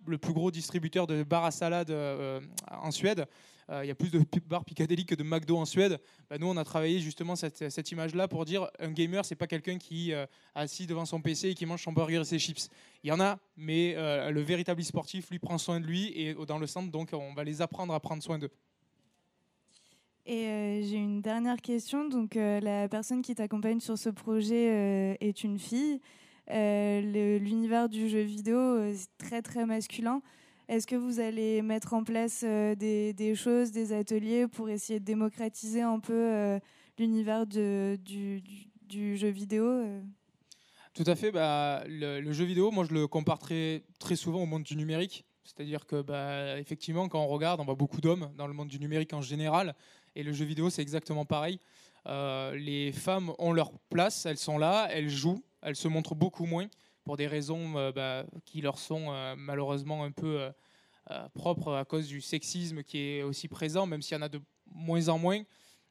le, 0.07 0.19
plus 0.19 0.33
gros 0.33 0.51
distributeur 0.51 1.07
de 1.07 1.23
bars 1.23 1.45
à 1.45 1.51
salade 1.51 1.91
en 2.71 2.91
Suède. 2.91 3.27
Il 3.83 3.87
y 3.87 3.91
a 3.91 3.95
plus 3.95 4.11
de 4.11 4.23
bars 4.47 4.65
Piccadilly 4.65 5.07
que 5.07 5.15
de 5.15 5.23
McDo 5.23 5.57
en 5.57 5.65
Suède. 5.65 5.99
Bah, 6.29 6.37
nous, 6.39 6.47
on 6.47 6.57
a 6.57 6.65
travaillé 6.65 7.01
justement 7.01 7.37
cette, 7.37 7.91
image-là 7.91 8.29
pour 8.29 8.45
dire 8.45 8.69
un 8.79 8.91
gamer, 8.91 9.25
c'est 9.25 9.35
pas 9.35 9.47
quelqu'un 9.47 9.79
qui 9.79 10.11
est 10.11 10.29
assis 10.55 10.87
devant 10.87 11.07
son 11.07 11.21
PC 11.21 11.49
et 11.49 11.55
qui 11.55 11.65
mange 11.65 11.83
son 11.83 11.93
burger 11.93 12.21
et 12.21 12.25
ses 12.25 12.39
chips. 12.39 12.69
Il 13.03 13.09
y 13.09 13.13
en 13.13 13.21
a, 13.21 13.39
mais 13.57 13.95
le 14.31 14.41
véritable 14.41 14.83
sportif, 14.85 15.31
lui, 15.31 15.39
prend 15.39 15.59
soin 15.59 15.81
de 15.81 15.87
lui 15.87 16.13
et 16.15 16.35
dans 16.47 16.59
le 16.59 16.67
centre, 16.67 16.91
donc 16.91 17.11
on 17.13 17.33
va 17.35 17.45
les 17.45 17.63
apprendre 17.63 17.95
à 17.95 18.01
prendre 18.01 18.23
soin 18.23 18.39
d'eux. 18.39 18.51
Et 20.25 20.47
euh, 20.47 20.83
j'ai 20.83 20.97
une 20.97 21.21
dernière 21.21 21.61
question. 21.61 22.09
Donc, 22.09 22.37
euh, 22.37 22.61
la 22.61 22.89
personne 22.89 23.23
qui 23.23 23.35
t'accompagne 23.35 23.81
sur 23.81 23.99
ce 23.99 24.09
projet 24.09 24.71
euh, 24.71 25.15
est 25.21 25.43
une 25.43 25.59
fille. 25.59 26.01
L'univers 26.49 27.89
du 27.89 28.09
jeu 28.09 28.21
vidéo 28.21 28.83
est 28.83 29.09
très 29.17 29.43
très 29.43 29.65
masculin. 29.65 30.21
Est-ce 30.73 30.87
que 30.87 30.97
vous 30.97 31.21
allez 31.21 31.61
mettre 31.61 31.93
en 31.93 32.03
place 32.03 32.45
des, 32.45 33.13
des, 33.13 33.35
choses, 33.35 33.73
des 33.73 33.93
ateliers 33.93 34.49
pour 34.49 34.71
essayer 34.71 35.01
de 35.01 35.05
démocratiser 35.05 35.83
un 35.83 36.01
peu 36.01 36.59
l'univers 36.99 37.47
du, 37.47 38.43
jeu 38.91 39.29
vidéo 39.29 39.85
Tout 40.95 41.05
à 41.05 41.15
fait. 41.15 41.31
Bah, 41.31 41.85
le, 41.87 42.33
jeu 42.33 42.47
vidéo, 42.47 42.71
moi 42.71 42.87
je 42.89 42.95
le 42.95 43.07
compare 43.07 43.39
très, 43.39 43.83
souvent 44.17 44.43
au 44.43 44.47
monde 44.47 44.63
du 44.63 44.75
numérique. 44.75 45.27
C'est-à-dire 45.45 45.85
que, 45.85 46.01
bah, 46.01 46.59
effectivement, 46.59 47.07
quand 47.07 47.23
on 47.23 47.29
regarde, 47.29 47.61
on 47.61 47.67
voit 47.67 47.75
beaucoup 47.75 48.01
d'hommes 48.01 48.33
dans 48.39 48.47
le 48.47 48.55
monde 48.55 48.69
du 48.69 48.81
numérique 48.81 49.13
en 49.13 49.21
général. 49.21 49.75
Et 50.15 50.23
le 50.23 50.33
jeu 50.33 50.47
vidéo, 50.47 50.71
c'est 50.71 50.81
exactement 50.81 51.27
pareil. 51.27 51.61
Euh, 52.07 52.57
les 52.57 52.93
femmes 52.93 53.35
ont 53.39 53.53
leur 53.53 53.73
place, 53.91 54.25
elles 54.25 54.39
sont 54.39 54.57
là, 54.57 54.89
elles 54.91 55.11
jouent, 55.11 55.45
elles 55.61 55.77
se 55.77 55.87
montrent 55.87 56.15
beaucoup 56.15 56.47
moins 56.47 56.69
pour 57.05 57.17
des 57.17 57.27
raisons 57.27 57.77
euh, 57.77 57.93
bah, 57.93 58.25
qui 58.45 58.61
leur 58.61 58.79
sont 58.79 59.07
euh, 59.09 59.35
malheureusement 59.37 60.05
un 60.05 60.13
peu 60.13 60.51
propres 61.35 61.75
à 61.75 61.85
cause 61.85 62.07
du 62.07 62.21
sexisme 62.21 62.83
qui 62.83 62.99
est 62.99 63.23
aussi 63.23 63.49
présent, 63.49 63.87
même 63.87 64.01
s'il 64.01 64.17
y 64.17 64.19
en 64.19 64.23
a 64.23 64.29
de 64.29 64.41
moins 64.67 65.09
en 65.09 65.19
moins. 65.19 65.43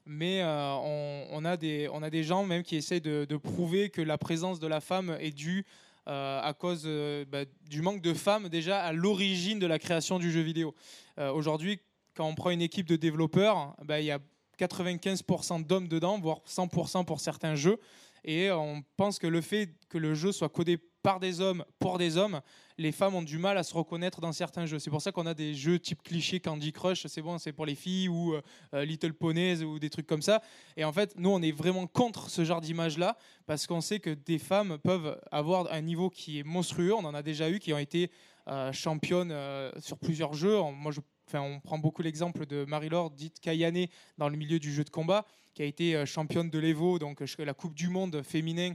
Mais 0.05 0.41
on, 0.43 1.45
a 1.45 1.57
des, 1.57 1.89
on 1.93 2.01
a 2.01 2.09
des 2.09 2.23
gens 2.23 2.43
même 2.43 2.63
qui 2.63 2.75
essaient 2.75 3.01
de, 3.01 3.37
prouver 3.37 3.89
que 3.89 4.01
la 4.01 4.17
présence 4.17 4.59
de 4.59 4.65
la 4.65 4.79
femme 4.79 5.15
est 5.19 5.31
due 5.31 5.65
à 6.07 6.55
cause 6.57 6.89
bah, 7.27 7.43
du 7.69 7.81
manque 7.83 8.01
de 8.01 8.13
femmes 8.13 8.49
déjà 8.49 8.81
à 8.81 8.93
l'origine 8.93 9.59
de 9.59 9.67
la 9.67 9.77
création 9.77 10.17
du 10.17 10.31
jeu 10.31 10.41
vidéo. 10.41 10.73
Aujourd'hui, 11.17 11.81
quand 12.15 12.25
on 12.25 12.33
prend 12.33 12.49
une 12.49 12.61
équipe 12.61 12.87
de 12.87 12.95
développeurs, 12.95 13.75
bah, 13.83 13.99
il 13.99 14.05
y 14.05 14.11
a 14.11 14.19
95% 14.59 15.65
d'hommes 15.65 15.87
dedans, 15.87 16.19
voire 16.19 16.41
100% 16.47 17.05
pour 17.05 17.19
certains 17.19 17.55
jeux. 17.55 17.79
Et 18.23 18.51
on 18.51 18.83
pense 18.97 19.17
que 19.19 19.27
le 19.27 19.41
fait 19.41 19.73
que 19.89 19.97
le 19.97 20.13
jeu 20.13 20.31
soit 20.31 20.49
codé 20.49 20.77
par 21.01 21.19
des 21.19 21.41
hommes 21.41 21.65
pour 21.79 21.97
des 21.97 22.17
hommes, 22.17 22.41
les 22.77 22.91
femmes 22.91 23.15
ont 23.15 23.21
du 23.21 23.37
mal 23.37 23.57
à 23.57 23.63
se 23.63 23.73
reconnaître 23.73 24.21
dans 24.21 24.31
certains 24.31 24.65
jeux. 24.65 24.79
C'est 24.79 24.89
pour 24.89 25.01
ça 25.01 25.11
qu'on 25.11 25.25
a 25.25 25.33
des 25.33 25.53
jeux 25.53 25.79
type 25.79 26.01
cliché 26.01 26.39
Candy 26.39 26.71
Crush, 26.71 27.05
c'est 27.07 27.21
bon, 27.21 27.37
c'est 27.37 27.53
pour 27.53 27.65
les 27.65 27.75
filles, 27.75 28.09
ou 28.09 28.33
euh, 28.33 28.41
euh, 28.73 28.85
Little 28.85 29.13
Ponies, 29.13 29.63
ou 29.63 29.79
des 29.79 29.89
trucs 29.89 30.07
comme 30.07 30.21
ça. 30.21 30.41
Et 30.77 30.83
en 30.83 30.91
fait, 30.91 31.13
nous, 31.17 31.29
on 31.29 31.41
est 31.41 31.51
vraiment 31.51 31.87
contre 31.87 32.29
ce 32.29 32.43
genre 32.43 32.61
d'image-là, 32.61 33.17
parce 33.45 33.67
qu'on 33.67 33.81
sait 33.81 33.99
que 33.99 34.09
des 34.09 34.39
femmes 34.39 34.77
peuvent 34.79 35.19
avoir 35.31 35.71
un 35.71 35.81
niveau 35.81 36.09
qui 36.09 36.39
est 36.39 36.43
monstrueux. 36.43 36.93
On 36.93 37.05
en 37.05 37.13
a 37.13 37.21
déjà 37.21 37.49
eu 37.49 37.59
qui 37.59 37.73
ont 37.73 37.77
été 37.77 38.11
euh, 38.47 38.71
championnes 38.71 39.33
sur 39.79 39.97
plusieurs 39.97 40.33
jeux. 40.33 40.59
Moi, 40.73 40.91
on 41.33 41.59
prend 41.59 41.77
beaucoup 41.77 42.01
l'exemple 42.01 42.45
de 42.45 42.65
Marie-Laure, 42.65 43.11
dite 43.11 43.39
Kayane, 43.39 43.85
dans 44.17 44.27
le 44.27 44.37
milieu 44.37 44.59
du 44.59 44.73
jeu 44.73 44.83
de 44.83 44.89
combat, 44.89 45.25
qui 45.53 45.61
a 45.61 45.65
été 45.65 46.05
championne 46.05 46.49
de 46.49 46.59
l'Evo, 46.59 46.99
donc 46.99 47.21
la 47.37 47.53
Coupe 47.53 47.73
du 47.73 47.87
Monde 47.87 48.21
féminin 48.23 48.73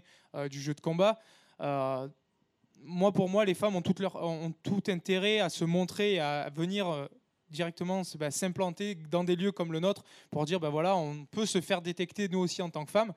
du 0.48 0.60
jeu 0.60 0.72
de 0.72 0.80
combat. 0.80 1.18
Moi, 1.58 3.12
pour 3.12 3.28
moi, 3.28 3.44
les 3.44 3.54
femmes 3.54 3.76
ont, 3.76 3.82
tout 3.82 4.82
intérêt 4.88 5.40
à 5.40 5.48
se 5.48 5.64
montrer, 5.64 6.20
à 6.20 6.50
venir 6.50 7.08
directement 7.50 8.02
bah, 8.18 8.30
s'implanter 8.30 8.94
dans 8.94 9.24
des 9.24 9.36
lieux 9.36 9.52
comme 9.52 9.72
le 9.72 9.80
nôtre 9.80 10.04
pour 10.30 10.44
dire, 10.44 10.60
ben 10.60 10.70
voilà, 10.70 10.96
on 10.96 11.24
peut 11.26 11.46
se 11.46 11.60
faire 11.60 11.82
détecter 11.82 12.28
nous 12.28 12.40
aussi 12.40 12.62
en 12.62 12.70
tant 12.70 12.84
que 12.84 12.90
femmes. 12.90 13.12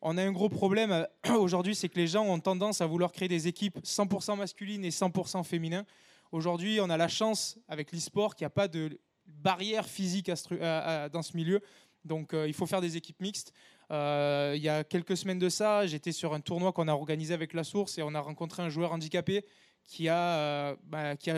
On 0.00 0.18
a 0.18 0.22
un 0.22 0.32
gros 0.32 0.48
problème 0.48 1.06
aujourd'hui, 1.30 1.74
c'est 1.74 1.88
que 1.88 1.98
les 1.98 2.08
gens 2.08 2.24
ont 2.24 2.40
tendance 2.40 2.80
à 2.80 2.86
vouloir 2.86 3.12
créer 3.12 3.28
des 3.28 3.48
équipes 3.48 3.78
100% 3.84 4.36
masculines 4.36 4.84
et 4.84 4.90
100% 4.90 5.44
féminines. 5.44 5.84
Aujourd'hui, 6.32 6.80
on 6.80 6.90
a 6.90 6.96
la 6.96 7.08
chance 7.08 7.58
avec 7.68 7.92
l'e-sport 7.92 8.34
qu'il 8.34 8.44
n'y 8.44 8.48
a 8.48 8.50
pas 8.50 8.68
de 8.68 8.98
barrière 9.26 9.86
physique 9.86 10.26
dans 10.28 11.22
ce 11.22 11.36
milieu. 11.36 11.60
Donc 12.04 12.34
euh, 12.34 12.48
il 12.48 12.54
faut 12.54 12.66
faire 12.66 12.80
des 12.80 12.96
équipes 12.96 13.20
mixtes. 13.20 13.52
Euh, 13.92 14.54
il 14.56 14.62
y 14.62 14.68
a 14.68 14.84
quelques 14.84 15.16
semaines 15.16 15.38
de 15.38 15.48
ça, 15.48 15.86
j'étais 15.86 16.12
sur 16.12 16.32
un 16.32 16.40
tournoi 16.40 16.72
qu'on 16.72 16.88
a 16.88 16.92
organisé 16.92 17.34
avec 17.34 17.52
la 17.52 17.62
source 17.62 17.98
et 17.98 18.02
on 18.02 18.14
a 18.14 18.20
rencontré 18.20 18.62
un 18.62 18.70
joueur 18.70 18.92
handicapé 18.92 19.44
qui 19.84 20.08
a, 20.08 20.16
euh, 20.16 20.76
bah, 20.84 21.16
qui, 21.16 21.30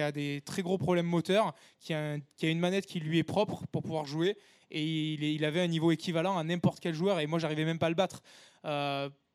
a, 0.00 0.12
des 0.12 0.42
très 0.44 0.62
gros 0.62 0.78
problèmes 0.78 1.06
moteurs, 1.06 1.54
qui 1.78 1.92
a, 1.92 2.16
une 2.42 2.58
manette 2.58 2.86
qui 2.86 3.00
lui 3.00 3.18
est 3.18 3.24
propre 3.24 3.66
pour 3.70 3.82
pouvoir 3.82 4.06
jouer 4.06 4.38
et 4.70 5.14
il, 5.34 5.44
avait 5.44 5.60
un 5.60 5.66
niveau 5.66 5.90
équivalent 5.90 6.38
à 6.38 6.44
n'importe 6.44 6.80
quel 6.80 6.94
joueur 6.94 7.20
et 7.20 7.26
moi 7.26 7.38
j'arrivais 7.38 7.64
même 7.64 7.78
pas 7.78 7.86
à 7.86 7.90
le 7.90 7.96
battre. 7.96 8.22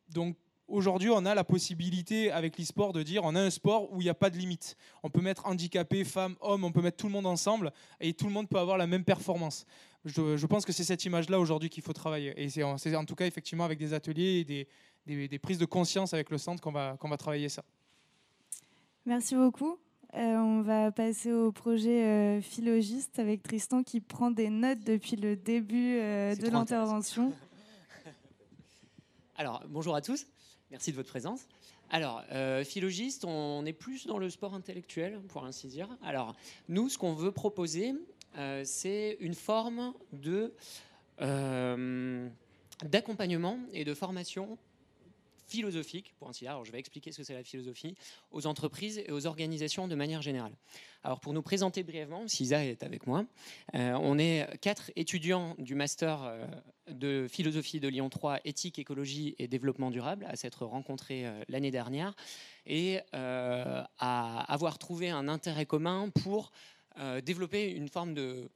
donc 0.10 0.38
Aujourd'hui, 0.68 1.12
on 1.12 1.26
a 1.26 1.36
la 1.36 1.44
possibilité 1.44 2.32
avec 2.32 2.58
l'e-sport 2.58 2.92
de 2.92 3.04
dire 3.04 3.24
on 3.24 3.36
a 3.36 3.40
un 3.40 3.52
sport 3.52 3.94
où 3.94 4.02
il 4.02 4.06
n'y 4.06 4.10
a 4.10 4.16
pas 4.16 4.32
de 4.32 4.38
limite. 4.38 4.78
On 5.04 5.12
peut 5.12 5.22
mettre 5.22 5.46
handicapé, 5.46 6.04
femmes, 6.04 6.36
hommes, 6.42 6.64
on 6.64 6.72
peut 6.72 6.82
mettre 6.82 6.98
tout 6.98 7.06
le 7.06 7.14
monde 7.14 7.28
ensemble 7.28 7.72
et 8.00 8.14
tout 8.14 8.26
le 8.26 8.32
monde 8.32 8.50
peut 8.50 8.58
avoir 8.58 8.80
la 8.80 8.88
même 8.88 9.04
performance. 9.04 9.68
Je, 10.06 10.46
pense 10.46 10.66
que 10.66 10.72
c'est 10.72 10.84
cette 10.84 11.04
image-là 11.06 11.40
aujourd'hui 11.40 11.70
qu'il 11.70 11.84
faut 11.84 11.94
travailler. 11.94 12.34
Et 12.38 12.50
c'est 12.50 12.64
en, 12.64 13.06
tout 13.06 13.16
cas 13.16 13.26
effectivement 13.26 13.66
avec 13.66 13.80
des 13.80 13.94
ateliers 13.94 14.46
et 15.06 15.26
des, 15.28 15.40
prises 15.40 15.58
de 15.58 15.66
conscience 15.66 16.14
avec 16.14 16.30
le 16.30 16.38
centre 16.38 16.62
qu'on 16.62 16.72
va, 16.72 16.96
qu'on 17.00 17.10
va 17.10 17.18
travailler 17.18 17.50
ça. 17.50 17.64
Merci 19.06 19.36
beaucoup. 19.36 19.78
Euh, 20.14 20.38
on 20.38 20.62
va 20.62 20.92
passer 20.92 21.32
au 21.32 21.52
projet 21.52 22.06
euh, 22.06 22.42
Philogiste 22.42 23.20
avec 23.20 23.44
Tristan 23.44 23.84
qui 23.84 24.00
prend 24.00 24.32
des 24.32 24.50
notes 24.50 24.80
depuis 24.80 25.18
le 25.18 25.36
début 25.36 25.98
euh, 25.98 26.36
de 26.36 26.48
l'intervention. 26.48 27.34
Alors, 29.38 29.64
bonjour 29.68 29.96
à 29.96 30.02
tous. 30.02 30.26
Merci 30.72 30.92
de 30.92 30.96
votre 30.96 31.10
présence. 31.10 31.48
Alors, 31.90 32.24
euh, 32.32 32.64
philogiste, 32.64 33.26
on 33.26 33.66
est 33.66 33.74
plus 33.74 34.08
dans 34.08 34.18
le 34.18 34.30
sport 34.30 34.54
intellectuel, 34.54 35.22
pour 35.30 35.46
ainsi 35.46 35.68
dire. 35.68 35.88
Alors, 36.04 36.36
nous, 36.68 36.90
ce 36.90 36.98
qu'on 36.98 37.14
veut 37.14 37.32
proposer, 37.32 37.94
euh, 38.38 38.64
c'est 38.66 39.18
une 39.20 39.34
forme 39.34 39.94
de 40.12 40.54
euh, 41.22 42.28
d'accompagnement 42.84 43.60
et 43.72 43.86
de 43.86 43.94
formation 43.94 44.58
philosophique, 45.48 46.14
pour 46.18 46.28
ainsi 46.28 46.44
dire. 46.44 46.52
Alors, 46.52 46.66
je 46.66 46.72
vais 46.72 46.80
expliquer 46.80 47.12
ce 47.12 47.20
que 47.20 47.24
c'est 47.24 47.36
la 47.36 47.44
philosophie 47.44 47.96
aux 48.32 48.48
entreprises 48.48 48.98
et 48.98 49.12
aux 49.12 49.28
organisations 49.28 49.88
de 49.88 49.96
manière 49.96 50.22
générale. 50.22 50.52
Alors, 51.04 51.20
pour 51.20 51.34
nous 51.34 51.44
présenter 51.44 51.84
brièvement, 51.84 52.28
Sisa 52.28 52.66
est 52.66 52.84
avec 52.84 53.06
moi. 53.06 53.26
Euh, 53.76 53.94
on 54.02 54.18
est 54.18 54.58
quatre 54.60 54.92
étudiants 54.96 55.56
du 55.60 55.76
master 55.76 56.36
de 56.88 57.28
philosophie 57.30 57.80
de 57.80 57.88
Lyon 57.88 58.10
3, 58.10 58.40
éthique, 58.44 58.80
écologie 58.80 59.36
et 59.38 59.48
développement 59.48 59.92
durable, 59.92 60.26
à 60.28 60.36
s'être 60.36 60.66
rencontrés 60.66 61.26
l'année 61.48 61.72
dernière 61.72 62.16
et 62.66 63.00
à 63.14 64.52
avoir 64.52 64.80
trouvé 64.80 65.12
un 65.12 65.28
intérêt 65.28 65.68
commun 65.68 66.10
pour 66.10 66.52
développer 67.24 67.72
une 67.72 67.90
forme 67.90 68.14
de 68.14 68.50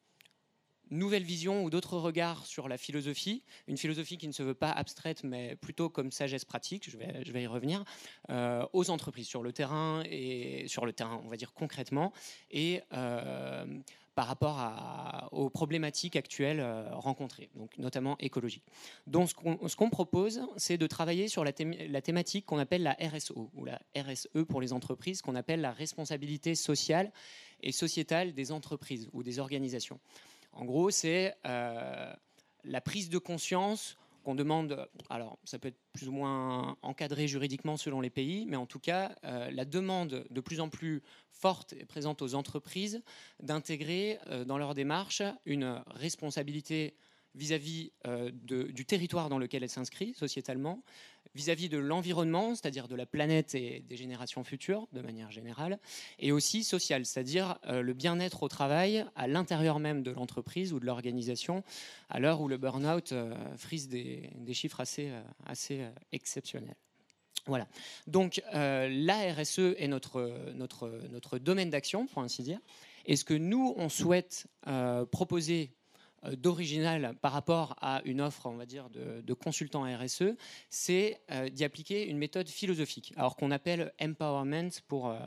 nouvelle 0.92 1.24
vision 1.24 1.64
ou 1.64 1.70
d'autres 1.70 1.98
regards 1.98 2.46
sur 2.46 2.68
la 2.68 2.78
philosophie, 2.78 3.44
une 3.68 3.78
philosophie 3.78 4.18
qui 4.18 4.28
ne 4.28 4.34
se 4.34 4.44
veut 4.44 4.54
pas 4.54 4.72
abstraite 4.72 5.24
mais 5.24 5.56
plutôt 5.56 5.90
comme 5.90 6.12
sagesse 6.12 6.46
pratique, 6.46 6.90
je 6.90 6.98
vais, 7.32 7.44
y 7.44 7.48
revenir, 7.48 7.84
euh, 8.30 8.66
aux 8.74 8.90
entreprises 8.90 9.28
sur 9.28 9.44
le 9.44 9.54
terrain 9.54 10.04
et 10.10 10.66
sur 10.68 10.86
le 10.86 10.94
terrain, 10.94 11.22
on 11.24 11.30
va 11.30 11.38
dire 11.38 11.54
concrètement, 11.54 12.12
et 12.52 12.82
euh, 12.94 13.66
par 14.16 14.28
rapport 14.28 15.30
aux 15.32 15.50
problématiques 15.50 16.18
actuelles 16.18 16.60
euh, 16.60 16.90
rencontrées, 16.92 17.50
donc 17.56 17.78
notamment 17.78 18.18
écologie. 18.20 18.62
Donc 19.08 19.30
ce 19.30 19.76
qu'on 19.76 19.90
propose, 19.90 20.42
c'est 20.58 20.78
de 20.78 20.88
travailler 20.88 21.30
sur 21.30 21.46
la, 21.46 21.52
la 21.88 22.02
thématique 22.02 22.46
qu'on 22.46 22.58
appelle 22.58 22.84
la 22.84 22.98
RSO, 23.00 23.50
ou 23.54 23.66
la 23.66 23.80
RSE 23.96 24.28
pour 24.50 24.60
les 24.60 24.74
entreprises, 24.74 25.22
qu'on 25.22 25.36
appelle 25.36 25.62
la 25.62 25.72
responsabilité 25.72 26.56
sociale 26.56 27.12
et 27.62 27.72
sociétale 27.72 28.34
des 28.34 28.51
entreprises 28.51 29.07
ou 29.14 29.24
des 29.24 29.39
organisations. 29.39 29.99
En 30.53 30.66
gros, 30.66 30.89
c'est 30.91 31.36
euh, 31.45 32.14
la 32.64 32.82
prise 32.82 33.10
de 33.10 33.18
conscience 33.18 33.97
qu'on 34.24 34.36
demande, 34.36 34.88
alors 35.10 35.39
ça 35.45 35.60
peut 35.60 35.70
être 35.70 35.80
plus 35.93 36.10
ou 36.10 36.12
moins 36.12 36.78
encadré 36.82 37.28
juridiquement 37.28 37.78
selon 37.78 38.01
les 38.01 38.10
pays, 38.10 38.45
mais 38.45 38.57
en 38.57 38.66
tout 38.66 38.80
cas, 38.80 39.16
euh, 39.24 39.49
la 39.51 39.66
demande 39.66 40.26
de 40.30 40.41
plus 40.41 40.60
en 40.60 40.70
plus 40.70 41.01
forte 41.32 41.74
et 41.74 41.86
présente 41.86 42.22
aux 42.22 42.36
entreprises 42.36 43.01
d'intégrer 43.41 44.20
euh, 44.28 44.43
dans 44.43 44.57
leur 44.57 44.74
démarche 44.74 45.22
une 45.45 45.82
responsabilité 45.88 46.95
vis-à-vis 47.36 47.91
du 48.34 48.86
territoire 48.86 49.30
dans 49.30 49.38
lequel 49.38 49.62
elles 49.64 49.70
s'inscrivent 49.70 50.18
sociétalement, 50.18 50.82
vis-à-vis 51.40 51.70
de 51.70 51.78
l'environnement, 51.78 52.54
c'est-à-dire 52.54 52.90
de 52.90 52.96
la 52.96 53.06
planète 53.06 53.56
et 53.56 53.80
des 53.88 53.96
générations 53.96 54.44
futures 54.44 54.90
de 54.92 55.00
manière 55.00 55.32
générale, 55.32 55.80
et 56.20 56.34
aussi 56.34 56.66
social, 56.66 57.06
c'est-à-dire 57.06 57.58
euh, 57.68 57.82
le 57.82 57.94
bien-être 57.94 58.44
au 58.44 58.50
travail 58.50 59.06
à 59.16 59.26
l'intérieur 59.26 59.80
même 59.80 60.04
de 60.04 60.12
l'entreprise 60.12 60.74
ou 60.74 60.82
de 60.82 60.86
l'organisation, 60.86 61.64
à 62.10 62.20
l'heure 62.20 62.42
où 62.42 62.50
le 62.50 62.58
burn-out 62.58 63.14
euh, 63.14 63.34
frise 63.56 63.88
des, 63.88 64.30
chiffres 64.52 64.82
assez, 64.82 65.12
euh, 65.12 65.22
assez 65.46 65.88
exceptionnels. 66.12 66.76
Voilà. 67.46 67.68
Donc 68.06 68.44
la 68.52 69.34
RSE 69.34 69.74
est 69.78 69.88
notre, 69.88 70.30
notre, 70.54 70.92
notre 71.10 71.40
domaine 71.40 71.70
d'action, 71.70 72.06
pour 72.06 72.22
ainsi 72.22 72.44
dire. 72.44 72.60
Et 73.06 73.16
ce 73.16 73.24
que 73.24 73.34
nous, 73.34 73.74
on 73.78 73.90
souhaite 73.90 74.46
proposer 75.10 75.72
d'original 76.38 77.15
par 77.22 77.32
rapport 77.32 77.76
à 77.82 78.01
une 78.05 78.22
offre, 78.22 78.45
on 78.45 78.55
va 78.55 78.65
dire, 78.65 78.89
de, 78.89 79.22
de 79.22 79.34
consultant 79.34 79.84
RSE, 79.84 80.36
c'est 80.70 81.22
euh, 81.32 81.49
d'y 81.49 81.63
appliquer 81.63 82.07
une 82.07 82.17
méthode 82.17 82.47
philosophique, 82.47 83.13
alors 83.15 83.36
qu'on 83.36 83.51
appelle 83.51 83.93
empowerment 84.01 84.72
pour, 84.88 85.09
euh, 85.09 85.17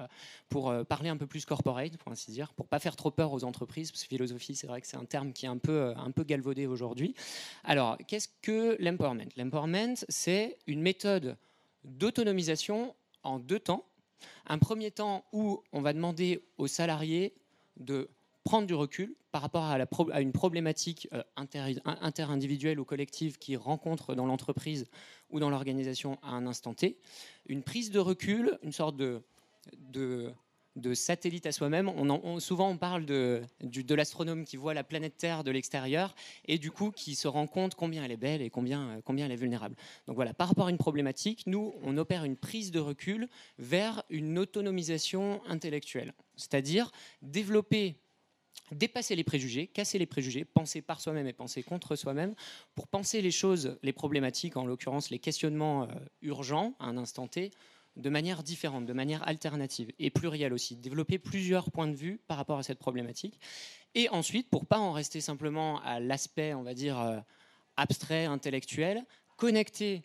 pour 0.49 0.75
parler 0.87 1.09
un 1.09 1.17
peu 1.17 1.27
plus 1.27 1.45
corporate, 1.45 1.97
pour 1.97 2.13
ainsi 2.13 2.31
dire, 2.31 2.53
pour 2.55 2.67
pas 2.67 2.79
faire 2.79 2.97
trop 2.97 3.11
peur 3.11 3.33
aux 3.33 3.45
entreprises, 3.45 3.91
parce 3.91 4.03
que 4.03 4.09
philosophie, 4.09 4.55
c'est 4.55 4.67
vrai 4.67 4.81
que 4.81 4.87
c'est 4.87 4.97
un 4.97 5.05
terme 5.05 5.33
qui 5.33 5.47
est 5.47 5.51
un 5.51 5.59
peu, 5.59 5.95
un 5.97 6.11
peu 6.11 6.25
galvaudé 6.25 6.67
aujourd'hui. 6.67 7.15
Alors, 7.65 7.97
qu'est-ce 8.07 8.29
que 8.43 8.77
l'empowerment? 8.81 9.31
L'empowerment, 9.37 9.95
c'est 10.09 10.59
une 10.67 10.83
méthode 10.83 11.37
d'autonomisation 11.85 12.95
en 13.23 13.39
deux 13.39 13.59
temps. 13.59 13.85
Un 14.47 14.59
premier 14.59 14.91
temps 14.91 15.25
où 15.33 15.63
on 15.73 15.81
va 15.81 15.93
demander 15.93 16.45
aux 16.59 16.67
salariés 16.67 17.35
de 17.77 18.09
prendre 18.45 18.67
du 18.67 18.75
recul 18.75 19.15
par 19.31 19.43
rapport 19.43 19.65
à, 19.65 20.21
une 20.21 20.33
problématique 20.33 21.09
euh, 21.13 21.23
interindividuelle 21.37 22.79
ou 22.79 22.85
collective 22.85 23.39
qu'ils 23.39 23.57
rencontrent 23.57 24.15
dans 24.15 24.27
l'entreprise 24.27 24.87
ou 25.31 25.41
dans 25.41 25.51
l'organisation 25.51 26.19
à 26.23 26.31
un 26.31 26.47
instant 26.47 26.75
T. 26.75 26.99
Une 27.47 27.63
prise 27.63 27.91
de 27.91 27.99
recul, 27.99 28.59
une 28.63 28.73
sorte 28.73 28.97
de, 28.97 29.23
satellite 30.93 31.47
à 31.47 31.53
soi-même. 31.53 31.91
Souvent, 32.41 32.69
on 32.69 32.77
parle 32.77 33.07
de, 33.07 33.43
l'astronome 33.91 34.45
qui 34.45 34.59
voit 34.59 34.75
la 34.75 34.85
planète 34.85 35.17
Terre 35.17 35.45
de 35.45 35.51
l'extérieur 35.51 36.15
et 36.47 36.59
du 36.59 36.71
coup 36.71 36.91
qui 36.91 37.15
se 37.15 37.29
rend 37.29 37.47
compte 37.47 37.75
combien 37.75 38.05
elle 38.05 38.13
est 38.13 38.17
belle 38.19 38.43
et 38.43 38.51
combien 38.51 39.01
elle 39.07 39.33
est 39.33 39.37
vulnérable. 39.37 39.77
Donc 40.07 40.17
voilà, 40.17 40.35
par 40.35 40.49
rapport 40.49 40.67
à 40.67 40.71
une 40.71 40.79
problématique, 40.79 41.45
nous, 41.47 41.75
on 41.83 41.97
opère 41.97 42.25
une 42.25 42.37
prise 42.37 42.71
de 42.71 42.81
recul 42.81 43.29
vers 43.59 44.03
une 44.11 44.39
autonomisation 44.39 45.41
intellectuelle, 45.47 46.13
c'est-à-dire 46.37 46.91
développer 47.23 47.97
dépasser 48.71 49.17
les 49.17 49.25
préjugés, 49.25 49.67
casser 49.67 49.99
les 49.99 50.07
préjugés, 50.07 50.45
penser 50.45 50.83
par 50.83 51.01
soi-même 51.01 51.27
et 51.27 51.33
penser 51.33 51.63
contre 51.63 51.97
soi-même, 51.97 52.35
pour 52.75 52.87
penser 52.87 53.21
les 53.21 53.31
choses, 53.31 53.77
les 53.83 53.93
problématiques, 53.93 54.57
en 54.57 54.65
l'occurrence 54.65 55.11
les 55.11 55.19
questionnements 55.19 55.85
euh, 55.85 55.87
urgents 56.23 56.75
à 56.79 56.87
un 56.87 56.97
instant 56.97 57.27
T, 57.27 57.51
de 57.97 58.09
manière 58.09 58.43
différente, 58.43 58.87
de 58.87 58.93
manière 58.93 59.27
alternative 59.29 59.93
et 59.99 60.11
plurielle 60.11 60.53
aussi, 60.53 60.77
développer 60.77 61.19
plusieurs 61.19 61.71
points 61.71 61.89
de 61.89 61.95
vue 61.95 62.21
par 62.27 62.39
rapport 62.39 62.59
à 62.59 62.63
cette 62.63 62.79
problématique. 62.79 63.39
Et 63.95 64.09
ensuite, 64.09 64.49
pour 64.49 64.65
pas 64.65 64.79
en 64.79 64.93
rester 64.93 65.21
simplement 65.21 65.81
à 65.83 66.01
l'aspect, 66.01 66.55
on 66.55 66.63
va 66.63 66.73
dire, 66.73 66.99
euh, 66.99 67.19
abstrait, 67.77 68.25
intellectuel, 68.25 69.05
connecter 69.37 70.03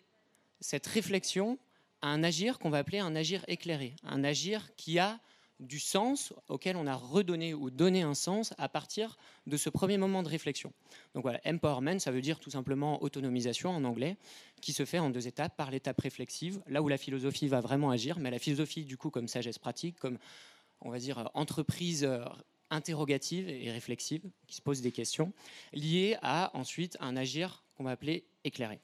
cette 0.60 0.86
réflexion 0.86 1.58
à 2.02 2.08
un 2.08 2.22
agir 2.22 2.58
qu'on 2.58 2.70
va 2.70 2.78
appeler 2.78 2.98
un 2.98 3.16
agir 3.16 3.44
éclairé, 3.48 3.94
un 4.04 4.24
agir 4.24 4.74
qui 4.76 4.98
a 4.98 5.18
du 5.60 5.80
sens 5.80 6.32
auquel 6.48 6.76
on 6.76 6.86
a 6.86 6.94
redonné 6.94 7.54
ou 7.54 7.70
donné 7.70 8.02
un 8.02 8.14
sens 8.14 8.54
à 8.58 8.68
partir 8.68 9.18
de 9.46 9.56
ce 9.56 9.70
premier 9.70 9.98
moment 9.98 10.22
de 10.22 10.28
réflexion. 10.28 10.72
Donc 11.14 11.22
voilà, 11.22 11.40
empowerment, 11.44 11.98
ça 11.98 12.10
veut 12.10 12.20
dire 12.20 12.38
tout 12.38 12.50
simplement 12.50 13.02
autonomisation 13.02 13.70
en 13.70 13.84
anglais, 13.84 14.16
qui 14.60 14.72
se 14.72 14.84
fait 14.84 14.98
en 14.98 15.10
deux 15.10 15.26
étapes, 15.26 15.56
par 15.56 15.70
l'étape 15.70 16.00
réflexive, 16.00 16.60
là 16.66 16.82
où 16.82 16.88
la 16.88 16.98
philosophie 16.98 17.48
va 17.48 17.60
vraiment 17.60 17.90
agir, 17.90 18.18
mais 18.18 18.30
la 18.30 18.38
philosophie 18.38 18.84
du 18.84 18.96
coup 18.96 19.10
comme 19.10 19.28
sagesse 19.28 19.58
pratique, 19.58 19.98
comme 19.98 20.18
on 20.80 20.90
va 20.90 20.98
dire 20.98 21.30
entreprise 21.34 22.04
euh, 22.04 22.24
interrogative 22.70 23.48
et 23.48 23.70
réflexive, 23.70 24.22
qui 24.46 24.56
se 24.56 24.62
pose 24.62 24.80
des 24.80 24.92
questions, 24.92 25.32
liées 25.72 26.16
à 26.22 26.50
ensuite 26.54 26.96
un 27.00 27.16
agir 27.16 27.64
qu'on 27.76 27.84
va 27.84 27.90
appeler 27.90 28.26
éclairé. 28.44 28.80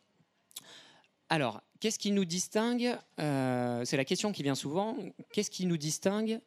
Alors, 1.29 1.63
qu'est-ce 1.81 1.99
qui 1.99 2.11
nous 2.11 2.25
distingue 2.25 2.97
euh, 3.19 3.85
C'est 3.85 3.97
la 3.97 4.05
question 4.05 4.33
qui 4.33 4.43
vient 4.43 4.55
souvent. 4.55 4.97
Qu'est-ce 5.33 5.51
qui 5.51 5.67
nous 5.67 5.77
distingue 5.77 6.41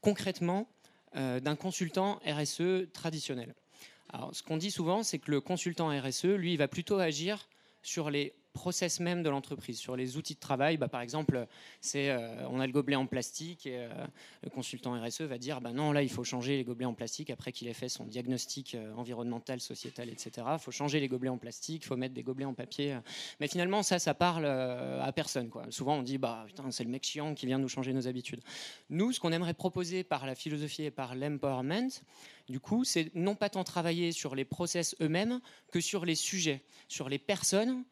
concrètement 0.00 0.68
euh, 1.16 1.40
d'un 1.40 1.56
consultant 1.56 2.20
RSE 2.26 2.90
traditionnel? 2.92 3.54
Alors, 4.12 4.34
ce 4.34 4.42
qu'on 4.42 4.56
dit 4.56 4.70
souvent, 4.70 5.02
c'est 5.02 5.18
que 5.18 5.30
le 5.30 5.40
consultant 5.40 5.88
RSE, 5.88 6.24
lui, 6.24 6.56
va 6.56 6.68
plutôt 6.68 6.98
agir 6.98 7.48
sur 7.82 8.10
les 8.10 8.34
process 8.52 9.00
même 9.00 9.22
de 9.22 9.28
l'entreprise, 9.28 9.78
sur 9.78 9.96
les 9.96 10.16
outils 10.16 10.34
de 10.34 10.40
travail. 10.40 10.76
Bah, 10.76 10.88
par 10.88 11.00
exemple, 11.00 11.46
c'est 11.80 12.10
euh, 12.10 12.48
on 12.48 12.60
a 12.60 12.66
le 12.66 12.72
gobelet 12.72 12.96
en 12.96 13.06
plastique 13.06 13.66
et 13.66 13.78
euh, 13.78 13.88
le 14.42 14.50
consultant 14.50 15.00
RSE 15.00 15.22
va 15.22 15.38
dire 15.38 15.60
bah 15.60 15.72
non 15.72 15.92
là 15.92 16.02
il 16.02 16.08
faut 16.08 16.24
changer 16.24 16.56
les 16.56 16.64
gobelets 16.64 16.86
en 16.86 16.94
plastique 16.94 17.30
après 17.30 17.52
qu'il 17.52 17.68
ait 17.68 17.74
fait 17.74 17.88
son 17.88 18.04
diagnostic 18.04 18.74
euh, 18.74 18.92
environnemental, 18.94 19.60
sociétal, 19.60 20.08
etc. 20.08 20.46
Il 20.52 20.58
faut 20.58 20.70
changer 20.70 21.00
les 21.00 21.08
gobelets 21.08 21.30
en 21.30 21.38
plastique, 21.38 21.82
il 21.84 21.86
faut 21.86 21.96
mettre 21.96 22.14
des 22.14 22.22
gobelets 22.22 22.44
en 22.44 22.54
papier. 22.54 22.98
Mais 23.40 23.48
finalement 23.48 23.82
ça 23.82 23.98
ça 23.98 24.14
parle 24.14 24.46
à 24.46 25.12
personne 25.12 25.48
quoi. 25.48 25.64
Souvent 25.70 25.96
on 25.96 26.02
dit 26.02 26.18
bah 26.18 26.46
c'est 26.70 26.84
le 26.84 26.90
mec 26.90 27.04
chiant 27.04 27.34
qui 27.34 27.46
vient 27.46 27.58
nous 27.58 27.68
changer 27.68 27.92
nos 27.92 28.08
habitudes. 28.08 28.40
Nous 28.88 29.12
ce 29.12 29.20
qu'on 29.20 29.32
aimerait 29.32 29.54
proposer 29.54 30.04
par 30.04 30.26
la 30.26 30.34
philosophie 30.34 30.84
et 30.84 30.90
par 30.90 31.14
l'empowerment, 31.14 31.90
du 32.50 32.58
coup, 32.58 32.82
c'est 32.82 33.14
non 33.14 33.36
pas 33.36 33.48
tant 33.48 33.62
travailler 33.62 34.10
sur 34.10 34.34
les 34.34 34.44
process 34.44 34.96
eux-mêmes 35.00 35.40
que 35.70 35.80
sur 35.80 36.04
les 36.04 36.16
sujets, 36.16 36.64
sur 36.88 37.08
les 37.08 37.18
personnes 37.18 37.84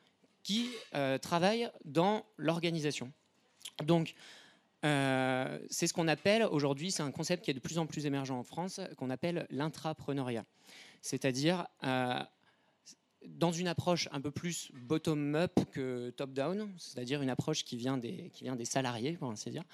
qui 0.49 0.71
euh, 0.95 1.19
travaillent 1.19 1.69
dans 1.85 2.25
l'organisation. 2.39 3.13
Donc, 3.85 4.15
euh, 4.83 5.59
c'est 5.69 5.87
ce 5.87 5.93
qu'on 5.93 6.09
appelle 6.09 6.43
aujourd'hui, 6.43 6.91
c'est 6.91 7.03
un 7.03 7.11
concept 7.11 7.45
qui 7.45 7.51
est 7.51 7.55
de 7.55 7.59
plus 7.59 7.77
en 7.77 7.85
plus 7.85 8.07
émergent 8.07 8.31
en 8.31 8.43
France, 8.43 8.81
qu'on 8.97 9.11
appelle 9.11 9.47
l'intrapreneuriat. 9.51 10.47
C'est-à-dire, 11.03 11.67
euh, 11.85 12.19
dans 13.27 13.53
une 13.53 13.69
approche 13.69 14.09
un 14.11 14.23
peu 14.23 14.31
plus 14.31 14.71
bottom-up 14.73 15.53
que 15.71 16.09
top-down, 16.17 16.73
c'est-à-dire 16.79 17.21
une 17.21 17.29
approche 17.29 17.63
qui 17.63 17.77
vient, 17.77 17.99
des, 17.99 18.31
qui 18.33 18.45
vient 18.45 18.57
des 18.57 18.65
salariés, 18.65 19.19
pour 19.19 19.31
ainsi 19.31 19.51
dire, 19.51 19.65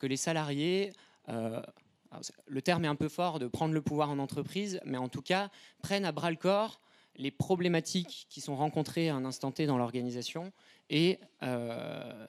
que 0.00 0.08
les 0.08 0.16
salariés, 0.16 0.92
le 1.28 2.60
terme 2.60 2.84
est 2.86 2.88
un 2.88 2.96
peu 2.96 3.08
fort 3.08 3.38
de 3.38 3.46
prendre 3.46 3.72
le 3.72 3.82
pouvoir 3.82 4.10
en 4.10 4.18
entreprise, 4.18 4.80
mais 4.84 4.98
en 4.98 5.08
tout 5.08 5.22
cas, 5.22 5.48
prennent 5.80 6.04
à 6.04 6.10
bras 6.10 6.32
le 6.32 6.36
corps 6.36 6.80
les 7.16 7.30
problématiques 7.30 8.26
qui 8.28 8.40
sont 8.40 8.56
rencontrées 8.56 9.08
à 9.08 9.14
un 9.14 9.24
instant 9.24 9.52
T 9.52 9.66
dans 9.66 9.78
l'organisation 9.78 10.52
et 10.90 11.18
euh, 11.42 12.26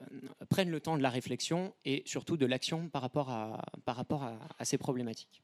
prennent 0.50 0.70
le 0.70 0.80
temps 0.80 0.98
de 0.98 1.04
la 1.04 1.10
réflexion 1.10 1.74
et 1.86 2.04
surtout 2.06 2.38
de 2.38 2.46
l'action 2.46 2.90
par 2.90 3.02
rapport, 3.02 3.30
à, 3.30 3.60
à, 4.58 4.66
ces 4.66 4.78
problématiques. 4.78 5.44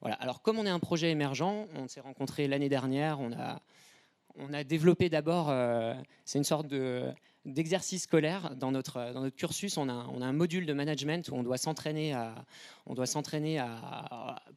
Voilà. 0.00 0.16
Alors 0.16 0.42
comme 0.42 0.58
on 0.58 0.66
est 0.66 0.70
un 0.70 0.78
projet 0.78 1.10
émergent, 1.10 1.66
on 1.74 1.88
s'est 1.88 2.00
rencontré 2.00 2.48
l'année 2.48 2.68
dernière, 2.68 3.20
on 3.20 3.32
a, 3.32 3.60
on 4.38 4.52
a 4.52 4.64
développé 4.64 5.08
d'abord, 5.08 5.50
euh, 5.50 5.94
c'est 6.24 6.38
une 6.38 6.44
sorte 6.44 6.66
de 6.68 7.12
d'exercices 7.44 8.02
scolaires. 8.02 8.54
Dans 8.56 8.72
notre, 8.72 9.12
dans 9.12 9.22
notre 9.22 9.36
cursus, 9.36 9.78
on 9.78 9.88
a, 9.88 10.06
on 10.12 10.20
a 10.20 10.26
un 10.26 10.32
module 10.32 10.66
de 10.66 10.72
management 10.72 11.28
où 11.30 11.34
on 11.34 11.42
doit 11.42 11.56
s'entraîner, 11.56 12.14
on 12.86 12.94
doit 12.94 13.06
s'entraîner 13.06 13.64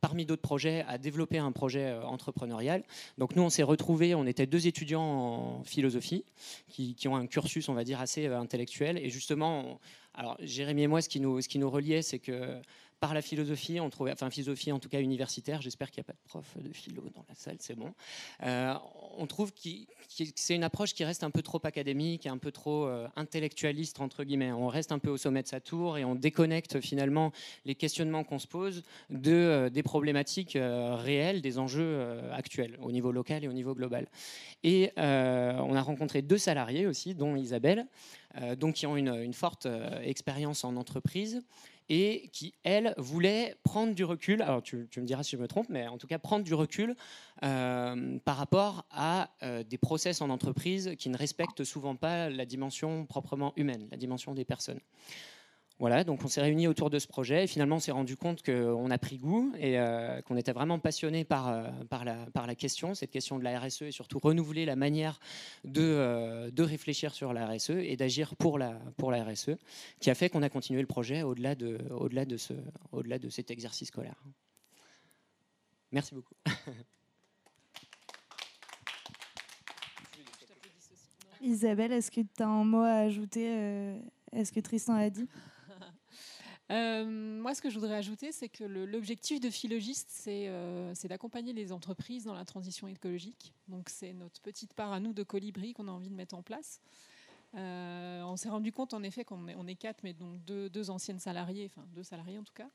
parmi 0.01 0.25
d'autres 0.25 0.41
projets, 0.41 0.83
à 0.87 0.97
développer 0.97 1.37
un 1.37 1.51
projet 1.51 1.85
euh, 1.85 2.03
entrepreneurial. 2.03 2.83
Donc 3.17 3.35
nous, 3.35 3.43
on 3.43 3.49
s'est 3.49 3.63
retrouvés, 3.63 4.15
on 4.15 4.25
était 4.25 4.45
deux 4.45 4.67
étudiants 4.67 5.01
en 5.01 5.63
philosophie 5.63 6.25
qui, 6.67 6.95
qui, 6.95 7.07
ont 7.07 7.15
un 7.15 7.27
cursus, 7.27 7.69
on 7.69 7.73
va 7.73 7.83
dire, 7.83 8.01
assez 8.01 8.27
euh, 8.27 8.39
intellectuel. 8.39 8.97
Et 8.97 9.09
justement, 9.09 9.79
alors 10.13 10.35
Jérémy 10.41 10.83
et 10.83 10.87
moi, 10.87 11.01
ce 11.01 11.09
qui 11.09 11.19
nous, 11.19 11.39
ce 11.41 11.47
qui 11.47 11.59
nous 11.59 11.69
reliait, 11.69 12.01
c'est 12.01 12.19
que 12.19 12.59
par 13.01 13.15
la 13.15 13.23
philosophie, 13.23 13.79
on 13.79 13.89
enfin 13.99 14.29
philosophie 14.29 14.71
en 14.71 14.77
tout 14.77 14.87
cas 14.87 15.01
universitaire, 15.01 15.59
j'espère 15.59 15.89
qu'il 15.89 16.01
n'y 16.01 16.05
a 16.05 16.13
pas 16.13 16.13
de 16.13 16.29
prof 16.29 16.45
de 16.63 16.71
philo 16.71 17.01
dans 17.15 17.25
la 17.27 17.33
salle, 17.33 17.57
c'est 17.59 17.73
bon. 17.73 17.95
Euh, 18.43 18.75
on 19.17 19.25
trouve 19.25 19.51
que 19.51 19.69
c'est 20.35 20.53
une 20.53 20.63
approche 20.63 20.93
qui 20.93 21.03
reste 21.03 21.23
un 21.23 21.31
peu 21.31 21.41
trop 21.41 21.59
académique, 21.63 22.27
un 22.27 22.37
peu 22.37 22.51
trop 22.51 22.85
euh, 22.85 23.07
intellectualiste 23.15 23.99
entre 24.01 24.23
guillemets. 24.23 24.51
On 24.51 24.67
reste 24.67 24.91
un 24.91 24.99
peu 24.99 25.09
au 25.09 25.17
sommet 25.17 25.41
de 25.41 25.47
sa 25.47 25.59
tour 25.59 25.97
et 25.97 26.05
on 26.05 26.13
déconnecte 26.13 26.79
finalement 26.79 27.31
les 27.65 27.73
questionnements 27.73 28.23
qu'on 28.23 28.37
se 28.37 28.45
pose 28.45 28.83
de 29.09 29.31
euh, 29.31 29.69
des 29.71 29.81
problématiques 29.81 30.55
réelles, 30.55 31.41
des 31.41 31.57
enjeux 31.57 32.21
actuels 32.31 32.77
au 32.83 32.91
niveau 32.91 33.11
local 33.11 33.43
et 33.43 33.47
au 33.47 33.53
niveau 33.53 33.73
global. 33.73 34.07
Et 34.63 34.91
on 34.97 35.75
a 35.75 35.81
rencontré 35.81 36.21
deux 36.21 36.37
salariés 36.37 36.85
aussi, 36.85 37.15
dont 37.15 37.35
Isabelle, 37.35 37.87
donc 38.57 38.75
qui 38.75 38.85
ont 38.85 38.95
une 38.95 39.33
forte 39.33 39.67
expérience 40.03 40.63
en 40.63 40.75
entreprise 40.75 41.41
et 41.93 42.29
qui, 42.31 42.53
elle, 42.63 42.93
voulait 42.97 43.57
prendre 43.63 43.93
du 43.93 44.05
recul, 44.05 44.41
alors 44.41 44.63
tu, 44.63 44.87
me 44.95 45.05
diras 45.05 45.23
si 45.23 45.35
je 45.35 45.41
me 45.41 45.47
trompe, 45.49 45.67
mais 45.67 45.89
en 45.89 45.97
tout 45.97 46.07
cas 46.07 46.19
prendre 46.19 46.45
du 46.45 46.53
recul 46.53 46.95
euh, 47.43 48.17
par 48.23 48.37
rapport 48.37 48.85
à 48.91 49.29
euh, 49.43 49.61
des 49.63 49.77
process 49.77 50.21
en 50.21 50.29
entreprise 50.29 50.95
qui 50.97 51.09
ne 51.09 51.17
respectent 51.17 51.65
souvent 51.65 51.97
pas 51.97 52.29
la 52.29 52.45
dimension 52.45 53.05
proprement 53.05 53.51
humaine, 53.57 53.89
la 53.91 53.97
dimension 53.97 54.33
des 54.33 54.45
personnes. 54.45 54.79
Voilà, 55.81 56.03
donc 56.03 56.23
on 56.23 56.27
s'est 56.27 56.41
réunis 56.41 56.67
autour 56.67 56.91
de 56.91 56.99
ce 56.99 57.07
projet 57.07 57.45
et 57.45 57.47
finalement 57.47 57.77
on 57.77 57.79
s'est 57.79 57.91
rendu 57.91 58.15
compte 58.15 58.43
qu'on 58.43 58.91
a 58.91 58.97
pris 58.99 59.17
goût 59.17 59.51
et 59.57 59.79
euh, 59.79 60.21
qu'on 60.21 60.37
était 60.37 60.51
vraiment 60.51 60.77
passionné 60.77 61.23
par, 61.23 61.47
euh, 61.47 61.63
par, 61.89 62.05
la, 62.05 62.53
question, 62.53 62.93
cette 62.93 63.09
question 63.09 63.39
de 63.39 63.43
la 63.43 63.59
RSE 63.59 63.81
et 63.81 63.91
surtout 63.91 64.19
renouveler 64.19 64.65
la 64.65 64.75
manière 64.75 65.19
de, 65.63 65.81
euh, 65.81 66.51
réfléchir 66.59 67.15
sur 67.15 67.33
la 67.33 67.47
RSE 67.47 67.71
et 67.71 67.97
d'agir 67.97 68.35
pour 68.35 68.59
la, 68.59 68.79
RSE, 68.99 69.57
qui 69.99 70.11
a 70.11 70.13
fait 70.13 70.29
qu'on 70.29 70.43
a 70.43 70.49
continué 70.49 70.81
le 70.81 70.87
projet 70.87 71.23
au-delà 71.23 71.55
de, 71.55 71.79
au-delà 71.89 72.25
de, 72.25 72.37
ce, 72.37 72.53
au-delà 72.91 73.17
de 73.17 73.29
cet 73.29 73.49
exercice 73.49 73.87
scolaire. 73.87 74.23
Merci 75.91 76.13
beaucoup. 76.13 76.35
Isabelle, 81.41 81.91
est-ce 81.91 82.11
que 82.11 82.21
tu 82.21 82.43
as 82.43 82.47
un 82.47 82.65
mot 82.65 82.83
à 82.83 82.97
ajouter 82.97 83.95
Est-ce 84.31 84.51
que 84.51 84.59
Tristan 84.59 84.93
a 84.93 85.09
dit? 85.09 85.27
Euh, 86.71 87.05
moi, 87.05 87.53
ce 87.53 87.61
que 87.61 87.69
je 87.69 87.75
voudrais 87.77 87.95
ajouter, 87.95 88.31
c'est 88.31 88.47
que 88.47 88.63
l'objectif 88.63 89.39
de 89.39 89.49
Philogiste, 89.49 90.23
euh, 90.27 90.91
c'est 90.95 91.09
d'accompagner 91.09 91.53
les 91.53 91.71
entreprises 91.71 92.23
dans 92.25 92.33
la 92.33 92.45
transition 92.45 92.87
écologique. 92.87 93.53
Donc, 93.67 93.89
c'est 93.89 94.13
notre 94.13 94.41
petite 94.41 94.73
part 94.73 94.93
à 94.93 94.99
nous 94.99 95.13
de 95.13 95.23
colibri 95.23 95.73
qu'on 95.73 95.87
a 95.87 95.91
envie 95.91 96.09
de 96.09 96.15
mettre 96.15 96.35
en 96.35 96.41
place. 96.41 96.79
Euh, 97.55 98.21
on 98.23 98.37
s'est 98.37 98.49
rendu 98.49 98.71
compte, 98.71 98.93
en 98.93 99.03
effet, 99.03 99.25
qu'on 99.25 99.67
est, 99.67 99.75
quatre, 99.75 100.03
mais 100.03 100.13
donc 100.13 100.43
deux, 100.45 100.89
anciennes 100.89 101.19
salariées, 101.19 101.65
enfin 101.65 101.85
deux 101.93 102.03
salariés 102.03 102.39
en 102.39 102.43
tout 102.43 102.53
cas, 102.53 102.69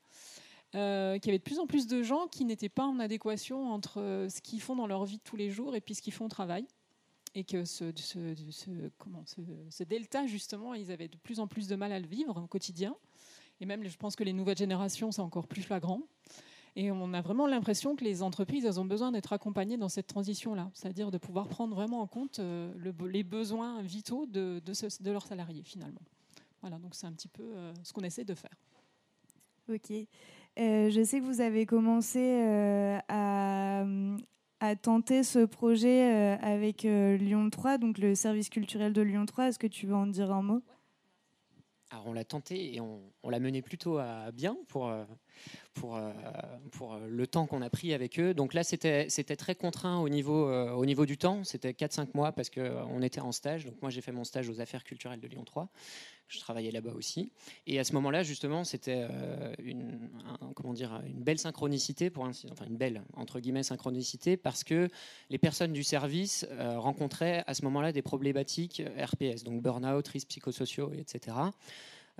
qu'il 0.72 0.80
y 1.26 1.30
avait 1.30 1.38
de 1.38 1.42
plus 1.42 1.59
en 1.59 1.66
plus 1.66 1.86
de 1.86 2.03
gens 2.03 2.26
qui 2.26 2.44
n'étaient 2.44 2.68
pas 2.68 2.84
en 2.84 2.99
adéquation 2.99 3.72
entre 3.72 4.26
ce 4.28 4.42
qu'ils 4.42 4.61
font 4.61 4.76
dans 4.76 4.86
leur 4.86 5.07
vie 5.07 5.16
de 5.16 5.22
tous 5.22 5.36
les 5.36 5.49
jours 5.49 5.74
et 5.74 5.80
puis 5.80 5.94
ce 5.94 6.03
qu'ils 6.03 6.12
font 6.12 6.26
au 6.26 6.28
travail 6.28 6.66
et 7.36 7.44
que 7.44 7.66
ce, 7.66 7.84
delta, 9.84 10.26
justement, 10.26 10.72
ils 10.72 10.90
avaient 10.90 11.09
de 11.09 11.18
plus 11.18 11.38
en 11.38 11.47
plus 11.47 11.68
de 11.68 11.76
mal 11.76 11.92
à 11.92 12.01
le 12.01 12.07
vivre 12.07 12.42
au 12.42 12.47
quotidien. 12.47 12.97
Et 13.61 13.67
même, 13.67 13.85
je 13.85 13.97
pense 13.97 14.17
que 14.17 14.25
les 14.25 14.33
nouvelles 14.33 14.59
générations, 14.59 15.11
c'est 15.13 15.23
encore 15.23 15.47
plus 15.47 15.63
flagrant. 15.63 16.03
Et 16.79 16.91
on 16.91 17.15
a 17.15 17.23
vraiment 17.23 17.47
l'impression 17.47 17.97
que 17.97 18.05
les 18.05 18.23
entreprises, 18.23 18.67
elles 18.67 18.79
ont 18.79 18.85
besoin 18.85 19.11
d'être 19.11 19.33
accompagnées 19.33 19.79
dans 19.79 19.89
cette 19.89 20.07
transition-là, 20.07 20.71
c'est-à-dire 20.75 21.11
de 21.11 21.17
pouvoir 21.17 21.49
prendre 21.49 21.75
vraiment 21.75 22.03
en 22.03 22.07
compte 22.07 22.39
euh, 22.39 22.71
les 23.11 23.25
besoins 23.25 23.81
vitaux 23.81 24.27
de, 24.27 24.61
de, 24.61 25.11
leurs 25.11 25.27
salariés, 25.27 25.63
finalement. 25.65 26.03
Voilà, 26.61 26.79
donc 26.79 26.95
c'est 26.95 27.07
un 27.07 27.13
petit 27.13 27.29
peu 27.29 27.45
euh, 27.45 27.73
ce 27.83 27.95
qu'on 27.95 28.03
essaie 28.03 28.25
de 28.25 28.35
faire. 28.35 28.55
Ok. 29.71 29.91
Euh, 29.91 30.91
je 30.91 31.03
sais 31.03 31.21
que 31.21 31.25
vous 31.25 31.41
avez 31.41 31.65
commencé 31.65 32.43
à, 33.09 33.87
à, 34.61 34.77
tenter 34.77 35.23
ce 35.23 35.47
projet 35.47 36.37
avec 36.43 36.83
Lyon 36.83 37.49
3, 37.49 37.79
donc 37.79 37.97
le 37.97 38.15
service 38.15 38.51
culturel 38.51 38.93
de 38.93 39.01
Lyon 39.01 39.25
3. 39.25 39.49
Est-ce 39.49 39.59
que 39.59 39.67
tu 39.67 39.87
veux 39.87 39.97
en 39.97 40.07
dire 40.07 40.31
un 40.31 40.43
mot? 40.43 40.63
Alors 41.91 42.07
on 42.09 42.12
l'a 42.12 42.24
tenté 42.24 42.74
et 42.74 42.80
on, 42.80 43.01
l'a 43.28 43.39
mené 43.39 43.62
plutôt 43.62 43.99
à 43.99 44.32
bien 44.32 44.57
pour, 44.68 44.89
euh, 44.89 45.05
euh, 45.84 46.12
euh, 46.82 47.07
le 47.09 47.26
temps 47.26 47.47
qu'on 47.47 47.62
a 47.62 47.70
pris 47.70 47.95
avec 47.95 48.18
eux. 48.18 48.34
Donc 48.34 48.55
là, 48.55 48.64
c'était 48.64 49.09
très 49.09 49.55
contraint 49.55 49.99
au 49.99 50.09
niveau, 50.09 50.51
au 50.51 50.84
niveau 50.84 51.07
du 51.07 51.16
temps. 51.16 51.45
C'était 51.45 51.72
4-5 51.72 52.09
mois 52.14 52.32
parce 52.32 52.51
qu'on 52.51 53.03
était 53.03 53.20
en 53.20 53.30
stage. 53.30 53.66
Donc 53.66 53.80
moi, 53.82 53.91
j'ai 53.91 54.01
fait 54.01 54.12
mon 54.12 54.24
stage 54.24 54.49
aux 54.49 54.61
affaires 54.61 54.84
culturelles 54.84 55.20
de 55.20 55.28
Lyon 55.28 55.45
3 55.45 55.68
je 56.28 56.41
travaillais 56.41 56.72
là-bas 56.72 56.91
aussi. 56.93 57.30
Et 57.68 57.78
à 57.78 57.84
ce 57.84 57.93
moment-là, 57.93 58.24
justement, 58.24 58.64
c'était 58.64 59.07
dire, 60.77 61.01
une 61.07 61.22
belle 61.22 61.39
synchronicité, 61.39 62.11
pour 62.11 62.27
une 62.27 62.77
belle, 62.77 63.03
entre 63.14 63.41
guillemets, 63.41 63.62
synchronicité, 63.62 64.37
parce 64.37 64.64
que 64.64 64.89
les 65.31 65.39
personnes 65.39 65.72
du 65.72 65.83
service 65.83 66.47
euh, 66.53 66.79
rencontraient 66.79 67.45
à 67.47 67.55
ce 67.55 67.64
moment-là 67.64 67.93
des 67.93 68.03
problématiques 68.03 68.83
RPS, 68.99 69.43
donc 69.45 69.62
burn-out, 69.62 70.07
risques 70.09 70.29
psychosociaux, 70.29 70.93
etc. 70.93 71.37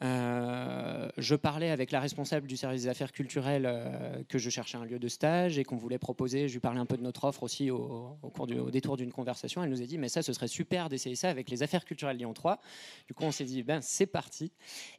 Euh, 0.03 1.09
je 1.17 1.35
parlais 1.35 1.71
avec 1.71 1.91
la 1.91 2.01
responsable 2.01 2.47
du 2.47 2.57
service 2.57 2.83
des 2.83 2.89
affaires 2.89 3.13
culturelles 3.13 3.65
euh, 3.67 4.23
que 4.29 4.37
je 4.37 4.51
cherchais 4.51 4.77
un 4.77 4.85
lieu 4.85 4.99
de 4.99 5.09
stage 5.09 5.59
et 5.59 5.65
qu'on 5.65 5.77
voulait 5.77 5.99
proposer. 5.99 6.49
Je 6.49 6.55
lui 6.55 6.61
parlais 6.61 6.81
un 6.81 6.87
peu 6.87 6.99
de 6.99 7.03
notre 7.03 7.25
offre 7.25 7.43
aussi 7.43 7.71
au, 7.71 8.19
cours 8.35 8.47
du, 8.47 8.59
au 8.59 8.71
détour 8.71 8.97
d'une 8.97 9.11
conversation. 9.13 9.63
Elle 9.63 9.71
nous 9.71 9.83
a 9.83 9.87
dit 9.87 9.97
mais 9.97 10.09
ça 10.09 10.23
ce 10.23 10.33
serait 10.33 10.49
super 10.49 10.89
d'essayer 10.89 11.17
ça 11.17 11.31
avec 11.31 11.49
les 11.49 11.63
affaires 11.63 11.85
culturelles 11.85 12.19
Lyon 12.19 12.35
3. 12.35 12.61
Du 13.07 13.15
coup 13.15 13.25
on 13.25 13.33
s'est 13.33 13.45
dit 13.45 13.63
ben 13.63 13.81
c'est 13.81 14.07
parti. 14.07 14.53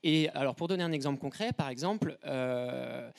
Et 0.04 0.30
alors 0.30 0.56
pour 0.56 0.68
donner 0.68 0.84
un 0.84 0.92
exemple 0.92 1.20
concret, 1.20 1.54
par 1.54 1.70
exemple, 1.70 2.18
euh, 2.26 3.12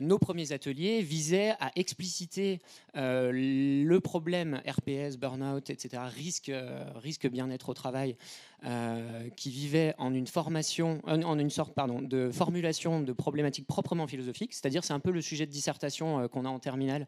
nos 0.00 0.18
premiers 0.18 0.52
ateliers 0.52 1.02
visaient 1.02 1.54
à 1.60 1.72
expliciter 1.76 2.60
le 2.94 3.98
problème 3.98 4.60
RPS, 4.66 5.16
burn-out, 5.18 5.70
etc., 5.70 6.02
risque, 6.14 6.52
risque 6.96 7.28
bien-être 7.28 7.68
au 7.68 7.74
travail 7.74 8.16
euh, 8.64 9.30
qui 9.36 9.50
vivait 9.50 9.94
en 9.98 10.12
une 10.12 10.26
formation, 10.26 11.00
euh, 11.06 11.22
en 11.22 11.38
une 11.38 11.48
sorte 11.48 11.74
pardon, 11.74 12.02
de 12.02 12.28
formulation 12.32 13.00
de 13.00 13.12
problématiques 13.12 13.68
proprement 13.68 14.08
philosophiques, 14.08 14.52
c'est-à-dire 14.52 14.82
c'est 14.82 14.92
un 14.92 14.98
peu 14.98 15.12
le 15.12 15.20
sujet 15.20 15.46
de 15.46 15.52
dissertation 15.52 16.18
euh, 16.18 16.26
qu'on 16.26 16.44
a 16.44 16.48
en 16.48 16.58
terminale. 16.58 17.06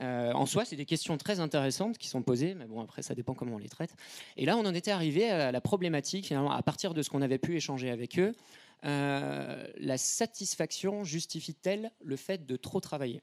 en 0.00 0.44
soi, 0.44 0.64
c'est 0.64 0.74
des 0.74 0.84
questions 0.84 1.16
très 1.18 1.38
intéressantes 1.38 1.98
qui 1.98 2.08
sont 2.08 2.22
posées, 2.22 2.54
mais 2.54 2.66
bon, 2.66 2.80
après, 2.80 3.02
ça 3.02 3.14
dépend 3.14 3.34
comment 3.34 3.54
on 3.54 3.58
les 3.58 3.68
traite. 3.68 3.94
Et 4.36 4.44
là, 4.44 4.56
on 4.56 4.66
en 4.66 4.74
était 4.74 4.90
arrivé 4.90 5.30
à 5.30 5.52
la 5.52 5.60
problématique, 5.60 6.26
finalement, 6.26 6.50
à 6.50 6.62
partir 6.62 6.94
de 6.94 7.02
ce 7.02 7.10
qu'on 7.10 7.22
avait 7.22 7.38
pu 7.38 7.54
échanger 7.54 7.88
avec 7.88 8.18
eux, 8.18 8.34
la 8.82 9.98
satisfaction 9.98 11.04
justifie-t-elle 11.04 11.92
le 12.02 12.16
fait 12.16 12.44
de 12.44 12.56
trop 12.56 12.80
travailler? 12.80 13.22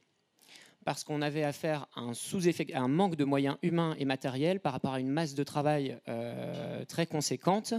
Parce 0.86 1.04
qu'on 1.04 1.22
avait 1.22 1.44
affaire 1.44 1.88
à 1.96 2.02
un, 2.02 2.88
manque 2.88 3.16
de 3.16 3.26
moyens 3.26 3.58
humains 3.62 3.96
et 4.00 4.06
matériels 4.06 4.60
par 4.60 4.74
rapport 4.74 4.94
à 4.94 5.00
une 5.00 5.10
masse 5.10 5.36
de 5.36 5.44
travail 5.44 5.98
euh, 6.08 6.86
très 6.86 7.06
conséquente. 7.06 7.74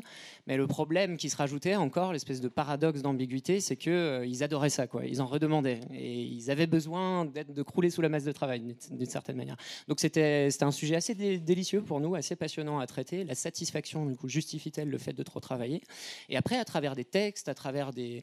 Mais 0.47 0.57
le 0.57 0.67
problème 0.67 1.17
qui 1.17 1.31
se 1.31 1.37
rajoutait 1.37 1.77
encore, 1.77 2.13
l'espèce 2.13 2.41
de 2.41 2.49
paradoxe 2.49 3.03
d'ambiguïté, 3.03 3.61
c'est 3.61 3.77
qu'ils 3.77 3.93
euh, 3.93 4.43
adoraient 4.43 4.71
ça, 4.71 4.87
quoi. 4.87 5.07
ils 5.07 5.23
en 5.23 5.27
redemandaient. 5.27 5.81
Et 5.93 6.23
ils 6.23 6.51
avaient 6.51 6.67
besoin 6.67 7.25
de 7.25 7.63
crouler 7.63 7.91
sous 7.91 8.03
la 8.03 8.09
masse 8.09 8.25
de 8.25 8.33
travail, 8.33 8.61
d'une 8.61 9.07
certaine 9.07 9.37
manière. 9.37 9.57
Donc 9.89 10.01
c'était 10.01 10.49
un 10.61 10.71
sujet 10.71 10.97
assez 10.97 11.15
délicieux 11.15 11.83
pour 11.83 12.01
nous, 12.01 12.15
assez 12.15 12.37
passionnant 12.37 12.81
à 12.81 12.87
traiter. 12.87 13.25
La 13.25 13.35
satisfaction, 13.35 14.07
du 14.07 14.17
coup, 14.17 14.29
justifie-t-elle 14.29 14.89
le 14.89 14.99
fait 14.99 15.13
de 15.13 15.23
trop 15.23 15.41
travailler? 15.41 15.83
Et 16.29 16.37
après, 16.37 16.59
à 16.59 16.65
travers 16.65 16.95
des 16.95 17.05
textes, 17.05 17.49
à 17.49 17.55
travers 17.55 17.93
des, 17.93 18.23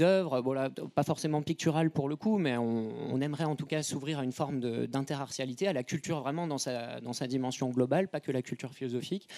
œuvres, 0.00 0.40
bon, 0.40 0.56
pas 0.94 1.02
forcément 1.02 1.42
picturales 1.42 1.90
pour 1.90 2.08
le 2.08 2.16
coup, 2.16 2.38
mais 2.38 2.56
on 2.56 3.20
aimerait 3.20 3.44
en 3.44 3.56
tout 3.56 3.66
cas 3.66 3.82
s'ouvrir 3.98 4.20
à 4.20 4.24
une 4.24 4.32
forme 4.32 4.60
d'interracialité, 4.86 5.66
à 5.66 5.72
la 5.72 5.82
culture 5.82 6.20
vraiment 6.20 6.46
dans 6.46 6.58
sa, 6.58 7.00
dans 7.00 7.12
sa 7.12 7.26
dimension 7.26 7.68
globale, 7.70 8.06
pas 8.06 8.20
que 8.20 8.30
la 8.30 8.42
culture 8.42 8.72
philosophique. 8.72 9.28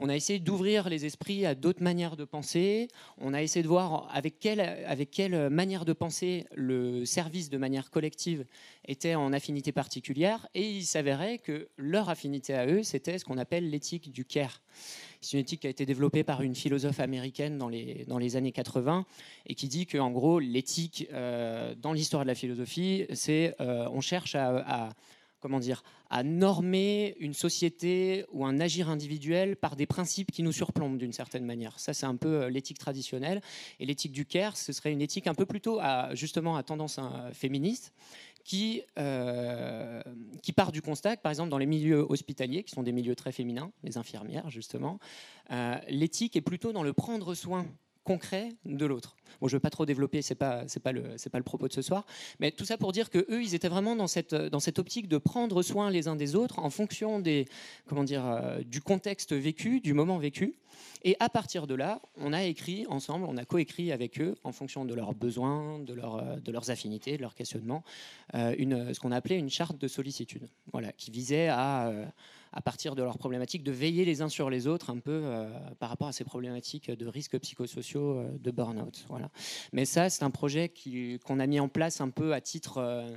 On 0.00 0.08
a 0.08 0.14
essayé 0.14 0.38
d'ouvrir 0.38 0.88
les 0.88 1.06
esprits 1.06 1.44
à 1.44 1.56
d'autres 1.56 1.82
manières 1.82 2.16
de 2.16 2.24
penser. 2.24 2.86
On 3.18 3.34
a 3.34 3.42
essayé 3.42 3.64
de 3.64 3.68
voir 3.68 4.08
avec 4.12 4.38
quelle, 4.38 5.50
manière 5.50 5.84
de 5.84 5.92
penser 5.92 6.46
le 6.54 7.04
service 7.04 7.50
de 7.50 7.58
manière 7.58 7.90
collective 7.90 8.44
était 8.86 9.16
en 9.16 9.32
affinité 9.32 9.72
particulière. 9.72 10.46
Et 10.54 10.70
il 10.70 10.84
s'avérait 10.84 11.38
que 11.38 11.68
leur 11.76 12.08
affinité 12.08 12.54
à 12.54 12.66
eux, 12.66 12.84
c'était 12.84 13.18
ce 13.18 13.24
qu'on 13.24 13.38
appelle 13.38 13.70
l'éthique 13.70 14.12
du 14.12 14.24
care. 14.24 14.62
C'est 15.20 15.32
une 15.32 15.40
éthique 15.40 15.62
qui 15.62 15.66
a 15.66 15.70
été 15.70 15.84
développée 15.84 16.22
par 16.22 16.42
une 16.42 16.54
philosophe 16.54 17.00
américaine 17.00 17.58
dans 17.58 17.68
les, 17.68 18.36
années 18.36 18.52
80 18.52 19.04
et 19.46 19.54
qui 19.56 19.66
dit 19.66 19.86
qu'en 19.86 20.12
gros, 20.12 20.38
l'éthique 20.38 21.08
euh, 21.12 21.74
dans 21.74 21.92
l'histoire 21.92 22.22
de 22.22 22.28
la 22.28 22.36
philosophie, 22.36 23.04
c'est 23.14 23.56
euh, 23.60 23.88
on 23.90 24.00
cherche 24.00 24.36
à, 24.36 24.90
comment 25.40 25.60
dire, 25.60 25.82
à 26.10 26.22
normer 26.22 27.16
une 27.20 27.34
société 27.34 28.24
ou 28.32 28.44
un 28.44 28.60
agir 28.60 28.88
individuel 28.88 29.56
par 29.56 29.76
des 29.76 29.86
principes 29.86 30.30
qui 30.30 30.42
nous 30.42 30.52
surplombent 30.52 30.98
d'une 30.98 31.12
certaine 31.12 31.44
manière. 31.44 31.78
Ça, 31.78 31.94
c'est 31.94 32.06
un 32.06 32.16
peu 32.16 32.42
euh, 32.42 32.50
l'éthique 32.50 32.78
traditionnelle. 32.78 33.40
Et 33.80 33.86
l'éthique 33.86 34.12
du 34.12 34.24
CARE, 34.24 34.56
ce 34.56 34.72
serait 34.72 34.92
une 34.92 35.02
éthique 35.02 35.26
un 35.26 35.34
peu 35.34 35.46
plutôt 35.46 35.78
à, 35.80 36.14
justement 36.14 36.56
à 36.56 36.62
tendance 36.62 36.98
hein, 36.98 37.30
féministe, 37.32 37.92
qui, 38.44 38.82
euh, 38.98 40.02
qui 40.42 40.52
part 40.52 40.72
du 40.72 40.80
constat 40.80 41.16
que, 41.16 41.22
par 41.22 41.30
exemple, 41.30 41.50
dans 41.50 41.58
les 41.58 41.66
milieux 41.66 42.06
hospitaliers, 42.08 42.64
qui 42.64 42.70
sont 42.70 42.82
des 42.82 42.92
milieux 42.92 43.14
très 43.14 43.30
féminins, 43.30 43.70
les 43.82 43.98
infirmières, 43.98 44.48
justement, 44.48 44.98
euh, 45.50 45.76
l'éthique 45.88 46.34
est 46.34 46.40
plutôt 46.40 46.72
dans 46.72 46.82
le 46.82 46.94
prendre 46.94 47.34
soin 47.34 47.66
concret 48.08 48.48
de 48.64 48.86
l'autre. 48.86 49.16
Bon, 49.38 49.48
je 49.48 49.54
ne 49.54 49.56
veux 49.58 49.60
pas 49.60 49.68
trop 49.68 49.84
développer, 49.84 50.22
ce 50.22 50.32
n'est 50.32 50.38
pas, 50.38 50.64
pas, 50.82 50.92
le, 50.92 51.02
pas 51.30 51.36
le 51.36 51.44
propos 51.44 51.68
de 51.68 51.74
ce 51.74 51.82
soir, 51.82 52.06
mais 52.40 52.50
tout 52.50 52.64
ça 52.64 52.78
pour 52.78 52.92
dire 52.92 53.10
qu'eux, 53.10 53.42
ils 53.42 53.54
étaient 53.54 53.68
vraiment 53.68 53.94
dans 53.96 54.06
cette, 54.06 54.34
dans 54.34 54.60
cette 54.60 54.78
optique 54.78 55.08
de 55.08 55.18
prendre 55.18 55.60
soin 55.60 55.90
les 55.90 56.08
uns 56.08 56.16
des 56.16 56.34
autres 56.34 56.58
en 56.58 56.70
fonction 56.70 57.20
des, 57.20 57.44
comment 57.86 58.04
dire, 58.04 58.24
euh, 58.26 58.62
du 58.62 58.80
contexte 58.80 59.34
vécu, 59.34 59.80
du 59.80 59.92
moment 59.92 60.16
vécu. 60.16 60.54
Et 61.04 61.16
à 61.20 61.28
partir 61.28 61.66
de 61.66 61.74
là, 61.74 62.00
on 62.16 62.32
a 62.32 62.44
écrit 62.44 62.86
ensemble, 62.88 63.26
on 63.28 63.36
a 63.36 63.44
coécrit 63.44 63.92
avec 63.92 64.22
eux, 64.22 64.36
en 64.42 64.52
fonction 64.52 64.86
de 64.86 64.94
leurs 64.94 65.14
besoins, 65.14 65.78
de, 65.80 65.92
leur, 65.92 66.16
euh, 66.16 66.36
de 66.36 66.50
leurs 66.50 66.70
affinités, 66.70 67.18
de 67.18 67.22
leurs 67.22 67.34
questionnements, 67.34 67.84
euh, 68.34 68.54
une, 68.56 68.94
ce 68.94 69.00
qu'on 69.00 69.12
appelait 69.12 69.38
une 69.38 69.50
charte 69.50 69.76
de 69.76 69.86
sollicitude, 69.86 70.48
voilà, 70.72 70.92
qui 70.92 71.10
visait 71.10 71.48
à 71.48 71.92
à 72.52 72.62
partir 72.62 72.94
de 72.94 73.02
leurs 73.02 73.18
problématiques, 73.18 73.62
de 73.62 73.72
veiller 73.72 74.04
les 74.04 74.22
uns 74.22 74.28
sur 74.28 74.50
les 74.50 74.66
autres 74.66 74.90
un 74.90 74.98
peu 74.98 75.20
euh, 75.24 75.48
par 75.78 75.88
rapport 75.88 76.08
à 76.08 76.12
ces 76.12 76.24
problématiques 76.24 76.90
de 76.90 77.06
risques 77.06 77.38
psychosociaux 77.38 78.18
euh, 78.18 78.38
de 78.38 78.50
burn-out. 78.50 79.04
Voilà. 79.08 79.30
Mais 79.72 79.84
ça, 79.84 80.10
c'est 80.10 80.24
un 80.24 80.30
projet 80.30 80.72
qu'on 81.24 81.40
a 81.40 81.46
mis 81.46 81.60
en 81.60 81.68
place 81.68 82.00
un 82.00 82.10
peu 82.10 82.32
à 82.32 82.40
titre 82.40 82.78
euh, 82.78 83.16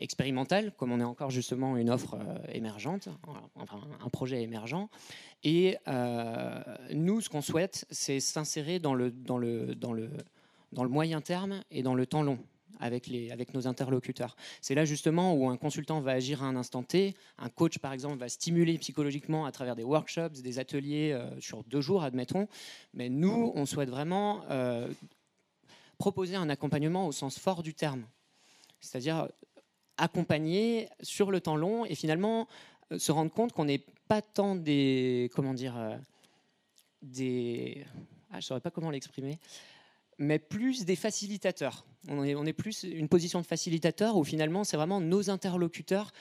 expérimental, 0.00 0.72
comme 0.76 0.92
on 0.92 1.00
est 1.00 1.04
encore 1.04 1.30
justement 1.30 1.76
une 1.76 1.90
offre 1.90 2.16
émergente, 2.52 3.08
enfin 3.56 3.80
un 4.00 4.08
projet 4.10 4.42
émergent. 4.42 4.88
Et 5.42 5.76
nous, 6.94 7.20
ce 7.20 7.28
qu'on 7.28 7.40
souhaite, 7.40 7.84
c'est 7.90 8.20
s'insérer 8.20 8.78
dans 8.78 8.94
le, 8.94 9.12
moyen 10.72 11.20
terme 11.20 11.64
et 11.72 11.82
dans 11.82 11.96
le 11.96 12.06
temps 12.06 12.22
long 12.22 12.38
avec, 12.80 13.06
les, 13.06 13.30
avec 13.30 13.54
nos 13.54 13.66
interlocuteurs. 13.66 14.36
C'est 14.60 14.74
là 14.74 14.84
justement 14.84 15.34
où 15.34 15.48
un 15.48 15.56
consultant 15.56 16.00
va 16.00 16.12
agir 16.12 16.42
à 16.42 16.46
un 16.46 16.56
instant 16.56 16.82
T, 16.82 17.14
un 17.38 17.48
coach 17.48 17.78
par 17.78 17.92
exemple 17.92 18.18
va 18.18 18.28
stimuler 18.28 18.78
psychologiquement 18.78 19.46
à 19.46 19.52
travers 19.52 19.76
des 19.76 19.82
workshops, 19.82 20.40
des 20.42 20.58
ateliers 20.58 21.12
euh, 21.12 21.40
sur 21.40 21.64
deux 21.64 21.80
jours, 21.80 22.02
admettons. 22.02 22.48
Mais 22.94 23.08
nous, 23.08 23.52
on 23.54 23.66
souhaite 23.66 23.90
vraiment 23.90 24.42
euh, 24.50 24.88
proposer 25.98 26.36
un 26.36 26.48
accompagnement 26.48 27.06
au 27.06 27.12
sens 27.12 27.38
fort 27.38 27.62
du 27.62 27.74
terme. 27.74 28.06
C'est-à-dire 28.80 29.28
accompagner 29.96 30.88
sur 31.02 31.30
le 31.30 31.40
temps 31.40 31.56
long 31.56 31.84
et 31.84 31.94
finalement 31.94 32.46
euh, 32.92 32.98
se 32.98 33.10
rendre 33.10 33.32
compte 33.32 33.52
qu'on 33.52 33.64
n'est 33.64 33.84
pas 34.06 34.22
tant 34.22 34.54
des... 34.54 35.30
Comment 35.34 35.54
dire 35.54 35.98
des... 37.02 37.84
Ah, 38.30 38.34
je 38.34 38.36
ne 38.36 38.40
saurais 38.42 38.60
pas 38.60 38.70
comment 38.70 38.90
l'exprimer 38.90 39.38
mais 40.18 40.38
plus 40.38 40.84
des 40.84 40.96
facilitateurs. 40.96 41.86
On 42.08 42.24
est, 42.24 42.52
plus 42.52 42.84
une 42.84 43.08
position 43.08 43.40
de 43.40 43.46
facilitateur 43.46 44.16
où 44.16 44.24
finalement 44.24 44.64
c'est 44.64 44.76
vraiment 44.76 45.00
nos 45.00 45.30
interlocuteurs 45.30 46.12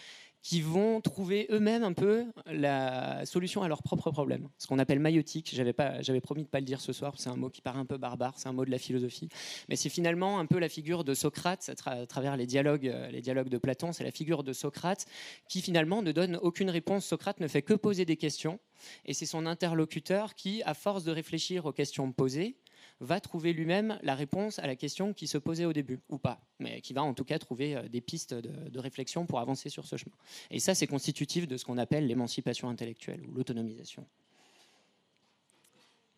qui 0.43 0.62
vont 0.62 1.02
trouver 1.02 1.48
eux-mêmes 1.50 1.84
un 1.84 1.93
peu 1.93 2.26
la 2.45 3.26
solution 3.26 3.64
à 3.64 3.68
leurs 3.68 3.84
propres 3.84 4.12
problèmes. 4.12 4.48
Ce 4.58 4.68
qu'on 4.68 4.80
appelle 4.80 5.00
maïotique, 5.00 5.54
j'avais, 5.54 5.74
promis 6.22 6.41
de 6.41 6.48
ne 6.48 6.50
pas 6.50 6.60
le 6.60 6.66
dire 6.66 6.80
ce 6.80 6.93
soir, 6.93 7.16
c'est 7.18 7.30
un 7.30 7.36
mot 7.36 7.50
qui 7.50 7.62
paraît 7.62 7.80
un 7.80 7.86
peu 7.86 7.98
barbare, 7.98 8.34
c'est 8.38 8.48
un 8.48 8.54
mot 8.54 8.64
de 8.64 8.72
la 8.72 8.78
philosophie, 8.78 9.30
mais 9.68 9.76
c'est 9.76 9.89
finalement 9.89 10.39
un 10.39 10.45
peu 10.45 10.60
la 10.60 10.70
figure 10.70 11.04
de 11.04 11.14
Socrate 11.14 11.70
à, 11.86 12.06
travers 12.06 12.38
les 12.38 12.45
dialogues, 12.45 12.88
euh, 12.88 13.10
les 13.10 13.22
dialogues 13.22 13.50
de 13.50 13.58
Platon, 13.58 13.91
c'est 13.91 14.04
la 14.04 14.12
figure 14.12 14.43
de 14.43 14.54
Socrate 14.54 15.06
qui 15.50 15.62
finalement 15.62 16.02
ne 16.02 16.12
donne 16.12 16.38
aucune 16.38 16.70
réponse. 16.70 17.06
Socrate 17.06 17.39
ne 17.39 17.48
fait 17.48 17.62
que 17.62 17.74
poser 17.74 18.06
des 18.06 18.18
questions, 18.18 18.60
et 19.06 19.14
c'est 19.14 19.26
son 19.26 19.45
interlocuteur 19.45 20.36
qui, 20.36 20.64
à 20.64 20.74
force 20.74 21.04
de 21.04 21.12
réfléchir 21.12 21.66
aux 21.66 21.74
questions 21.74 22.12
posées, 22.12 22.56
va 23.00 23.20
trouver 23.20 23.54
lui-même 23.54 24.00
la 24.02 24.16
réponse 24.16 24.60
à 24.60 24.68
la 24.68 24.76
question 24.76 25.14
qui 25.14 25.28
se 25.28 25.38
posait 25.38 25.66
au 25.66 25.74
début, 25.74 26.00
ou 26.10 26.18
pas, 26.18 26.41
mais 26.60 26.82
qui 26.82 26.93
va 26.93 27.04
en 27.04 27.14
tout 27.14 27.24
cas 27.24 27.39
trouver 27.39 27.76
euh, 27.76 27.88
des 27.88 28.02
pistes 28.02 28.34
de, 28.34 28.80
réflexion 28.80 29.26
pour 29.26 29.39
avancer 29.39 29.70
sur 29.70 29.86
ce 29.86 29.98
chemin. 29.98 30.16
Et 30.52 30.60
ça, 30.60 30.76
c'est 30.76 30.88
constitutif 30.88 31.48
de 31.48 31.58
ce 31.58 31.66
qu'on 31.66 31.78
appelle 31.78 32.08
l'émancipation 32.08 32.70
intellectuelle 32.70 33.22
ou 33.28 33.34
l'autonomisation. 33.34 34.06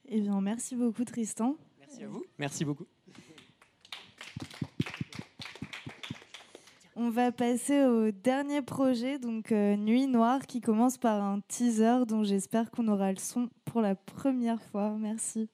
Eh 0.09 0.21
bien, 0.21 0.41
merci 0.41 0.75
beaucoup, 0.75 1.05
Tristan. 1.05 1.55
Merci 1.79 2.03
à 2.03 2.07
vous. 2.07 2.25
Merci 2.37 2.65
beaucoup. 2.65 2.85
On 6.95 7.11
va 7.11 7.31
passer 7.31 7.85
au 7.85 8.11
dernier 8.11 8.61
projet, 8.61 9.19
donc 9.19 9.53
euh, 9.53 9.77
Nuit 9.77 10.07
Noire, 10.07 10.45
qui 10.47 10.59
commence 10.59 10.97
par 10.97 11.23
un 11.23 11.39
teaser 11.47 12.05
dont 12.05 12.25
j'espère 12.25 12.71
qu'on 12.71 12.89
aura 12.89 13.13
le 13.13 13.17
son 13.17 13.49
pour 13.63 13.79
la 13.79 13.95
première 13.95 14.61
fois. 14.61 14.97
Merci. 14.99 15.49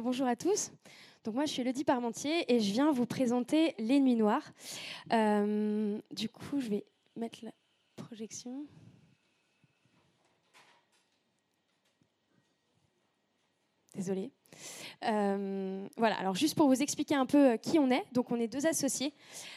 Bonjour 0.00 0.26
à 0.26 0.36
tous. 0.36 0.70
Donc 1.24 1.34
moi, 1.34 1.44
je 1.44 1.52
suis 1.52 1.62
Elodie 1.62 1.84
Parmentier 1.84 2.52
et 2.52 2.60
je 2.60 2.72
viens 2.72 2.92
vous 2.92 3.06
présenter 3.06 3.74
Les 3.78 4.00
Nuits 4.00 4.16
Noires. 4.16 4.52
Euh, 5.12 6.00
du 6.12 6.28
coup, 6.28 6.60
je 6.60 6.68
vais 6.68 6.84
mettre 7.16 7.38
la 7.42 7.52
projection. 7.96 8.66
Désolée. 13.94 14.30
Euh, 15.04 15.86
voilà, 15.96 16.16
alors 16.18 16.34
juste 16.34 16.56
pour 16.56 16.66
vous 16.66 16.82
expliquer 16.82 17.14
un 17.14 17.26
peu 17.26 17.52
euh, 17.52 17.56
qui 17.56 17.78
on 17.78 17.90
est, 17.90 18.04
donc 18.12 18.30
on 18.32 18.40
est 18.40 18.48
deux 18.48 18.66
associés. 18.66 19.14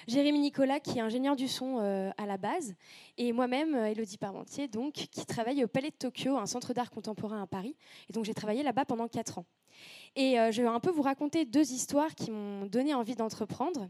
Jérémy 0.07 0.39
Nicolas, 0.39 0.79
qui 0.79 0.99
est 0.99 1.01
ingénieur 1.01 1.35
du 1.35 1.47
son 1.47 1.77
à 2.17 2.25
la 2.25 2.37
base, 2.37 2.75
et 3.17 3.31
moi-même, 3.33 3.75
Elodie 3.75 4.17
Parmentier, 4.17 4.67
donc, 4.67 4.93
qui 4.93 5.25
travaille 5.25 5.63
au 5.63 5.67
Palais 5.67 5.89
de 5.89 5.95
Tokyo, 5.95 6.37
un 6.37 6.45
centre 6.45 6.73
d'art 6.73 6.91
contemporain 6.91 7.41
à 7.41 7.47
Paris. 7.47 7.75
Et 8.09 8.13
donc 8.13 8.25
j'ai 8.25 8.33
travaillé 8.33 8.63
là-bas 8.63 8.85
pendant 8.85 9.07
quatre 9.07 9.39
ans. 9.39 9.45
Et 10.15 10.39
euh, 10.39 10.51
je 10.51 10.61
vais 10.61 10.67
un 10.67 10.79
peu 10.79 10.89
vous 10.89 11.01
raconter 11.01 11.45
deux 11.45 11.71
histoires 11.71 12.13
qui 12.15 12.31
m'ont 12.31 12.65
donné 12.65 12.93
envie 12.93 13.15
d'entreprendre. 13.15 13.89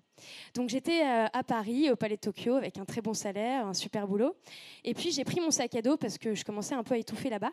Donc 0.53 0.69
j'étais 0.69 1.03
euh, 1.03 1.25
à 1.33 1.43
Paris, 1.43 1.89
au 1.89 1.95
Palais 1.95 2.15
de 2.15 2.21
Tokyo, 2.21 2.55
avec 2.55 2.77
un 2.77 2.85
très 2.85 3.01
bon 3.01 3.13
salaire, 3.13 3.65
un 3.65 3.73
super 3.73 4.07
boulot. 4.07 4.35
Et 4.83 4.93
puis 4.93 5.11
j'ai 5.11 5.23
pris 5.23 5.39
mon 5.39 5.51
sac 5.51 5.75
à 5.75 5.81
dos 5.81 5.97
parce 5.97 6.17
que 6.17 6.35
je 6.35 6.43
commençais 6.43 6.75
un 6.75 6.83
peu 6.83 6.95
à 6.95 6.97
étouffer 6.97 7.29
là-bas. 7.29 7.51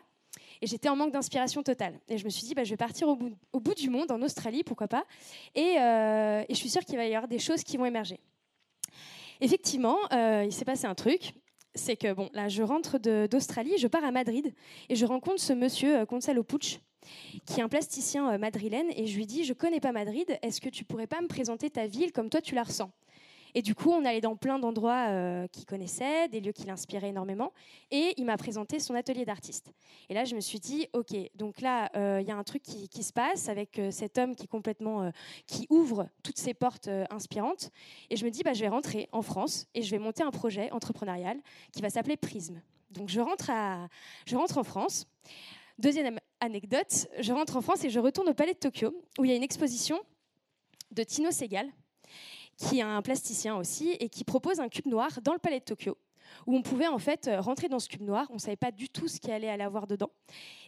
Et 0.61 0.67
j'étais 0.67 0.89
en 0.89 0.95
manque 0.95 1.11
d'inspiration 1.11 1.63
totale. 1.63 1.99
Et 2.07 2.17
je 2.17 2.25
me 2.25 2.29
suis 2.29 2.45
dit, 2.45 2.53
bah, 2.53 2.63
je 2.63 2.71
vais 2.71 2.77
partir 2.77 3.07
au 3.07 3.15
bout, 3.59 3.75
du 3.75 3.89
monde, 3.89 4.11
en 4.11 4.21
Australie, 4.21 4.63
pourquoi 4.63 4.87
pas. 4.87 5.05
Et, 5.55 5.75
euh, 5.79 6.43
et, 6.47 6.53
je 6.53 6.59
suis 6.59 6.69
sûre 6.69 6.83
qu'il 6.83 6.97
va 6.97 7.05
y 7.05 7.15
avoir 7.15 7.27
des 7.27 7.39
choses 7.39 7.63
qui 7.63 7.77
vont 7.77 7.85
émerger. 7.85 8.19
Effectivement, 9.41 9.97
il 10.11 10.51
s'est 10.51 10.65
passé 10.65 10.85
un 10.85 10.95
truc. 10.95 11.33
C'est 11.75 11.95
que, 11.95 12.11
bon, 12.11 12.29
là, 12.33 12.49
je 12.49 12.61
rentre 12.61 12.97
d'Australie, 13.27 13.77
je 13.77 13.87
pars 13.87 14.03
à 14.03 14.11
Madrid 14.11 14.53
et 14.89 14.95
je 14.95 15.05
rencontre 15.05 15.39
ce 15.39 15.53
monsieur, 15.53 16.03
Gonzalo 16.05 16.43
Puch, 16.43 16.79
qui 17.45 17.59
est 17.59 17.63
un 17.63 17.69
plasticien 17.69 18.31
euh, 18.31 18.37
madrilène, 18.37 18.87
et 18.95 19.07
je 19.07 19.17
lui 19.17 19.25
dis, 19.25 19.43
je 19.43 19.53
connais 19.53 19.79
pas 19.79 19.91
Madrid, 19.91 20.37
est-ce 20.41 20.61
que 20.61 20.69
tu 20.69 20.83
pourrais 20.83 21.07
pas 21.07 21.21
me 21.21 21.27
présenter 21.27 21.69
ta 21.69 21.87
ville 21.87 22.11
comme 22.11 22.29
toi 22.29 22.41
tu 22.41 22.55
la 22.55 22.63
ressens? 22.63 22.91
Et 23.55 23.61
du 23.61 23.75
coup, 23.75 23.91
on 23.91 24.05
allait 24.05 24.21
dans 24.21 24.35
plein 24.35 24.59
d'endroits 24.59 25.07
euh, 25.09 25.47
qu'il 25.47 25.65
connaissait, 25.65 26.27
des 26.27 26.39
lieux 26.39 26.51
qui 26.51 26.65
l'inspiraient 26.65 27.09
énormément. 27.09 27.53
Et 27.91 28.13
il 28.17 28.25
m'a 28.25 28.37
présenté 28.37 28.79
son 28.79 28.95
atelier 28.95 29.25
d'artiste. 29.25 29.71
Et 30.09 30.13
là, 30.13 30.25
je 30.25 30.35
me 30.35 30.41
suis 30.41 30.59
dit, 30.59 30.87
OK, 30.93 31.15
donc 31.35 31.61
là, 31.61 31.89
euh, 31.95 32.19
il 32.21 32.27
y 32.27 32.31
a 32.31 32.35
un 32.35 32.43
truc 32.43 32.63
qui, 32.63 33.03
se 33.03 33.13
passe 33.13 33.49
avec 33.49 33.79
euh, 33.79 33.91
cet 33.91 34.17
homme 34.17 34.35
qui 34.35 35.67
ouvre 35.69 36.09
toutes 36.23 36.37
ces 36.37 36.53
portes 36.53 36.89
inspirantes. 37.09 37.71
Et 38.09 38.15
je 38.15 38.25
me 38.25 38.29
dis, 38.29 38.43
bah, 38.43 38.53
je 38.53 38.61
vais 38.61 38.67
rentrer 38.67 39.09
en 39.11 39.21
France 39.21 39.67
et 39.73 39.81
je 39.81 39.91
vais 39.91 39.99
monter 39.99 40.23
un 40.23 40.31
projet 40.31 40.71
entrepreneurial 40.71 41.37
qui 41.71 41.81
va 41.81 41.89
s'appeler 41.89 42.17
Prisme. 42.17 42.61
Donc 42.91 43.09
je 43.09 43.19
rentre 43.21 43.49
en 43.51 44.63
France. 44.63 45.07
Deuxième 45.77 46.19
anecdote, 46.39 47.07
je 47.19 47.31
rentre 47.31 47.55
en 47.55 47.61
France 47.61 47.83
et 47.83 47.89
je 47.89 47.99
retourne 47.99 48.29
au 48.29 48.33
Palais 48.33 48.53
de 48.53 48.59
Tokyo 48.59 48.93
où 49.17 49.25
il 49.25 49.29
y 49.29 49.33
a 49.33 49.35
une 49.35 49.43
exposition 49.43 49.99
de 50.91 51.03
Tino 51.03 51.31
Segal, 51.31 51.69
qui 52.59 52.79
est 52.79 52.83
un 52.83 53.01
plasticien 53.01 53.55
aussi 53.55 53.91
et 53.99 54.09
qui 54.09 54.23
propose 54.23 54.59
un 54.59 54.69
cube 54.69 54.87
noir 54.87 55.09
dans 55.23 55.33
le 55.33 55.39
Palais 55.39 55.59
de 55.59 55.65
Tokyo 55.65 55.97
où 56.47 56.55
on 56.55 56.61
pouvait 56.61 56.87
en 56.87 56.97
fait 56.99 57.27
euh, 57.27 57.41
rentrer 57.41 57.69
dans 57.69 57.79
ce 57.79 57.87
cube 57.87 58.01
noir. 58.01 58.27
On 58.29 58.35
ne 58.35 58.39
savait 58.39 58.55
pas 58.55 58.71
du 58.71 58.89
tout 58.89 59.07
ce 59.07 59.19
qu'il 59.19 59.31
allait 59.31 59.49
avoir 59.49 59.87
dedans. 59.87 60.11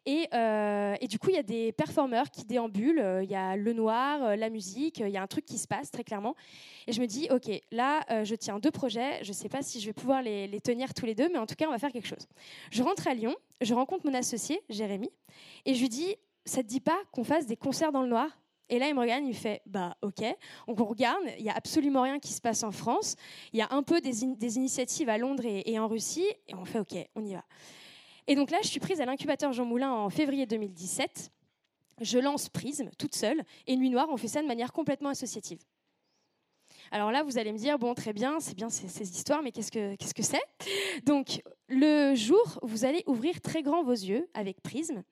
Et, 0.05 0.27
euh, 0.33 0.95
et 0.99 1.07
du 1.07 1.19
coup, 1.19 1.29
il 1.29 1.35
y 1.35 1.39
a 1.39 1.43
des 1.43 1.71
performeurs 1.71 2.31
qui 2.31 2.45
déambulent. 2.45 2.99
Euh, 2.99 3.23
Il 3.23 3.29
y 3.29 3.35
a 3.35 3.55
le 3.55 3.73
noir, 3.73 4.35
la 4.35 4.49
musique. 4.49 4.99
Il 4.99 5.09
y 5.09 5.17
a 5.17 5.21
un 5.21 5.27
truc 5.27 5.45
qui 5.45 5.57
se 5.57 5.67
passe 5.67 5.91
très 5.91 6.03
clairement. 6.03 6.35
Et 6.87 6.93
je 6.93 7.01
me 7.01 7.05
dis, 7.05 7.27
ok, 7.29 7.51
là, 7.71 8.23
je 8.23 8.35
tiens 8.35 8.59
deux 8.59 8.71
projets. 8.71 9.23
Je 9.23 9.29
ne 9.29 9.33
sais 9.33 9.49
pas 9.49 9.61
si 9.61 9.79
je 9.79 9.85
vais 9.85 9.93
pouvoir 9.93 10.21
les, 10.21 10.47
les 10.47 10.61
tenir 10.61 10.93
tous 10.93 11.05
les 11.05 11.15
deux, 11.15 11.29
mais 11.31 11.37
en 11.37 11.45
tout 11.45 11.55
cas, 11.55 11.67
on 11.67 11.71
va 11.71 11.77
faire 11.77 11.91
quelque 11.91 12.07
chose. 12.07 12.27
Je 12.71 12.81
rentre 12.81 13.07
à 13.07 13.13
Lyon. 13.13 13.35
Je 13.61 13.73
rencontre 13.75 14.07
mon 14.07 14.13
associé, 14.15 14.61
Jérémy, 14.69 15.11
et 15.65 15.75
je 15.75 15.81
lui 15.81 15.89
dis, 15.89 16.15
ça 16.45 16.63
te 16.63 16.67
dit 16.67 16.79
pas 16.79 16.97
qu'on 17.11 17.23
fasse 17.23 17.45
des 17.45 17.57
concerts 17.57 17.91
dans 17.91 18.01
le 18.01 18.09
noir? 18.09 18.27
Et 18.71 18.79
là, 18.79 18.87
il 18.87 18.95
me 18.95 18.99
regarde, 19.01 19.21
il 19.23 19.27
me 19.29 19.33
fait 19.33 19.61
Bah, 19.67 19.95
ok. 20.01 20.23
Donc, 20.67 20.79
on 20.79 20.85
regarde, 20.85 21.21
il 21.37 21.43
n'y 21.43 21.49
a 21.49 21.53
absolument 21.53 22.01
rien 22.01 22.17
qui 22.19 22.33
se 22.33 22.41
passe 22.41 22.63
en 22.63 22.71
France. 22.71 23.15
Il 23.53 23.59
y 23.59 23.61
a 23.61 23.67
un 23.71 23.83
peu 23.83 24.01
des, 24.01 24.23
in- 24.23 24.33
des 24.37 24.55
initiatives 24.57 25.09
à 25.09 25.17
Londres 25.19 25.45
et, 25.45 25.69
et 25.71 25.77
en 25.77 25.87
Russie. 25.87 26.25
Et 26.47 26.55
on 26.55 26.65
fait 26.65 26.79
Ok, 26.79 26.95
on 27.15 27.23
y 27.23 27.33
va. 27.33 27.43
Et 28.27 28.35
donc 28.35 28.49
là, 28.49 28.57
je 28.63 28.67
suis 28.69 28.79
prise 28.79 29.01
à 29.01 29.05
l'incubateur 29.05 29.51
Jean 29.53 29.65
Moulin 29.65 29.91
en 29.91 30.09
février 30.09 30.45
2017. 30.45 31.31
Je 31.99 32.17
lance 32.17 32.49
Prisme 32.49 32.89
toute 32.97 33.13
seule. 33.13 33.43
Et 33.67 33.75
Nuit 33.75 33.89
Noire, 33.89 34.07
on 34.09 34.17
fait 34.17 34.27
ça 34.29 34.41
de 34.41 34.47
manière 34.47 34.71
complètement 34.73 35.09
associative. 35.09 35.59
Alors 36.93 37.09
là, 37.11 37.23
vous 37.23 37.37
allez 37.37 37.53
me 37.53 37.57
dire, 37.57 37.79
bon, 37.79 37.93
très 37.93 38.11
bien, 38.11 38.41
c'est 38.41 38.53
bien 38.53 38.69
ces, 38.69 38.89
ces 38.89 39.09
histoires, 39.09 39.41
mais 39.41 39.53
qu'est-ce 39.53 39.71
que 39.71 39.95
qu'est-ce 39.95 40.13
que 40.13 40.23
c'est? 40.23 40.41
Donc, 41.05 41.41
le 41.69 42.13
jour, 42.15 42.59
vous 42.63 42.83
allez 42.83 43.01
ouvrir 43.07 43.39
très 43.39 43.63
grand 43.63 43.81
vos 43.81 43.91
yeux 43.91 44.27
avec 44.33 44.61
Prisme. 44.61 45.03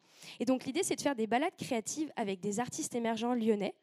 Et 0.42 0.46
donc, 0.46 0.66
l'idée, 0.66 0.84
c'est 0.84 0.98
de 0.98 1.02
faire 1.02 1.16
des 1.16 1.26
balades 1.26 1.56
créatives 1.58 2.12
avec 2.18 2.42
des 2.42 2.60
artistes 2.60 2.96
émergents 2.96 3.34
lyonnais, 3.34 3.74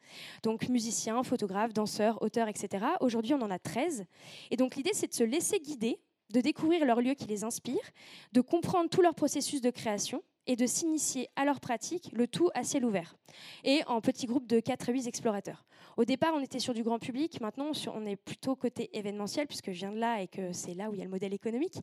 donc 0.42 0.68
musiciens, 0.68 1.22
photographes, 1.22 1.72
danseurs, 1.72 2.20
auteurs, 2.20 2.48
etc. 2.48 2.84
Aujourd'hui, 3.00 3.32
on 3.32 3.40
en 3.40 3.50
a 3.50 3.58
13. 3.58 4.04
Et 4.50 4.56
donc, 4.56 4.76
l'idée, 4.76 4.90
c'est 4.92 5.08
de 5.08 5.14
se 5.14 5.24
laisser 5.24 5.58
guider, 5.58 5.98
de 6.30 6.42
découvrir 6.42 6.84
leurs 6.84 7.00
lieux 7.00 7.14
qui 7.14 7.26
les 7.26 7.44
inspirent, 7.44 7.90
de 8.32 8.42
comprendre 8.42 8.90
tout 8.90 9.00
leur 9.00 9.14
processus 9.14 9.62
de 9.62 9.70
création 9.70 10.22
et 10.46 10.56
de 10.56 10.66
s'initier 10.66 11.28
à 11.36 11.44
leur 11.44 11.60
pratique, 11.60 12.10
le 12.12 12.26
tout 12.26 12.50
à 12.54 12.64
ciel 12.64 12.84
ouvert, 12.84 13.16
et 13.64 13.82
en 13.86 14.00
petits 14.00 14.26
groupes 14.26 14.46
de 14.46 14.60
4 14.60 14.88
à 14.88 14.92
8 14.92 15.06
explorateurs. 15.06 15.64
Au 15.96 16.04
départ, 16.04 16.32
on 16.34 16.40
était 16.40 16.58
sur 16.58 16.74
du 16.74 16.82
grand 16.82 16.98
public. 16.98 17.40
Maintenant, 17.40 17.70
on 17.94 18.06
est 18.06 18.16
plutôt 18.16 18.54
côté 18.54 18.90
événementiel, 18.92 19.46
puisque 19.46 19.72
je 19.72 19.78
viens 19.78 19.92
de 19.92 19.98
là 19.98 20.20
et 20.20 20.28
que 20.28 20.52
c'est 20.52 20.74
là 20.74 20.90
où 20.90 20.94
il 20.94 20.98
y 20.98 21.00
a 21.00 21.04
le 21.04 21.10
modèle 21.10 21.32
économique. 21.32 21.78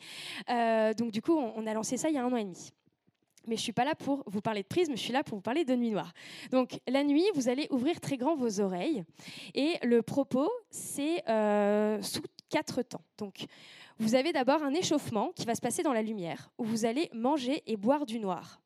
Euh, 0.50 0.94
donc, 0.94 1.12
du 1.12 1.22
coup, 1.22 1.34
on, 1.34 1.54
on 1.56 1.66
a 1.66 1.74
lancé 1.74 1.98
ça 1.98 2.10
il 2.10 2.16
y 2.16 2.18
a 2.20 2.24
un 2.24 2.32
an 2.32 2.38
et 2.38 2.44
demi. 2.44 2.72
Mais 3.46 3.56
je 3.56 3.62
ne 3.62 3.64
suis 3.64 3.74
pas 3.74 3.84
là 3.84 3.94
pour 3.96 4.24
vous 4.28 4.40
parler 4.40 4.62
de 4.62 4.68
prisme, 4.68 4.94
je 4.96 5.02
suis 5.02 5.12
là 5.12 5.24
pour 5.24 5.38
vous 5.38 5.42
parler 5.42 5.66
de 5.66 5.76
nuit 5.76 5.92
noire. 5.92 6.14
Donc, 6.52 6.80
la 6.88 7.04
nuit, 7.04 7.26
vous 7.36 7.50
allez 7.50 7.68
ouvrir 7.72 8.00
très 8.00 8.16
grand 8.16 8.36
vos 8.36 8.62
oreilles. 8.62 9.04
Et 9.54 9.74
le 9.84 10.02
propos, 10.02 10.50
c'est 10.70 11.28
euh, 11.28 12.02
sous 12.02 12.22
quatre 12.50 12.84
temps. 12.84 13.02
Donc, 13.18 13.46
vous 14.00 14.16
avez 14.16 14.34
d'abord 14.34 14.64
un 14.64 14.74
échauffement 14.74 15.32
qui 15.36 15.46
va 15.46 15.56
se 15.56 15.62
passer 15.62 15.84
dans 15.84 15.94
la 15.94 16.02
lumière, 16.02 16.52
où 16.58 16.64
vous 16.64 16.86
allez 16.86 17.10
manger 17.14 17.64
et 17.68 17.78
boire 17.78 18.06
du 18.06 18.20
noir. 18.20 18.60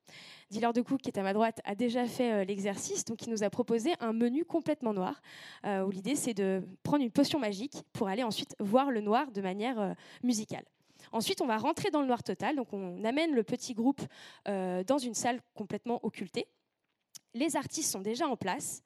Dealer 0.50 0.72
de 0.72 0.82
Cook, 0.82 1.02
qui 1.02 1.10
est 1.10 1.20
à 1.20 1.24
ma 1.24 1.34
droite, 1.34 1.60
a 1.66 1.76
déjà 1.76 2.06
fait 2.06 2.32
euh, 2.32 2.44
l'exercice, 2.46 3.04
donc 3.04 3.22
il 3.24 3.30
nous 3.30 3.44
a 3.44 3.50
proposé 3.50 3.94
un 4.00 4.14
menu 4.14 4.46
complètement 4.46 4.94
noir, 4.94 5.22
euh, 5.66 5.84
où 5.84 5.92
l'idée 5.92 6.16
c'est 6.16 6.34
de 6.34 6.64
prendre 6.84 7.04
une 7.04 7.12
potion 7.12 7.40
magique 7.40 7.84
pour 7.92 8.08
aller 8.08 8.24
ensuite 8.24 8.56
voir 8.60 8.90
le 8.90 9.02
noir 9.02 9.30
de 9.32 9.42
manière 9.42 9.80
euh, 9.80 9.94
musicale. 10.24 10.64
Ensuite, 11.12 11.42
on 11.42 11.46
va 11.46 11.58
rentrer 11.58 11.92
dans 11.92 12.02
le 12.02 12.08
noir 12.08 12.24
total, 12.24 12.56
donc 12.56 12.72
on 12.72 13.04
amène 13.04 13.34
le 13.34 13.44
petit 13.44 13.74
groupe 13.74 14.02
dans 14.46 14.98
une 14.98 15.14
salle 15.14 15.40
complètement 15.54 16.04
occultée. 16.04 16.48
Les 17.34 17.56
artistes 17.56 17.90
sont 17.90 18.02
déjà 18.02 18.28
en 18.28 18.36
place 18.36 18.82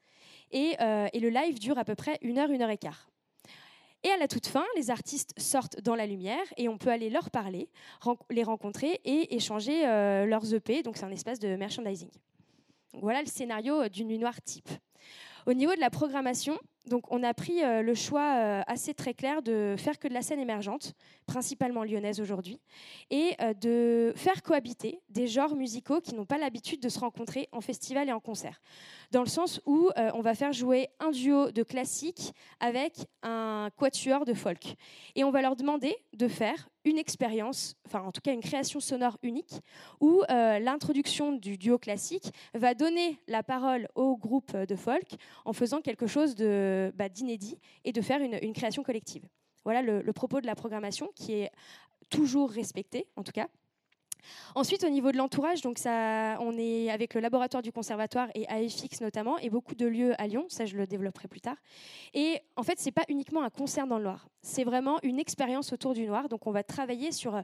et, 0.51 0.75
et 1.13 1.19
le 1.19 1.29
live 1.29 1.57
dure 1.57 1.79
à 1.79 1.85
peu 1.85 1.95
près 1.95 2.19
une 2.21 2.37
heure, 2.37 2.51
une 2.51 2.61
heure 2.61 2.69
et 2.69 2.77
quart. 2.77 3.11
Et 4.03 4.09
à 4.09 4.17
la 4.17 4.27
toute 4.27 4.47
fin, 4.47 4.65
les 4.75 4.89
artistes 4.89 5.33
sortent 5.37 5.79
dans 5.81 5.95
la 5.95 6.07
lumière 6.07 6.43
et 6.57 6.67
on 6.67 6.77
peut 6.77 6.89
aller 6.89 7.09
leur 7.09 7.29
parler, 7.29 7.69
les 8.31 8.43
rencontrer 8.43 8.99
et 9.05 9.35
échanger 9.35 9.87
euh, 9.87 10.25
leurs 10.25 10.53
EP. 10.53 10.81
Donc 10.81 10.97
c'est 10.97 11.05
un 11.05 11.11
espace 11.11 11.39
de 11.39 11.55
merchandising. 11.55 12.09
Voilà 12.93 13.21
le 13.21 13.27
scénario 13.27 13.81
euh, 13.81 13.89
d'une 13.89 14.07
nuit 14.07 14.17
noire 14.17 14.41
type. 14.41 14.69
Au 15.45 15.53
niveau 15.53 15.73
de 15.75 15.79
la 15.79 15.89
programmation, 15.89 16.57
donc 16.88 17.11
on 17.11 17.21
a 17.23 17.34
pris 17.34 17.63
euh, 17.63 17.82
le 17.82 17.93
choix 17.93 18.36
euh, 18.36 18.61
assez 18.65 18.93
très 18.93 19.13
clair 19.13 19.41
de 19.43 19.75
faire 19.77 19.99
que 19.99 20.07
de 20.07 20.13
la 20.13 20.21
scène 20.21 20.39
émergente, 20.39 20.93
principalement 21.27 21.84
lyonnaise 21.84 22.19
aujourd'hui, 22.19 22.59
et 23.11 23.36
euh, 23.41 23.53
de 23.53 24.13
faire 24.15 24.41
cohabiter 24.41 24.99
des 25.09 25.27
genres 25.27 25.55
musicaux 25.55 26.01
qui 26.01 26.15
n'ont 26.15 26.25
pas 26.25 26.39
l'habitude 26.39 26.82
de 26.82 26.89
se 26.89 26.99
rencontrer 26.99 27.47
en 27.51 27.61
festival 27.61 28.09
et 28.09 28.11
en 28.11 28.19
concert. 28.19 28.61
Dans 29.11 29.21
le 29.21 29.27
sens 29.27 29.61
où 29.65 29.89
on 30.13 30.21
va 30.21 30.34
faire 30.36 30.53
jouer 30.53 30.88
un 31.01 31.11
duo 31.11 31.51
de 31.51 31.63
classique 31.63 32.32
avec 32.61 32.93
un 33.23 33.69
quatuor 33.75 34.23
de 34.23 34.34
folk. 34.34 34.75
Et 35.15 35.25
on 35.25 35.32
va 35.32 35.41
leur 35.41 35.57
demander 35.57 35.93
de 36.13 36.29
faire 36.29 36.69
une 36.86 36.97
expérience, 36.97 37.75
enfin 37.86 38.01
en 38.01 38.13
tout 38.13 38.21
cas 38.21 38.32
une 38.32 38.39
création 38.39 38.79
sonore 38.79 39.17
unique, 39.21 39.59
où 39.99 40.23
l'introduction 40.29 41.34
du 41.34 41.57
duo 41.57 41.77
classique 41.77 42.32
va 42.53 42.73
donner 42.73 43.19
la 43.27 43.43
parole 43.43 43.89
au 43.95 44.15
groupe 44.15 44.55
de 44.55 44.75
folk 44.77 45.17
en 45.43 45.51
faisant 45.51 45.82
quelque 45.82 46.07
chose 46.07 46.36
de, 46.36 46.70
bah, 46.95 47.09
d'inédit 47.09 47.57
et 47.84 47.91
de 47.91 48.01
faire 48.01 48.22
une, 48.22 48.53
création 48.53 48.84
collective. 48.84 49.24
Voilà 49.63 49.82
le, 49.82 50.13
propos 50.13 50.41
de 50.41 50.47
la 50.47 50.55
programmation 50.55 51.09
qui 51.15 51.34
est 51.34 51.51
toujours 52.09 52.49
respecté, 52.49 53.07
en 53.15 53.24
tout 53.24 53.32
cas. 53.32 53.47
Ensuite, 54.53 54.84
au 54.84 54.89
niveau 54.89 55.11
de 55.11 55.17
l'entourage, 55.17 55.61
donc 55.61 55.80
ça, 55.80 56.38
on 56.41 56.55
est 56.57 56.91
avec 56.91 57.15
le 57.15 57.22
laboratoire 57.22 57.63
du 57.63 57.72
conservatoire 57.72 58.28
et 58.36 58.47
AFX 58.47 59.01
notamment, 59.01 59.39
et 59.39 59.49
beaucoup 59.49 59.74
de 59.74 59.88
lieux 59.88 60.13
à 60.22 60.28
Lyon, 60.28 60.45
ça 60.47 60.65
je 60.65 60.78
le 60.78 60.86
développerai 60.86 61.28
plus 61.28 61.41
tard. 61.41 61.57
Et 62.13 62.39
en 62.55 62.63
fait, 62.63 62.78
c'est 62.78 62.91
pas 62.91 63.05
uniquement 63.09 63.41
un 63.43 63.49
concert 63.49 63.88
dans 63.88 63.97
le 63.97 64.03
noir, 64.03 64.28
c'est 64.43 64.63
vraiment 64.63 64.99
une 65.01 65.19
expérience 65.19 65.74
autour 65.74 65.93
du 65.93 66.05
noir. 66.05 66.30
Donc 66.30 66.45
on 66.45 66.51
va 66.51 66.63
travailler 66.63 67.11
sur 67.11 67.36
euh, 67.36 67.41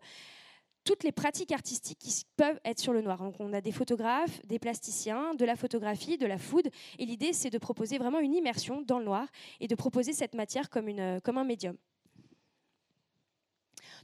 toutes 0.88 1.03
les 1.03 1.11
pratiques 1.11 1.51
artistiques 1.51 1.99
qui 1.99 2.23
peuvent 2.38 2.61
être 2.63 2.79
sur 2.79 2.93
le 2.93 3.01
noir. 3.01 3.21
Donc 3.21 3.35
on 3.39 3.51
a 3.51 3.59
des 3.59 3.73
photographes, 3.73 4.39
des 4.45 4.57
plasticiens, 4.57 5.35
de 5.35 5.43
la 5.43 5.57
photographie, 5.57 6.17
de 6.17 6.25
la 6.25 6.38
food, 6.38 6.69
et 6.97 7.05
l'idée 7.05 7.33
c'est 7.33 7.49
de 7.49 7.57
proposer 7.57 7.97
vraiment 7.97 8.19
une 8.19 8.33
immersion 8.33 8.81
dans 8.83 8.99
le 8.99 9.03
noir 9.03 9.27
et 9.59 9.67
de 9.67 9.75
proposer 9.75 10.13
cette 10.13 10.33
matière 10.33 10.69
comme, 10.69 10.88
une, 10.88 11.19
comme 11.25 11.38
un 11.38 11.43
médium. 11.43 11.75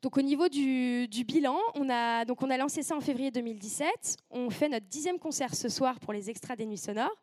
Donc 0.04 0.18
au 0.18 0.22
niveau 0.22 0.50
du, 0.50 1.08
bilan, 1.26 1.58
on 1.76 1.90
a, 1.90 2.26
donc 2.26 2.44
on 2.44 2.50
a 2.50 2.58
lancé 2.58 2.84
ça 2.84 2.94
en 2.94 3.00
février 3.00 3.32
2017. 3.32 4.18
On 4.32 4.50
fait 4.50 4.68
notre 4.68 4.86
dixième 4.88 5.18
concert 5.18 5.56
ce 5.56 5.70
soir 5.70 5.98
pour 6.02 6.12
les 6.12 6.30
extras 6.30 6.58
des 6.58 6.66
nuits 6.66 6.78
sonores. 6.78 7.16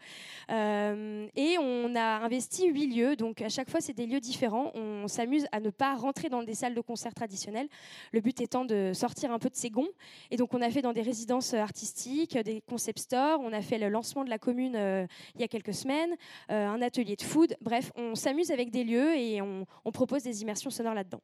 Euh, 0.50 1.28
et 1.36 1.58
on 1.58 1.94
a 1.94 2.24
investi 2.24 2.68
huit 2.68 2.86
lieux. 2.86 3.16
Donc 3.16 3.42
à 3.42 3.50
chaque 3.50 3.68
fois, 3.68 3.82
c'est 3.82 3.92
des 3.92 4.06
lieux 4.06 4.18
différents. 4.18 4.72
On 4.74 5.08
s'amuse 5.08 5.46
à 5.52 5.60
ne 5.60 5.68
pas 5.68 5.94
rentrer 5.94 6.30
dans 6.30 6.42
des 6.42 6.54
salles 6.54 6.74
de 6.74 6.80
concert 6.80 7.12
traditionnelles. 7.12 7.68
Le 8.12 8.22
but 8.22 8.40
étant 8.40 8.64
de 8.64 8.92
sortir 8.94 9.30
un 9.30 9.38
peu 9.38 9.50
de 9.50 9.56
ses 9.56 9.68
gonds. 9.68 9.90
Et 10.30 10.38
donc 10.38 10.54
on 10.54 10.62
a 10.62 10.70
fait 10.70 10.80
dans 10.80 10.94
des 10.94 11.02
résidences 11.02 11.52
artistiques, 11.52 12.38
des 12.38 12.62
concept 12.62 13.00
stores. 13.00 13.40
On 13.42 13.52
a 13.52 13.60
fait 13.60 13.76
le 13.76 13.90
lancement 13.90 14.24
de 14.24 14.30
la 14.30 14.38
commune 14.38 14.74
euh, 14.74 15.06
il 15.34 15.42
y 15.42 15.44
a 15.44 15.48
quelques 15.48 15.74
semaines, 15.74 16.16
euh, 16.50 16.66
un 16.66 16.80
atelier 16.80 17.16
de 17.16 17.22
food. 17.22 17.54
Bref, 17.60 17.92
on 17.96 18.14
s'amuse 18.14 18.50
avec 18.50 18.70
des 18.70 18.84
lieux 18.84 19.14
et 19.18 19.42
on 19.42 19.92
propose 19.92 20.22
des 20.22 20.40
immersions 20.40 20.70
sonores 20.70 20.94
là-dedans. 20.94 21.20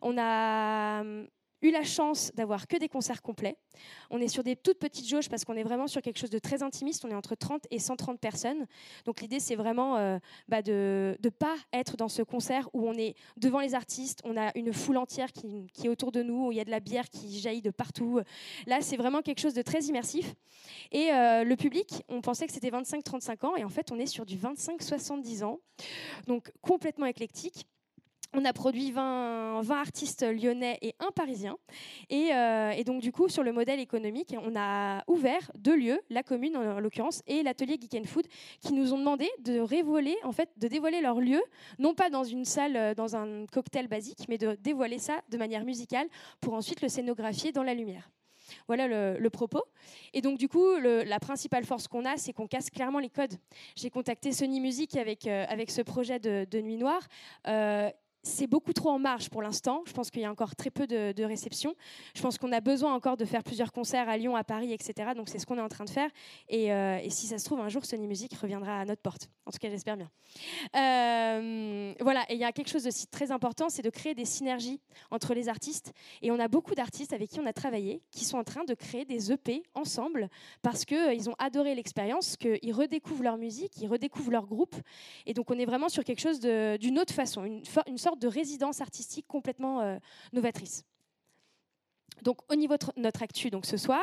On 0.00 0.16
a 0.18 1.00
hum, 1.00 1.26
eu 1.62 1.70
la 1.70 1.84
chance 1.84 2.32
d'avoir 2.34 2.66
que 2.66 2.76
des 2.76 2.88
concerts 2.88 3.22
complets. 3.22 3.56
On 4.10 4.20
est 4.20 4.28
sur 4.28 4.42
des 4.42 4.56
toutes 4.56 4.78
petites 4.78 5.08
jauges 5.08 5.28
parce 5.28 5.44
qu'on 5.44 5.54
est 5.54 5.62
vraiment 5.62 5.86
sur 5.86 6.02
quelque 6.02 6.18
chose 6.18 6.30
de 6.30 6.38
très 6.38 6.62
intimiste. 6.62 7.04
On 7.04 7.08
est 7.08 7.14
entre 7.14 7.34
30 7.34 7.66
et 7.70 7.78
130 7.78 8.20
personnes. 8.20 8.66
Donc 9.06 9.20
l'idée, 9.20 9.40
c'est 9.40 9.54
vraiment 9.54 9.96
euh, 9.96 10.18
bah, 10.48 10.60
de 10.60 11.16
ne 11.22 11.28
pas 11.30 11.54
être 11.72 11.96
dans 11.96 12.08
ce 12.08 12.22
concert 12.22 12.68
où 12.72 12.88
on 12.88 12.94
est 12.94 13.14
devant 13.36 13.60
les 13.60 13.74
artistes, 13.74 14.20
on 14.24 14.36
a 14.36 14.50
une 14.56 14.72
foule 14.72 14.96
entière 14.96 15.32
qui, 15.32 15.68
est 15.84 15.88
autour 15.88 16.12
de 16.12 16.22
nous, 16.22 16.48
où 16.48 16.52
il 16.52 16.58
y 16.58 16.60
a 16.60 16.64
de 16.64 16.70
la 16.70 16.80
bière 16.80 17.08
qui 17.08 17.38
jaillit 17.38 17.62
de 17.62 17.70
partout. 17.70 18.20
Là, 18.66 18.80
c'est 18.80 18.96
vraiment 18.96 19.22
quelque 19.22 19.40
chose 19.40 19.54
de 19.54 19.62
très 19.62 19.84
immersif. 19.84 20.34
Et 20.90 21.12
euh, 21.12 21.44
le 21.44 21.56
public, 21.56 22.02
on 22.08 22.20
pensait 22.20 22.46
que 22.46 22.52
c'était 22.52 22.70
25-35 22.70 23.46
ans, 23.46 23.56
et 23.56 23.64
en 23.64 23.68
fait, 23.68 23.92
on 23.92 23.98
est 23.98 24.06
sur 24.06 24.26
du 24.26 24.36
25-70 24.36 25.44
ans. 25.44 25.60
Donc 26.26 26.52
complètement 26.60 27.06
éclectique. 27.06 27.66
On 28.34 28.46
a 28.46 28.52
produit 28.54 28.90
20, 28.90 29.60
20 29.60 29.76
artistes 29.78 30.22
lyonnais 30.22 30.78
et 30.80 30.94
un 31.00 31.10
parisien. 31.10 31.58
Et, 32.08 32.34
euh, 32.34 32.70
et 32.70 32.82
donc, 32.82 33.02
du 33.02 33.12
coup, 33.12 33.28
sur 33.28 33.42
le 33.42 33.52
modèle 33.52 33.78
économique, 33.78 34.34
on 34.42 34.56
a 34.56 35.04
ouvert 35.06 35.52
deux 35.58 35.76
lieux, 35.76 36.00
la 36.08 36.22
commune 36.22 36.56
en 36.56 36.80
l'occurrence, 36.80 37.22
et 37.26 37.42
l'atelier 37.42 37.76
Geek 37.78 37.94
and 37.94 38.04
Food, 38.06 38.26
qui 38.60 38.72
nous 38.72 38.94
ont 38.94 38.98
demandé 38.98 39.28
de 39.40 39.60
en 40.24 40.32
fait, 40.32 40.50
de 40.56 40.68
dévoiler 40.68 41.00
leur 41.00 41.20
lieu, 41.20 41.42
non 41.78 41.94
pas 41.94 42.08
dans 42.08 42.24
une 42.24 42.44
salle, 42.44 42.76
euh, 42.76 42.94
dans 42.94 43.16
un 43.16 43.46
cocktail 43.46 43.86
basique, 43.86 44.26
mais 44.28 44.38
de 44.38 44.56
dévoiler 44.60 44.98
ça 44.98 45.20
de 45.28 45.36
manière 45.36 45.64
musicale 45.64 46.08
pour 46.40 46.54
ensuite 46.54 46.80
le 46.80 46.88
scénographier 46.88 47.52
dans 47.52 47.62
la 47.62 47.74
lumière. 47.74 48.10
Voilà 48.66 48.86
le, 48.86 49.30
propos. 49.30 49.62
Et 50.12 50.20
donc, 50.20 50.38
du 50.38 50.48
coup, 50.48 50.76
la 50.78 51.18
principale 51.18 51.64
force 51.64 51.88
qu'on 51.88 52.04
a, 52.04 52.16
c'est 52.16 52.32
qu'on 52.32 52.46
casse 52.46 52.70
clairement 52.70 52.98
les 52.98 53.08
codes. 53.08 53.34
J'ai 53.76 53.90
contacté 53.90 54.32
Sony 54.32 54.60
Music 54.60 54.96
avec, 54.96 55.26
euh, 55.26 55.44
avec 55.48 55.70
ce 55.70 55.82
projet 55.82 56.18
de, 56.18 56.60
Nuit 56.60 56.76
Noire. 56.76 57.02
C'est 58.22 58.46
beaucoup 58.46 58.72
trop 58.72 58.90
en 58.90 58.98
marge 58.98 59.30
pour 59.30 59.42
l'instant. 59.42 59.82
Je 59.86 59.92
pense 59.92 60.10
qu'il 60.10 60.22
y 60.22 60.24
a 60.24 60.30
encore 60.30 60.54
très 60.56 60.70
peu 60.70 60.86
de, 60.86 61.12
de 61.12 61.24
réception. 61.24 61.74
Je 62.14 62.22
pense 62.22 62.38
qu'on 62.38 62.52
a 62.52 62.60
besoin 62.60 62.94
encore 62.94 63.16
de 63.16 63.24
faire 63.24 63.42
plusieurs 63.42 63.72
concerts 63.72 64.08
à 64.08 64.16
Lyon, 64.16 64.36
à 64.36 64.44
Paris, 64.44 64.72
etc. 64.72 65.10
Donc 65.16 65.28
c'est 65.28 65.38
ce 65.38 65.46
qu'on 65.46 65.58
est 65.58 65.62
en 65.62 65.68
train 65.68 65.84
de 65.84 65.90
faire. 65.90 66.08
Et, 66.48 66.72
euh, 66.72 66.98
et 67.02 67.10
si 67.10 67.26
ça 67.26 67.38
se 67.38 67.44
trouve, 67.44 67.60
un 67.60 67.68
jour, 67.68 67.84
Sony 67.84 68.06
Music 68.06 68.32
reviendra 68.34 68.80
à 68.80 68.84
notre 68.84 69.02
porte. 69.02 69.28
En 69.46 69.50
tout 69.50 69.58
cas, 69.58 69.68
j'espère 69.70 69.96
bien. 69.96 70.08
Euh, 70.76 71.94
voilà, 72.00 72.24
et 72.28 72.34
il 72.34 72.40
y 72.40 72.44
a 72.44 72.52
quelque 72.52 72.70
chose 72.70 72.86
aussi 72.86 73.06
très 73.06 73.30
important, 73.30 73.68
c'est 73.68 73.82
de 73.82 73.90
créer 73.90 74.14
des 74.14 74.24
synergies 74.24 74.80
entre 75.10 75.34
les 75.34 75.48
artistes. 75.48 75.92
Et 76.22 76.30
on 76.30 76.38
a 76.38 76.48
beaucoup 76.48 76.74
d'artistes 76.74 77.12
avec 77.12 77.30
qui 77.30 77.40
on 77.40 77.46
a 77.46 77.52
travaillé 77.52 78.02
qui 78.10 78.24
sont 78.24 78.38
en 78.38 78.44
train 78.44 78.64
de 78.64 78.74
créer 78.74 79.04
des 79.04 79.32
EP 79.32 79.62
ensemble 79.74 80.28
parce 80.62 80.84
qu'ils 80.84 81.28
ont 81.28 81.34
adoré 81.38 81.74
l'expérience, 81.74 82.36
qu'ils 82.36 82.72
redécouvrent 82.72 83.22
leur 83.22 83.36
musique, 83.36 83.72
ils 83.80 83.88
redécouvrent 83.88 84.30
leur 84.30 84.46
groupe. 84.46 84.76
Et 85.26 85.34
donc 85.34 85.50
on 85.50 85.58
est 85.58 85.64
vraiment 85.66 85.88
sur 85.88 86.04
quelque 86.04 86.20
chose 86.20 86.40
de- 86.40 86.76
d'une 86.78 86.98
autre 86.98 87.12
façon, 87.14 87.44
une 87.86 87.98
sorte 87.98 88.11
de 88.16 88.28
résidence 88.28 88.80
artistique 88.80 89.26
complètement 89.26 89.80
euh, 89.80 89.98
novatrice. 90.32 90.84
Donc 92.22 92.38
au 92.50 92.54
niveau 92.54 92.76
de 92.76 93.00
notre 93.00 93.22
actu, 93.22 93.50
donc 93.50 93.66
ce 93.66 93.76
soir, 93.76 94.02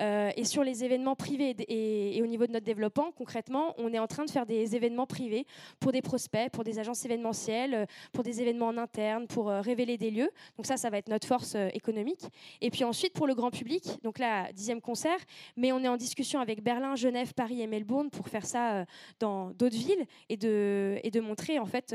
euh, 0.00 0.30
et 0.36 0.44
sur 0.44 0.64
les 0.64 0.84
événements 0.84 1.14
privés 1.14 1.54
et, 1.68 2.20
au 2.22 2.26
niveau 2.26 2.46
de 2.46 2.52
notre 2.52 2.64
développement, 2.64 3.12
concrètement, 3.12 3.74
on 3.78 3.92
est 3.92 3.98
en 3.98 4.06
train 4.06 4.24
de 4.24 4.30
faire 4.30 4.46
des 4.46 4.74
événements 4.74 5.06
privés 5.06 5.46
pour 5.78 5.92
des 5.92 6.02
prospects, 6.02 6.50
pour 6.50 6.64
des 6.64 6.78
agences 6.78 7.04
événementielles, 7.04 7.74
euh, 7.74 7.86
pour 8.12 8.24
des 8.24 8.40
événements 8.40 8.68
en 8.68 8.76
interne, 8.76 9.26
pour 9.26 9.50
euh, 9.50 9.60
révéler 9.60 9.98
des 9.98 10.10
lieux. 10.10 10.30
Donc 10.56 10.66
ça, 10.66 10.76
ça 10.76 10.90
va 10.90 10.98
être 10.98 11.08
notre 11.08 11.26
force 11.26 11.54
économique. 11.72 12.24
Et 12.60 12.70
puis 12.70 12.84
ensuite, 12.84 13.12
pour 13.12 13.26
le 13.26 13.34
grand 13.34 13.50
public, 13.50 13.84
donc 14.02 14.18
là, 14.18 14.52
dixième 14.52 14.80
concert, 14.80 15.18
mais 15.56 15.72
on 15.72 15.82
est 15.84 15.88
en 15.88 15.96
discussion 15.96 16.40
avec 16.40 16.62
Berlin, 16.62 16.96
Genève, 16.96 17.34
Paris 17.34 17.60
et 17.62 17.66
Melbourne 17.66 18.10
pour 18.10 18.28
faire 18.28 18.46
ça 18.46 18.84
dans 19.18 19.50
d'autres 19.50 19.76
villes 19.76 20.06
et 20.28 20.36
de, 20.36 20.98
et 21.02 21.10
de 21.10 21.20
montrer 21.20 21.58
en 21.58 21.66
fait 21.66 21.94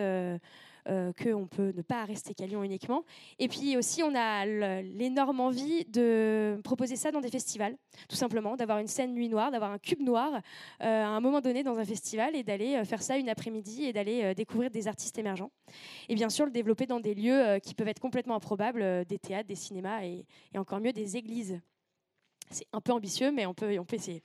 qu'on 0.86 1.48
peut 1.48 1.74
ne 1.76 1.82
pas 1.82 2.06
rester 2.06 2.34
qu'à 2.34 2.46
Lyon 2.46 2.64
uniquement. 2.64 3.04
Et 3.40 3.48
puis 3.48 3.78
aussi, 3.78 4.04
on 4.04 4.14
a 4.16 4.46
l'énorme 4.46 5.40
envie 5.40 5.86
de 5.86 6.60
proposer 6.64 6.96
ça 6.96 7.12
dans 7.12 7.22
des 7.22 7.30
festivals, 7.30 7.76
tout 8.08 8.16
simplement, 8.16 8.56
d'avoir 8.56 8.80
une 8.80 8.88
scène 8.88 9.14
nuit 9.14 9.30
noire, 9.30 9.52
d'avoir 9.52 9.72
un 9.72 9.80
cube 9.80 10.02
noir 10.02 10.32
euh, 10.36 10.40
à 11.04 11.08
un 11.08 11.20
moment 11.20 11.42
donné 11.42 11.64
dans 11.64 11.78
un 11.80 11.86
festival 11.86 12.36
et 12.36 12.44
d'aller 12.44 12.76
euh, 12.76 12.86
faire 12.86 13.02
ça 13.02 13.18
une 13.18 13.30
après-midi 13.30 13.86
et 13.86 13.94
d'aller 13.94 14.24
euh, 14.24 14.34
découvrir 14.34 14.70
des 14.70 14.88
artistes 14.88 15.18
émergents. 15.18 15.52
Et 16.10 16.16
bien 16.16 16.30
sûr, 16.30 16.46
le 16.46 16.52
développer 16.52 16.86
dans 16.86 17.00
des 17.00 17.16
lieux 17.16 17.46
euh, 17.46 17.60
qui 17.60 17.74
peuvent 17.74 17.88
être 17.88 18.00
complètement 18.00 18.36
improbables, 18.36 18.82
euh, 18.82 19.04
des 19.04 19.20
théâtres, 19.20 19.48
des 19.48 19.56
cinémas 19.56 20.04
et, 20.04 20.26
et 20.54 20.58
encore 20.58 20.80
mieux 20.80 20.94
des 20.94 21.18
églises. 21.18 21.60
C'est 22.52 22.68
un 22.74 22.82
peu 22.82 22.92
ambitieux, 22.92 23.32
mais 23.32 23.46
on 23.46 23.54
peut, 23.54 23.78
essayer. 23.92 24.22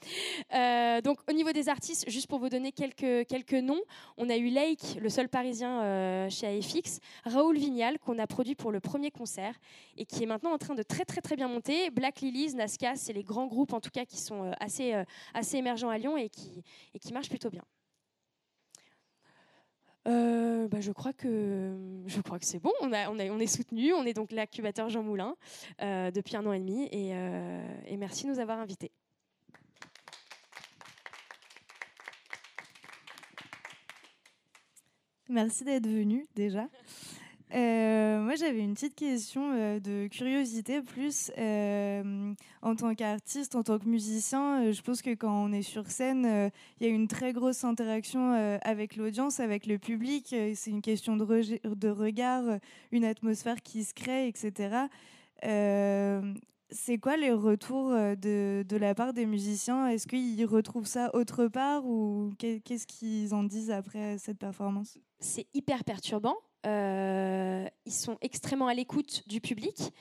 Euh, 0.54 1.00
donc, 1.00 1.18
au 1.28 1.32
niveau 1.32 1.52
des 1.52 1.68
artistes, 1.68 2.08
juste 2.08 2.26
pour 2.26 2.38
vous 2.38 2.48
donner 2.48 2.70
quelques, 2.72 3.26
quelques 3.26 3.54
noms, 3.54 3.80
on 4.16 4.28
a 4.28 4.36
eu 4.36 4.48
Lake, 4.48 4.98
le 5.00 5.08
seul 5.08 5.28
parisien 5.28 5.82
euh, 5.82 6.30
chez 6.30 6.46
AFX, 6.46 7.00
Raoul 7.24 7.56
Vignal, 7.56 7.98
qu'on 7.98 8.18
a 8.18 8.26
produit 8.26 8.54
pour 8.54 8.72
le 8.72 8.80
premier 8.80 9.10
concert 9.10 9.54
et 9.96 10.04
qui 10.04 10.22
est 10.22 10.26
maintenant 10.26 10.52
en 10.52 10.58
train 10.58 10.74
de 10.74 10.82
très, 10.82 11.04
très, 11.04 11.20
très 11.20 11.36
bien 11.36 11.48
monter. 11.48 11.90
Black 11.90 12.20
Lilies, 12.20 12.54
Nazca, 12.54 12.94
c'est 12.96 13.12
les 13.12 13.24
grands 13.24 13.46
groupes, 13.46 13.72
en 13.72 13.80
tout 13.80 13.90
cas, 13.90 14.04
qui 14.04 14.18
sont 14.18 14.44
euh, 14.44 14.52
assez, 14.60 14.94
assez 15.34 15.56
émergents 15.56 15.88
à 15.88 15.98
Lyon 15.98 16.16
et 16.16 16.28
qui, 16.28 16.62
et 16.94 16.98
qui 16.98 17.12
marchent 17.12 17.30
plutôt 17.30 17.50
bien. 17.50 17.64
Euh, 20.08 20.68
bah, 20.68 20.80
je 20.80 20.92
crois 20.92 21.12
que 21.12 21.74
je 22.06 22.20
crois 22.20 22.38
que 22.38 22.46
c'est 22.46 22.58
bon. 22.58 22.72
On, 22.80 22.90
est 22.90 23.46
soutenu. 23.46 23.92
On 23.92 24.04
est 24.04 24.14
donc 24.14 24.32
l'incubateur 24.32 24.88
Jean 24.88 25.02
Moulin 25.02 25.36
euh, 25.82 26.10
depuis 26.10 26.36
un 26.36 26.46
an 26.46 26.52
et 26.52 26.60
demi. 26.60 26.88
Euh, 26.92 27.80
et 27.86 27.96
merci 27.96 28.24
de 28.24 28.30
nous 28.30 28.38
avoir 28.38 28.58
invités. 28.58 28.90
Merci 35.28 35.64
d'être 35.64 35.86
venu 35.86 36.26
déjà. 36.34 36.66
Euh, 37.52 38.20
moi, 38.22 38.36
j'avais 38.36 38.60
une 38.60 38.74
petite 38.74 38.94
question 38.94 39.52
euh, 39.54 39.80
de 39.80 40.06
curiosité 40.06 40.82
plus. 40.82 41.32
euh, 41.36 42.32
en 42.62 42.76
tant 42.76 42.94
qu'artiste, 42.94 43.56
en 43.56 43.62
tant 43.64 43.78
que 43.78 43.88
musicien, 43.88 44.70
je 44.70 44.80
pense 44.82 45.02
que 45.02 45.14
quand 45.14 45.32
on 45.46 45.52
est 45.52 45.62
sur 45.62 45.90
scène, 45.90 46.50
il 46.80 46.86
y 46.86 46.90
a 46.90 46.92
une 46.92 47.08
très 47.08 47.32
grosse 47.32 47.64
interaction 47.64 48.32
avec 48.62 48.96
l'audience, 48.96 49.40
avec 49.40 49.66
le 49.66 49.78
public. 49.78 50.26
C'est 50.54 50.70
une 50.70 50.82
question 50.82 51.16
de, 51.16 51.88
regard, 51.88 52.44
une 52.92 53.04
atmosphère 53.04 53.62
qui 53.62 53.82
se 53.84 53.94
crée, 53.94 54.28
etc. 54.28 54.86
C'est 56.72 56.98
quoi 56.98 57.16
les 57.16 57.32
retours 57.32 57.90
de, 57.90 58.62
de 58.68 58.76
la 58.76 58.94
part 58.94 59.12
des 59.12 59.26
musiciens? 59.26 59.88
Est-ce 59.88 60.06
qu'ils 60.06 60.44
retrouvent 60.46 60.86
ça 60.86 61.10
autre 61.14 61.48
part 61.48 61.84
ou 61.86 62.30
qu'est- 62.38 62.60
qu'est-ce 62.60 62.86
qu'ils 62.86 63.34
en 63.34 63.42
disent 63.42 63.70
après 63.72 64.18
cette 64.18 64.38
performance? 64.38 64.98
C'est 65.18 65.46
hyper 65.54 65.82
perturbant. 65.82 66.36
Euh, 66.66 67.66
ils 67.86 67.92
sont 67.92 68.18
extrêmement 68.20 68.66
à 68.68 68.74
l'écoute 68.74 69.22
du 69.26 69.40
public. 69.40 69.92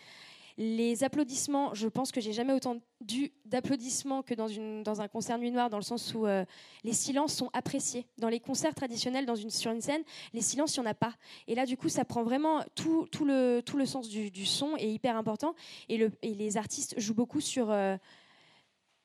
Les 0.61 1.05
applaudissements, 1.05 1.73
je 1.73 1.87
pense 1.87 2.11
que 2.11 2.19
j'ai 2.19 2.33
jamais 2.33 2.51
autant 2.51 2.81
du 2.99 3.31
d'applaudissements 3.45 4.23
que 4.23 4.33
dans, 4.33 4.49
une, 4.49 4.83
dans 4.83 4.99
un 4.99 5.07
concert 5.07 5.37
Nuit 5.37 5.51
Noire, 5.51 5.69
dans 5.69 5.77
le 5.77 5.83
sens 5.83 6.13
où 6.13 6.25
euh, 6.25 6.43
les 6.83 6.91
silences 6.91 7.33
sont 7.33 7.49
appréciés. 7.53 8.07
Dans 8.17 8.27
les 8.27 8.41
concerts 8.41 8.75
traditionnels, 8.75 9.25
dans 9.25 9.35
une, 9.35 9.51
sur 9.51 9.71
une 9.71 9.79
scène, 9.79 10.03
les 10.33 10.41
silences, 10.41 10.75
il 10.75 10.81
n'y 10.81 10.87
en 10.87 10.91
a 10.91 10.93
pas. 10.93 11.13
Et 11.47 11.55
là, 11.55 11.65
du 11.65 11.77
coup, 11.77 11.87
ça 11.87 12.03
prend 12.03 12.23
vraiment 12.23 12.61
tout, 12.75 13.07
tout, 13.09 13.23
le, 13.23 13.61
tout 13.65 13.77
le 13.77 13.85
sens 13.85 14.09
du, 14.09 14.31
du 14.31 14.45
son 14.45 14.75
est 14.75 14.91
hyper 14.91 15.15
important. 15.15 15.55
Et, 15.87 15.95
le, 15.97 16.11
et 16.21 16.33
les 16.33 16.57
artistes 16.57 16.99
jouent 16.99 17.13
beaucoup 17.13 17.39
sur, 17.39 17.71
euh, 17.71 17.95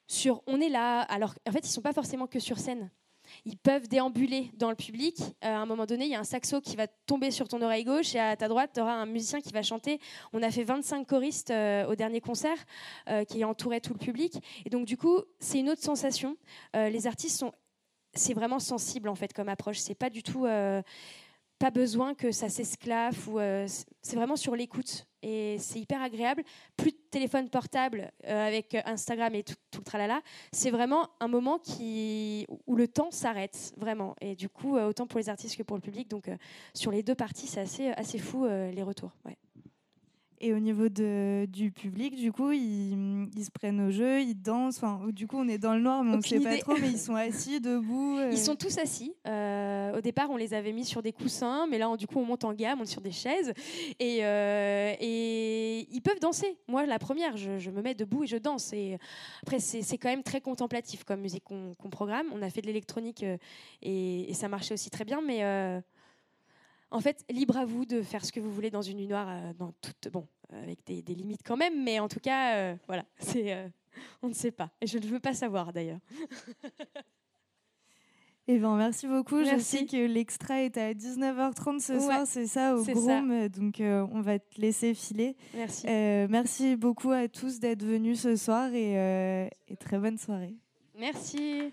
sur 0.09 0.43
on 0.49 0.61
est 0.61 0.71
là. 0.71 1.03
Alors, 1.03 1.35
en 1.49 1.53
fait, 1.53 1.61
ils 1.61 1.71
ne 1.71 1.75
sont 1.75 1.83
pas 1.83 1.93
forcément 1.93 2.27
que 2.27 2.41
sur 2.41 2.59
scène 2.59 2.91
ils 3.45 3.57
peuvent 3.57 3.89
déambuler 3.89 4.51
dans 4.57 4.71
le 4.71 4.77
public. 4.77 5.21
Euh, 5.45 5.49
à 5.49 5.59
un 5.59 5.67
moment 5.67 5.87
donné, 5.87 6.05
il 6.05 6.11
y 6.11 6.15
a 6.15 6.21
un 6.21 6.25
saxo 6.25 6.61
qui 6.61 6.77
va 6.77 6.87
tomber 6.87 7.31
sur 7.31 7.49
ton 7.49 7.61
oreille 7.63 7.85
gauche 7.85 8.15
et 8.15 8.21
à 8.21 8.37
ta 8.37 8.49
droite, 8.49 8.71
tu 8.75 8.81
auras 8.81 8.93
un 8.93 9.07
musicien 9.07 9.41
qui 9.41 9.53
va 9.53 9.63
chanter. 9.63 10.01
On 10.33 10.43
a 10.43 10.51
fait 10.51 10.65
25 10.65 11.07
choristes 11.07 11.51
euh, 11.51 11.87
au 11.87 11.95
dernier 11.95 12.21
concert 12.21 12.57
euh, 13.09 13.25
qui 13.25 13.45
entouraient 13.45 13.81
tout 13.81 13.93
le 13.93 13.99
public. 13.99 14.43
Et 14.65 14.71
donc, 14.71 14.87
du 14.87 14.97
coup, 14.97 15.21
c'est 15.39 15.59
une 15.59 15.71
autre 15.71 15.83
sensation. 15.83 16.37
Les 16.75 17.07
artistes 17.07 17.39
sont. 17.39 17.53
C'est 18.15 18.35
vraiment 18.35 18.61
sensible 18.61 19.09
en 19.09 19.15
fait 19.15 19.33
comme 19.33 19.49
approche. 19.49 19.79
C'est 19.79 19.95
pas 19.95 20.11
du 20.11 20.23
tout. 20.23 20.47
pas 21.59 21.71
besoin 21.73 22.15
que 22.15 22.31
ça 22.31 22.49
s'esclaffe 22.49 23.27
ou 23.27 23.39
c'est 24.03 24.17
vraiment 24.17 24.37
sur 24.37 24.55
l'écoute 24.55 25.07
et 25.25 25.57
c'est 25.59 25.81
hyper 25.81 26.03
agréable. 26.03 26.45
Plus 26.77 26.91
de 26.91 26.99
téléphone 27.11 27.49
portable 27.49 28.13
euh, 28.27 28.47
avec 28.47 28.77
Instagram 28.85 29.35
et 29.35 29.43
tout, 29.43 29.55
tout 29.71 29.81
le 29.81 29.85
tralala. 29.85 30.21
C'est 30.53 30.71
vraiment 30.71 31.09
un 31.21 31.29
moment 31.29 31.61
où 32.67 32.77
le 32.77 32.89
temps 32.89 33.11
s'arrête 33.11 33.73
vraiment 33.77 34.15
et 34.21 34.37
du 34.37 34.49
coup 34.49 34.77
euh, 34.77 34.89
autant 34.89 35.07
pour 35.07 35.19
les 35.19 35.29
artistes 35.29 35.57
que 35.57 35.63
pour 35.63 35.77
le 35.77 35.83
public. 35.83 36.09
Donc 36.09 36.29
euh, 36.29 36.37
sur 36.75 36.91
les 36.91 37.03
deux 37.03 37.15
parties 37.15 37.47
c'est 37.47 37.61
assez 37.61 37.89
assez 37.89 38.19
fou 38.19 38.45
euh, 38.45 38.71
les 38.71 38.83
retours. 38.83 39.13
Et 40.41 40.53
au 40.53 40.59
niveau 40.59 40.89
de, 40.89 41.47
du 41.47 41.71
public, 41.71 42.17
du 42.17 42.33
coup, 42.33 42.51
ils, 42.53 43.29
ils 43.37 43.45
se 43.45 43.51
prennent 43.51 43.81
au 43.81 43.91
jeu, 43.91 44.21
ils 44.21 44.35
dansent. 44.35 44.77
Enfin, 44.83 45.01
du 45.11 45.27
coup, 45.27 45.37
on 45.39 45.49
est 45.49 45.59
dans 45.59 45.75
le 45.75 45.81
noir, 45.81 46.03
mais 46.05 46.13
on 46.13 46.17
ne 46.17 46.23
sait 46.23 46.41
pas 46.41 46.59
trop. 46.59 46.75
Mais 46.81 46.91
ils 46.91 46.99
sont 46.99 47.15
assis, 47.15 47.61
debout. 47.61 48.17
euh. 48.19 48.31
Ils 48.33 48.39
sont 48.39 48.57
tous 48.57 48.77
assis. 48.79 49.15
Euh, 49.27 49.97
au 49.97 50.01
départ, 50.01 50.29
on 50.31 50.37
les 50.37 50.53
avait 50.53 50.73
mis 50.73 50.85
sur 50.85 51.03
des 51.03 51.13
coussins, 51.13 51.67
mais 51.71 51.79
là, 51.79 51.89
on- 51.89 51.97
du 51.97 52.07
coup, 52.07 52.19
on 52.19 52.25
monte 52.25 52.45
en 52.45 52.53
gamme, 52.53 52.81
on 52.81 52.85
est 52.85 52.87
sur 52.87 53.01
des 53.01 53.11
chaises. 53.13 53.53
Et, 54.01 54.25
euh, 54.25 54.93
et 55.01 55.87
ils 55.91 56.01
peuvent 56.03 56.21
danser. 56.21 56.57
Moi, 56.69 56.85
la 56.87 56.99
première, 56.99 57.37
je, 57.37 57.59
je 57.59 57.71
me 57.71 57.81
mets 57.81 57.95
debout 57.95 58.25
et 58.25 58.27
je 58.27 58.37
danse. 58.37 58.73
Et 58.73 58.99
après, 59.43 59.61
c'est 59.61 59.99
quand 59.99 60.09
même 60.11 60.23
très 60.23 60.41
contemplatif 60.41 61.05
comme 61.05 61.21
musique 61.21 61.45
qu'on 61.45 61.75
programme. 61.91 62.27
On 62.35 62.43
a 62.43 62.51
fait 62.51 62.61
de 62.61 62.67
l'électronique 62.67 63.23
euh, 63.23 63.37
et, 63.83 64.31
et 64.31 64.35
ça 64.35 64.49
marchait 64.49 64.75
aussi 64.75 64.91
très 64.91 65.05
bien. 65.05 65.21
Mais 65.23 65.45
euh, 65.45 65.81
en 66.91 67.01
fait, 67.01 67.25
libre 67.31 67.57
à 67.57 67.65
vous 67.65 67.85
de 67.85 68.03
faire 68.03 68.25
ce 68.25 68.33
que 68.33 68.41
vous 68.41 68.53
voulez 68.53 68.71
dans 68.71 68.83
une 68.83 68.99
nuit 68.99 69.09
noire, 69.09 69.29
euh, 69.29 69.53
dans 69.55 69.73
toute, 69.81 70.09
bon, 70.13 70.27
euh, 70.53 70.63
avec 70.63 70.85
des, 70.87 71.03
des 71.03 71.15
limites 71.15 71.43
quand 71.45 71.57
même. 71.57 71.83
Mais 71.83 71.99
en 72.01 72.09
tout 72.09 72.21
cas, 72.21 72.55
euh, 72.57 72.77
voilà, 72.87 73.05
c'est. 73.19 73.53
euh, 73.53 73.69
on 74.23 74.29
ne 74.29 74.35
sait 74.35 74.51
pas. 74.51 74.71
Et 74.81 74.87
je 74.87 74.99
ne 74.99 75.07
veux 75.07 75.21
pas 75.21 75.35
savoir 75.35 75.73
d'ailleurs. 75.73 76.01
Eh 78.47 78.59
ben, 78.59 78.77
merci 78.77 79.07
beaucoup. 79.07 79.43
Je 79.43 79.59
sais 79.59 79.87
que 79.87 79.97
l'extra 80.07 80.61
est 80.61 80.77
à 80.77 80.93
19h30 80.93 81.81
ce 81.81 81.95
Ouais, 81.95 81.99
soir, 82.01 82.27
c'est 82.27 82.47
ça, 82.47 82.77
au. 82.77 82.85
Groom. 82.85 83.49
Donc, 83.49 83.81
euh, 83.81 84.07
on 84.13 84.21
va 84.21 84.39
te 84.39 84.61
laisser 84.61 84.93
filer. 84.93 85.35
Merci. 85.55 85.87
Euh, 85.89 86.27
merci 86.29 86.77
beaucoup 86.77 87.11
à 87.11 87.27
tous 87.29 87.59
d'être 87.59 87.83
venus 87.83 88.21
ce 88.21 88.37
soir 88.37 88.69
et, 88.75 88.99
euh, 88.99 89.49
et 89.69 89.77
très 89.79 89.99
bonne 89.99 90.19
soirée. 90.19 90.55
Merci. 90.99 91.73